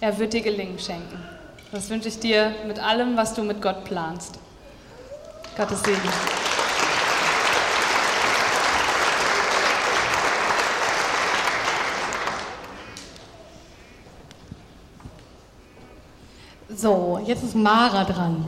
er 0.00 0.18
wird 0.18 0.32
dir 0.32 0.40
Gelingen 0.40 0.78
schenken. 0.78 1.22
Das 1.72 1.90
wünsche 1.90 2.08
ich 2.08 2.18
dir 2.18 2.54
mit 2.66 2.78
allem, 2.78 3.16
was 3.16 3.34
du 3.34 3.42
mit 3.42 3.60
Gott 3.60 3.84
planst. 3.84 4.38
Gottes 5.56 5.82
Segen. 5.82 6.51
So, 16.76 17.20
jetzt 17.26 17.42
ist 17.42 17.54
Mara 17.54 18.04
dran. 18.04 18.46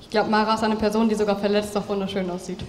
Ich 0.00 0.10
glaube, 0.10 0.30
Mara 0.30 0.54
ist 0.54 0.62
eine 0.62 0.76
Person, 0.76 1.08
die 1.08 1.16
sogar 1.16 1.36
verletzt 1.36 1.74
doch 1.74 1.88
wunderschön 1.88 2.30
aussieht. 2.30 2.60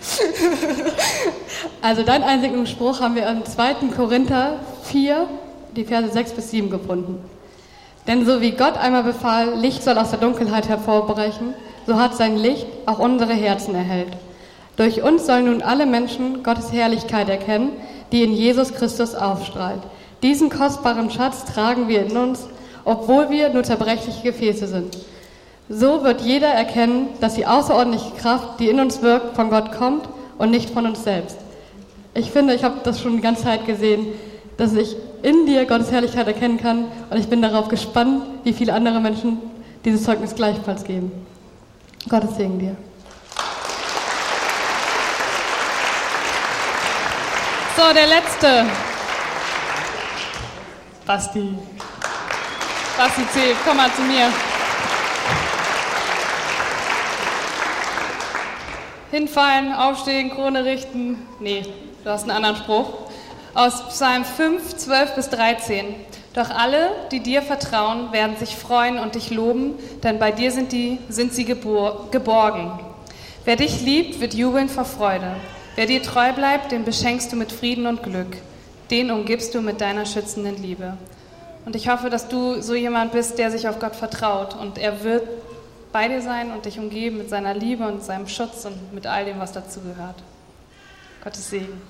also 1.82 2.02
dein 2.02 2.24
Einsegnungsspruch 2.24 3.02
haben 3.02 3.16
wir 3.16 3.28
im 3.28 3.46
2. 3.46 3.90
Korinther 3.96 4.60
4, 4.84 5.28
die 5.76 5.86
Verse 5.86 6.12
6 6.12 6.32
bis 6.32 6.50
7 6.50 6.72
gefunden. 6.72 7.24
Denn 8.08 8.26
so 8.26 8.42
wie 8.42 8.52
Gott 8.52 8.78
einmal 8.78 9.04
befahl, 9.04 9.54
Licht 9.60 9.84
soll 9.84 9.98
aus 10.00 10.10
der 10.10 10.20
Dunkelheit 10.20 10.70
hervorbrechen, 10.70 11.54
so 11.86 12.00
hat 12.00 12.16
sein 12.16 12.38
Licht 12.38 12.66
auch 12.88 12.98
unsere 12.98 13.34
Herzen 13.34 13.76
erhellt. 13.76 14.18
Durch 14.78 15.02
uns 15.02 15.26
sollen 15.26 15.46
nun 15.46 15.62
alle 15.62 15.86
Menschen 15.86 16.44
Gottes 16.44 16.72
Herrlichkeit 16.72 17.30
erkennen, 17.30 17.72
die 18.12 18.24
in 18.24 18.34
Jesus 18.34 18.74
Christus 18.74 19.16
aufstrahlt. 19.16 19.82
Diesen 20.22 20.50
kostbaren 20.50 21.10
Schatz 21.10 21.46
tragen 21.46 21.88
wir 21.88 22.06
in 22.06 22.18
uns, 22.18 22.48
obwohl 22.84 23.30
wir 23.30 23.50
nur 23.50 23.64
zerbrechliche 23.64 24.24
Gefäße 24.24 24.68
sind. 24.68 24.98
So 25.70 26.04
wird 26.04 26.22
jeder 26.22 26.50
erkennen, 26.50 27.08
dass 27.22 27.36
die 27.36 27.48
außerordentliche 27.48 28.12
Kraft, 28.18 28.60
die 28.60 28.70
in 28.70 28.80
uns 28.80 29.02
wirkt, 29.02 29.36
von 29.36 29.50
Gott 29.50 29.72
kommt 29.72 30.08
und 30.38 30.52
nicht 30.52 30.70
von 30.70 30.86
uns 30.86 31.04
selbst. 31.04 31.38
Ich 32.14 32.32
finde, 32.32 32.54
ich 32.54 32.64
habe 32.64 32.76
das 32.84 33.02
schon 33.02 33.16
die 33.16 33.22
ganze 33.22 33.44
Zeit 33.44 33.66
gesehen, 33.66 34.08
dass 34.58 34.74
ich 34.74 34.96
in 35.22 35.46
dir 35.48 35.66
Gottes 35.66 35.92
Herrlichkeit 35.92 36.28
erkennen 36.28 36.58
kann 36.58 36.86
und 37.10 37.18
ich 37.18 37.28
bin 37.28 37.42
darauf 37.42 37.68
gespannt, 37.68 38.24
wie 38.44 38.54
viele 38.54 38.74
andere 38.74 39.00
Menschen 39.00 39.40
dieses 39.84 40.04
Zeugnis 40.04 40.36
gleichfalls 40.36 40.84
geben. 40.84 41.12
Gottes 42.08 42.36
Segen 42.36 42.60
dir. 42.60 42.76
So, 47.76 47.94
der 47.94 48.08
letzte. 48.08 48.66
Basti. 51.06 51.58
Basti 52.98 53.28
C., 53.34 53.56
komm 53.66 53.76
mal 53.76 53.92
zu 53.92 54.02
mir. 54.04 54.32
Hinfallen, 59.12 59.74
aufstehen, 59.74 60.32
Krone 60.32 60.64
richten. 60.64 61.28
Nee, 61.42 61.64
du 62.06 62.10
hast 62.10 62.24
einen 62.24 62.32
anderen 62.32 62.56
Spruch. 62.56 62.94
Aus 63.54 63.90
Psalm 63.90 64.24
5, 64.24 64.78
12 64.78 65.16
bis 65.16 65.30
13. 65.32 65.96
Doch 66.34 66.50
alle, 66.52 66.92
die 67.12 67.20
dir 67.20 67.42
vertrauen, 67.42 68.14
werden 68.14 68.38
sich 68.38 68.56
freuen 68.56 69.00
und 69.00 69.16
dich 69.16 69.32
loben, 69.32 69.74
denn 70.02 70.18
bei 70.18 70.32
dir 70.32 70.54
sind, 70.54 70.72
die, 70.72 71.00
sind 71.10 71.34
sie 71.34 71.44
gebor 71.44 72.10
geborgen. 72.10 72.80
Wer 73.44 73.58
dich 73.58 73.82
liebt, 73.82 74.22
wird 74.22 74.34
jubeln 74.34 74.70
vor 74.70 74.86
Freude. 74.86 75.36
Wer 75.76 75.88
dir 75.88 76.02
treu 76.02 76.32
bleibt, 76.32 76.72
den 76.72 76.86
beschenkst 76.86 77.34
du 77.34 77.36
mit 77.36 77.52
Frieden 77.52 77.86
und 77.86 78.02
Glück. 78.02 78.38
Den 78.90 79.12
umgibst 79.12 79.54
du 79.54 79.60
mit 79.60 79.82
deiner 79.82 80.06
schützenden 80.06 80.56
Liebe. 80.56 80.98
Und 81.66 81.76
ich 81.76 81.90
hoffe, 81.90 82.10
dass 82.10 82.30
du 82.30 82.62
so 82.62 82.76
jemand 82.76 83.12
bist, 83.12 83.38
der 83.38 83.52
sich 83.52 83.68
auf 83.68 83.80
Gott 83.80 83.94
vertraut. 83.94 84.56
Und 84.56 84.78
er 84.78 85.04
wird 85.04 85.28
bei 85.92 86.08
dir 86.08 86.22
sein 86.22 86.54
und 86.54 86.64
dich 86.64 86.80
umgeben 86.80 87.18
mit 87.18 87.30
seiner 87.30 87.54
Liebe 87.54 87.86
und 87.86 88.06
seinem 88.06 88.30
Schutz 88.30 88.64
und 88.64 88.94
mit 88.94 89.06
all 89.06 89.26
dem, 89.26 89.38
was 89.38 89.52
dazu 89.52 89.82
gehört. 89.82 90.16
Gottes 91.22 91.50
Segen. 91.50 91.82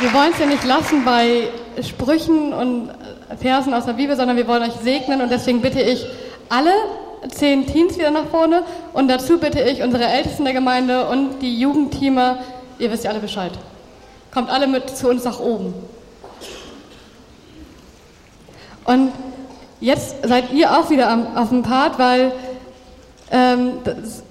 Wir 0.00 0.12
wollen 0.12 0.32
es 0.32 0.38
ja 0.40 0.46
nicht 0.46 0.64
lassen 0.64 1.04
bei 1.04 1.48
Sprüchen 1.80 2.52
und 2.52 2.90
Versen 3.40 3.72
aus 3.72 3.86
der 3.86 3.92
Bibel, 3.92 4.16
sondern 4.16 4.36
wir 4.36 4.48
wollen 4.48 4.64
euch 4.64 4.74
segnen 4.82 5.20
und 5.20 5.30
deswegen 5.30 5.60
bitte 5.60 5.80
ich 5.80 6.04
alle 6.52 6.72
zehn 7.30 7.66
Teams 7.66 7.96
wieder 7.96 8.10
nach 8.10 8.26
vorne 8.26 8.62
und 8.92 9.08
dazu 9.08 9.38
bitte 9.38 9.60
ich 9.62 9.82
unsere 9.82 10.04
Ältesten 10.04 10.44
der 10.44 10.52
Gemeinde 10.52 11.06
und 11.08 11.40
die 11.40 11.58
Jugendteamer, 11.58 12.38
ihr 12.78 12.92
wisst 12.92 13.04
ja 13.04 13.10
alle 13.10 13.20
Bescheid. 13.20 13.52
Kommt 14.34 14.50
alle 14.50 14.66
mit 14.66 14.90
zu 14.90 15.08
uns 15.08 15.24
nach 15.24 15.40
oben. 15.40 15.72
Und 18.84 19.12
jetzt 19.80 20.16
seid 20.26 20.52
ihr 20.52 20.76
auch 20.76 20.90
wieder 20.90 21.08
am, 21.08 21.36
auf 21.36 21.48
dem 21.48 21.62
Part, 21.62 21.98
weil 21.98 22.32
ähm, 23.30 23.74
das, 23.84 24.22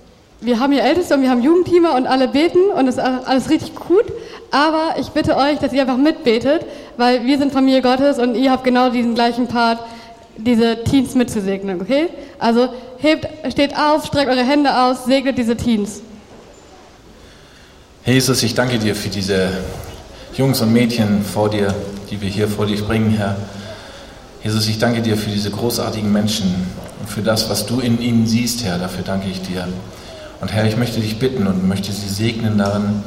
wir 0.42 0.60
haben 0.60 0.74
hier 0.74 0.84
Älteste 0.84 1.16
und 1.16 1.24
wir 1.24 1.30
haben 1.30 1.42
Jugendteamer 1.42 1.96
und 1.96 2.06
alle 2.06 2.28
beten 2.28 2.70
und 2.76 2.86
das 2.86 2.98
ist 2.98 3.04
alles 3.04 3.50
richtig 3.50 3.76
gut. 3.76 4.06
Aber 4.52 5.00
ich 5.00 5.10
bitte 5.10 5.38
euch, 5.38 5.58
dass 5.60 5.74
ihr 5.74 5.82
einfach 5.82 5.98
mitbetet, 5.98 6.66
weil 6.98 7.26
wir 7.26 7.38
sind 7.38 7.52
Familie 7.52 7.82
Gottes 7.82 8.20
und 8.20 8.36
ihr 8.36 8.52
habt 8.52 8.64
genau 8.64 8.90
diesen 8.90 9.16
gleichen 9.16 9.48
Part, 9.48 9.80
diese 10.46 10.84
Teens 10.84 11.16
mitzusegnen, 11.16 11.82
okay? 11.82 12.10
Also 12.40 12.70
hebt, 12.98 13.28
steht 13.52 13.76
auf, 13.76 14.06
streckt 14.06 14.30
eure 14.30 14.46
Hände 14.46 14.76
aus, 14.76 15.06
segnet 15.06 15.38
diese. 15.38 15.56
Herr 18.04 18.14
Jesus, 18.14 18.42
ich 18.44 18.56
danke 18.56 18.80
dir 18.80 18.96
für 18.96 19.10
diese 19.10 19.50
Jungs 20.36 20.62
und 20.62 20.74
Mädchen 20.74 21.24
vor 21.24 21.50
dir, 21.50 21.74
die 22.10 22.20
wir 22.22 22.30
hier 22.30 22.48
vor 22.48 22.66
dich 22.66 22.84
bringen, 22.84 23.12
Herr. 23.12 23.36
Jesus, 24.44 24.68
ich 24.68 24.80
danke 24.80 25.02
dir 25.02 25.18
für 25.18 25.30
diese 25.30 25.52
großartigen 25.52 26.12
Menschen 26.12 26.68
und 27.00 27.10
für 27.10 27.22
das, 27.22 27.50
was 27.50 27.68
du 27.68 27.80
in 27.80 28.02
ihnen 28.02 28.26
siehst, 28.26 28.64
Herr. 28.64 28.80
Dafür 28.80 29.04
danke 29.04 29.28
ich 29.30 29.42
dir. 29.42 29.68
Und 30.40 30.52
Herr, 30.52 30.66
ich 30.66 30.78
möchte 30.78 31.00
dich 31.00 31.20
bitten 31.20 31.46
und 31.46 31.68
möchte 31.68 31.92
sie 31.92 32.10
segnen 32.10 32.58
darin, 32.58 33.04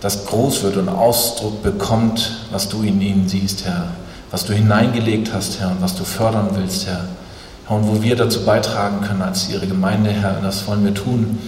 dass 0.00 0.26
groß 0.26 0.62
wird 0.62 0.76
und 0.76 0.90
Ausdruck 0.90 1.62
bekommt, 1.62 2.38
was 2.50 2.68
du 2.68 2.82
in 2.82 3.00
ihnen 3.00 3.28
siehst, 3.28 3.64
Herr. 3.64 3.88
Was 4.30 4.44
du 4.44 4.52
hineingelegt 4.52 5.32
hast, 5.32 5.60
Herr, 5.60 5.70
und 5.70 5.80
was 5.80 5.94
du 5.94 6.04
fördern 6.04 6.50
willst, 6.54 6.86
Herr. 6.86 7.04
Und 7.68 7.86
wo 7.86 8.02
wir 8.02 8.16
dazu 8.16 8.44
beitragen 8.44 9.00
können 9.00 9.22
als 9.22 9.48
ihre 9.50 9.66
Gemeinde, 9.66 10.10
Herr, 10.10 10.40
das 10.42 10.66
wollen 10.66 10.84
wir 10.84 10.94
tun. 10.94 11.38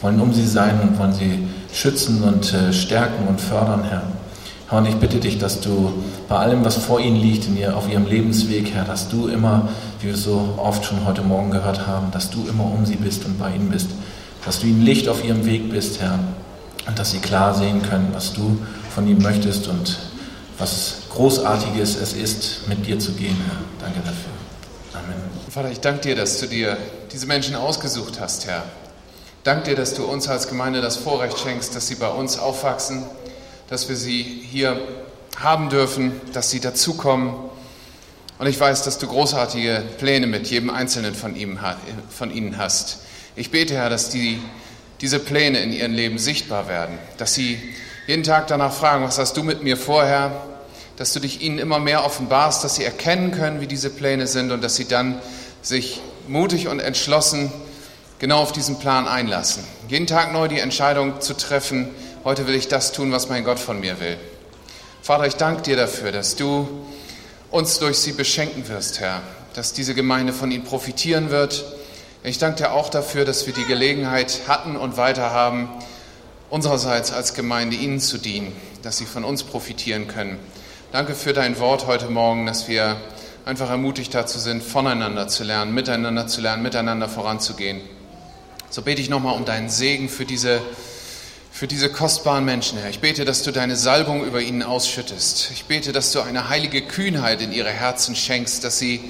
Wollen 0.00 0.20
um 0.20 0.32
sie 0.32 0.46
sein 0.46 0.80
und 0.80 0.98
wollen 0.98 1.12
sie 1.12 1.48
schützen 1.72 2.22
und 2.22 2.54
äh, 2.54 2.72
stärken 2.72 3.26
und 3.26 3.40
fördern, 3.40 3.82
Herr. 3.84 4.02
Herr, 4.68 4.78
und 4.78 4.86
ich 4.86 4.96
bitte 4.96 5.18
dich, 5.18 5.38
dass 5.38 5.60
du 5.60 5.92
bei 6.28 6.36
allem, 6.36 6.64
was 6.64 6.76
vor 6.76 7.00
ihnen 7.00 7.16
liegt, 7.16 7.46
in 7.46 7.56
ihr, 7.56 7.76
auf 7.76 7.90
ihrem 7.90 8.06
Lebensweg, 8.06 8.72
Herr, 8.74 8.84
dass 8.84 9.08
du 9.08 9.28
immer, 9.28 9.68
wie 10.00 10.08
wir 10.08 10.16
so 10.16 10.54
oft 10.58 10.84
schon 10.84 11.04
heute 11.04 11.22
Morgen 11.22 11.50
gehört 11.50 11.86
haben, 11.86 12.10
dass 12.12 12.30
du 12.30 12.46
immer 12.48 12.64
um 12.64 12.86
sie 12.86 12.96
bist 12.96 13.24
und 13.24 13.38
bei 13.38 13.54
ihnen 13.54 13.70
bist. 13.70 13.88
Dass 14.44 14.60
du 14.60 14.66
ihnen 14.66 14.82
Licht 14.82 15.08
auf 15.08 15.24
ihrem 15.24 15.44
Weg 15.46 15.70
bist, 15.70 16.00
Herr. 16.00 16.18
Und 16.86 16.98
dass 16.98 17.10
sie 17.10 17.18
klar 17.18 17.54
sehen 17.54 17.82
können, 17.82 18.08
was 18.12 18.32
du 18.32 18.58
von 18.94 19.08
ihnen 19.08 19.22
möchtest 19.22 19.68
und 19.68 19.96
was 20.58 20.94
Großartiges 21.10 21.96
es 21.96 22.12
ist, 22.12 22.68
mit 22.68 22.86
dir 22.86 22.98
zu 22.98 23.12
gehen, 23.12 23.36
Herr. 23.46 23.58
Danke 23.80 24.00
dafür. 24.00 24.32
Amen. 24.92 25.22
Vater, 25.50 25.70
ich 25.70 25.80
danke 25.80 26.00
dir, 26.00 26.16
dass 26.16 26.40
du 26.40 26.46
dir 26.46 26.76
diese 27.12 27.26
Menschen 27.26 27.54
ausgesucht 27.54 28.20
hast, 28.20 28.46
Herr. 28.46 28.64
Danke 29.44 29.70
dir, 29.70 29.76
dass 29.76 29.94
du 29.94 30.04
uns 30.04 30.28
als 30.28 30.48
Gemeinde 30.48 30.80
das 30.80 30.96
Vorrecht 30.96 31.38
schenkst, 31.38 31.74
dass 31.74 31.86
sie 31.86 31.94
bei 31.94 32.08
uns 32.08 32.38
aufwachsen, 32.38 33.04
dass 33.68 33.88
wir 33.88 33.96
sie 33.96 34.22
hier 34.22 34.80
haben 35.38 35.70
dürfen, 35.70 36.20
dass 36.32 36.50
sie 36.50 36.60
dazukommen. 36.60 37.34
Und 38.38 38.46
ich 38.46 38.58
weiß, 38.58 38.82
dass 38.82 38.98
du 38.98 39.06
großartige 39.06 39.82
Pläne 39.98 40.26
mit 40.26 40.48
jedem 40.48 40.70
Einzelnen 40.70 41.14
von, 41.14 41.34
ihnen 41.36 42.58
hast. 42.58 42.98
Ich 43.36 43.50
bete, 43.50 43.74
Herr, 43.74 43.90
dass 43.90 44.10
die, 44.10 44.40
diese 45.00 45.18
Pläne 45.18 45.60
in 45.60 45.72
ihrem 45.72 45.92
Leben 45.92 46.18
sichtbar 46.18 46.68
werden, 46.68 46.98
dass 47.16 47.34
sie 47.34 47.58
jeden 48.08 48.22
Tag 48.22 48.46
danach 48.46 48.72
fragen, 48.72 49.04
was 49.04 49.18
hast 49.18 49.36
du 49.36 49.42
mit 49.42 49.62
mir 49.62 49.76
vorher, 49.76 50.32
dass 50.96 51.12
du 51.12 51.20
dich 51.20 51.42
ihnen 51.42 51.58
immer 51.58 51.78
mehr 51.78 52.06
offenbarst, 52.06 52.64
dass 52.64 52.76
sie 52.76 52.84
erkennen 52.84 53.32
können, 53.32 53.60
wie 53.60 53.66
diese 53.66 53.90
Pläne 53.90 54.26
sind 54.26 54.50
und 54.50 54.64
dass 54.64 54.76
sie 54.76 54.86
dann 54.86 55.20
sich 55.60 56.00
mutig 56.26 56.68
und 56.68 56.80
entschlossen 56.80 57.52
genau 58.18 58.38
auf 58.38 58.52
diesen 58.52 58.78
Plan 58.78 59.06
einlassen. 59.06 59.62
Jeden 59.88 60.06
Tag 60.06 60.32
neu 60.32 60.48
die 60.48 60.58
Entscheidung 60.58 61.20
zu 61.20 61.34
treffen, 61.34 61.90
heute 62.24 62.46
will 62.46 62.54
ich 62.54 62.66
das 62.66 62.92
tun, 62.92 63.12
was 63.12 63.28
mein 63.28 63.44
Gott 63.44 63.58
von 63.58 63.78
mir 63.78 64.00
will. 64.00 64.16
Vater, 65.02 65.26
ich 65.26 65.36
danke 65.36 65.60
dir 65.60 65.76
dafür, 65.76 66.10
dass 66.10 66.34
du 66.34 66.66
uns 67.50 67.78
durch 67.78 67.98
sie 67.98 68.12
beschenken 68.12 68.68
wirst, 68.68 69.00
Herr, 69.00 69.20
dass 69.52 69.74
diese 69.74 69.94
Gemeinde 69.94 70.32
von 70.32 70.50
ihnen 70.50 70.64
profitieren 70.64 71.28
wird. 71.28 71.62
Ich 72.22 72.38
danke 72.38 72.62
dir 72.62 72.72
auch 72.72 72.88
dafür, 72.88 73.26
dass 73.26 73.46
wir 73.46 73.52
die 73.52 73.66
Gelegenheit 73.66 74.40
hatten 74.48 74.78
und 74.78 74.96
weiter 74.96 75.30
haben, 75.30 75.68
unsererseits 76.50 77.12
als 77.12 77.34
Gemeinde 77.34 77.76
ihnen 77.76 78.00
zu 78.00 78.18
dienen, 78.18 78.52
dass 78.82 78.98
sie 78.98 79.06
von 79.06 79.24
uns 79.24 79.42
profitieren 79.42 80.08
können. 80.08 80.38
Danke 80.92 81.14
für 81.14 81.32
dein 81.32 81.58
Wort 81.58 81.86
heute 81.86 82.08
Morgen, 82.08 82.46
dass 82.46 82.68
wir 82.68 82.96
einfach 83.44 83.70
ermutigt 83.70 84.14
dazu 84.14 84.38
sind, 84.38 84.62
voneinander 84.62 85.28
zu 85.28 85.44
lernen, 85.44 85.74
miteinander 85.74 86.26
zu 86.26 86.40
lernen, 86.40 86.62
miteinander 86.62 87.08
voranzugehen. 87.08 87.80
So 88.70 88.82
bete 88.82 89.00
ich 89.00 89.08
nochmal 89.08 89.34
um 89.34 89.44
deinen 89.44 89.70
Segen 89.70 90.08
für 90.08 90.24
diese, 90.24 90.60
für 91.50 91.66
diese 91.66 91.90
kostbaren 91.90 92.44
Menschen, 92.44 92.78
Herr. 92.78 92.90
Ich 92.90 93.00
bete, 93.00 93.24
dass 93.24 93.42
du 93.42 93.50
deine 93.50 93.76
Salbung 93.76 94.24
über 94.24 94.40
ihnen 94.42 94.62
ausschüttest. 94.62 95.50
Ich 95.52 95.64
bete, 95.64 95.92
dass 95.92 96.12
du 96.12 96.20
eine 96.20 96.50
heilige 96.50 96.82
Kühnheit 96.82 97.40
in 97.40 97.52
ihre 97.52 97.70
Herzen 97.70 98.14
schenkst, 98.14 98.64
dass 98.64 98.78
sie 98.78 99.00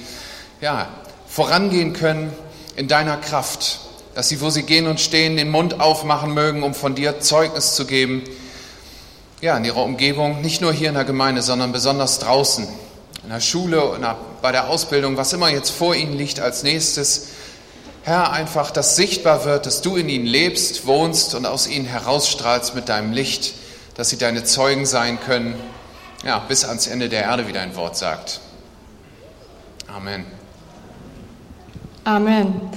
ja, 0.60 0.88
vorangehen 1.26 1.92
können 1.92 2.32
in 2.76 2.86
deiner 2.86 3.16
Kraft, 3.16 3.80
dass 4.14 4.28
sie, 4.28 4.40
wo 4.40 4.50
sie 4.50 4.62
gehen 4.62 4.86
und 4.86 5.00
stehen, 5.00 5.36
den 5.36 5.50
Mund 5.50 5.80
aufmachen 5.80 6.34
mögen, 6.34 6.62
um 6.62 6.74
von 6.74 6.94
dir 6.94 7.20
Zeugnis 7.20 7.74
zu 7.74 7.86
geben. 7.86 8.24
Ja, 9.40 9.56
in 9.56 9.64
ihrer 9.64 9.82
Umgebung, 9.82 10.40
nicht 10.40 10.60
nur 10.60 10.72
hier 10.72 10.88
in 10.88 10.94
der 10.94 11.04
Gemeinde, 11.04 11.42
sondern 11.42 11.72
besonders 11.72 12.18
draußen, 12.18 12.66
in 13.22 13.30
der 13.30 13.40
Schule, 13.40 13.92
in 13.94 14.02
der, 14.02 14.16
bei 14.42 14.52
der 14.52 14.68
Ausbildung, 14.68 15.16
was 15.16 15.32
immer 15.32 15.50
jetzt 15.50 15.70
vor 15.70 15.94
ihnen 15.94 16.16
liegt 16.16 16.40
als 16.40 16.62
nächstes. 16.62 17.28
Herr, 18.02 18.32
einfach, 18.32 18.70
dass 18.70 18.96
sichtbar 18.96 19.44
wird, 19.44 19.66
dass 19.66 19.82
du 19.82 19.96
in 19.96 20.08
ihnen 20.08 20.26
lebst, 20.26 20.86
wohnst 20.86 21.34
und 21.34 21.46
aus 21.46 21.66
ihnen 21.66 21.84
herausstrahlst 21.84 22.74
mit 22.74 22.88
deinem 22.88 23.12
Licht, 23.12 23.54
dass 23.94 24.08
sie 24.08 24.16
deine 24.16 24.44
Zeugen 24.44 24.86
sein 24.86 25.20
können, 25.20 25.54
ja, 26.24 26.38
bis 26.38 26.64
ans 26.64 26.86
Ende 26.86 27.08
der 27.08 27.22
Erde, 27.22 27.46
wie 27.48 27.52
dein 27.52 27.76
Wort 27.76 27.96
sagt. 27.96 28.40
Amen. 29.86 30.24
Amen. 32.04 32.70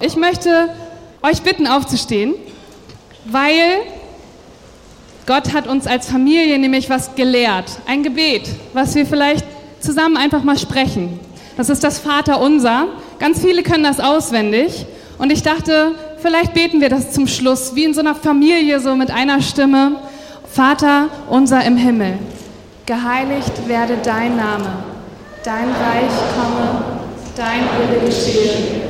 Ich 0.00 0.16
möchte 0.16 0.70
euch 1.22 1.42
bitten, 1.42 1.66
aufzustehen, 1.66 2.34
weil 3.26 3.82
Gott 5.26 5.52
hat 5.52 5.66
uns 5.66 5.86
als 5.86 6.10
Familie 6.10 6.58
nämlich 6.58 6.88
was 6.88 7.14
gelehrt. 7.14 7.66
Ein 7.86 8.02
Gebet, 8.02 8.48
was 8.72 8.94
wir 8.94 9.04
vielleicht 9.04 9.44
zusammen 9.80 10.16
einfach 10.16 10.42
mal 10.42 10.58
sprechen. 10.58 11.20
Das 11.58 11.68
ist 11.68 11.84
das 11.84 11.98
Vaterunser. 11.98 12.86
Ganz 13.18 13.40
viele 13.40 13.62
können 13.62 13.84
das 13.84 14.00
auswendig. 14.00 14.86
Und 15.18 15.30
ich 15.30 15.42
dachte, 15.42 15.92
vielleicht 16.16 16.54
beten 16.54 16.80
wir 16.80 16.88
das 16.88 17.12
zum 17.12 17.26
Schluss, 17.26 17.74
wie 17.74 17.84
in 17.84 17.92
so 17.92 18.00
einer 18.00 18.14
Familie, 18.14 18.80
so 18.80 18.96
mit 18.96 19.10
einer 19.10 19.42
Stimme. 19.42 19.96
Vater 20.50 21.10
unser 21.28 21.62
im 21.64 21.76
Himmel, 21.76 22.18
geheiligt 22.84 23.68
werde 23.68 23.98
dein 24.02 24.36
Name, 24.36 24.72
dein 25.44 25.68
Reich 25.68 26.10
komme, 26.34 26.84
dein 27.36 27.60
Wille 27.78 28.04
geschehe, 28.04 28.89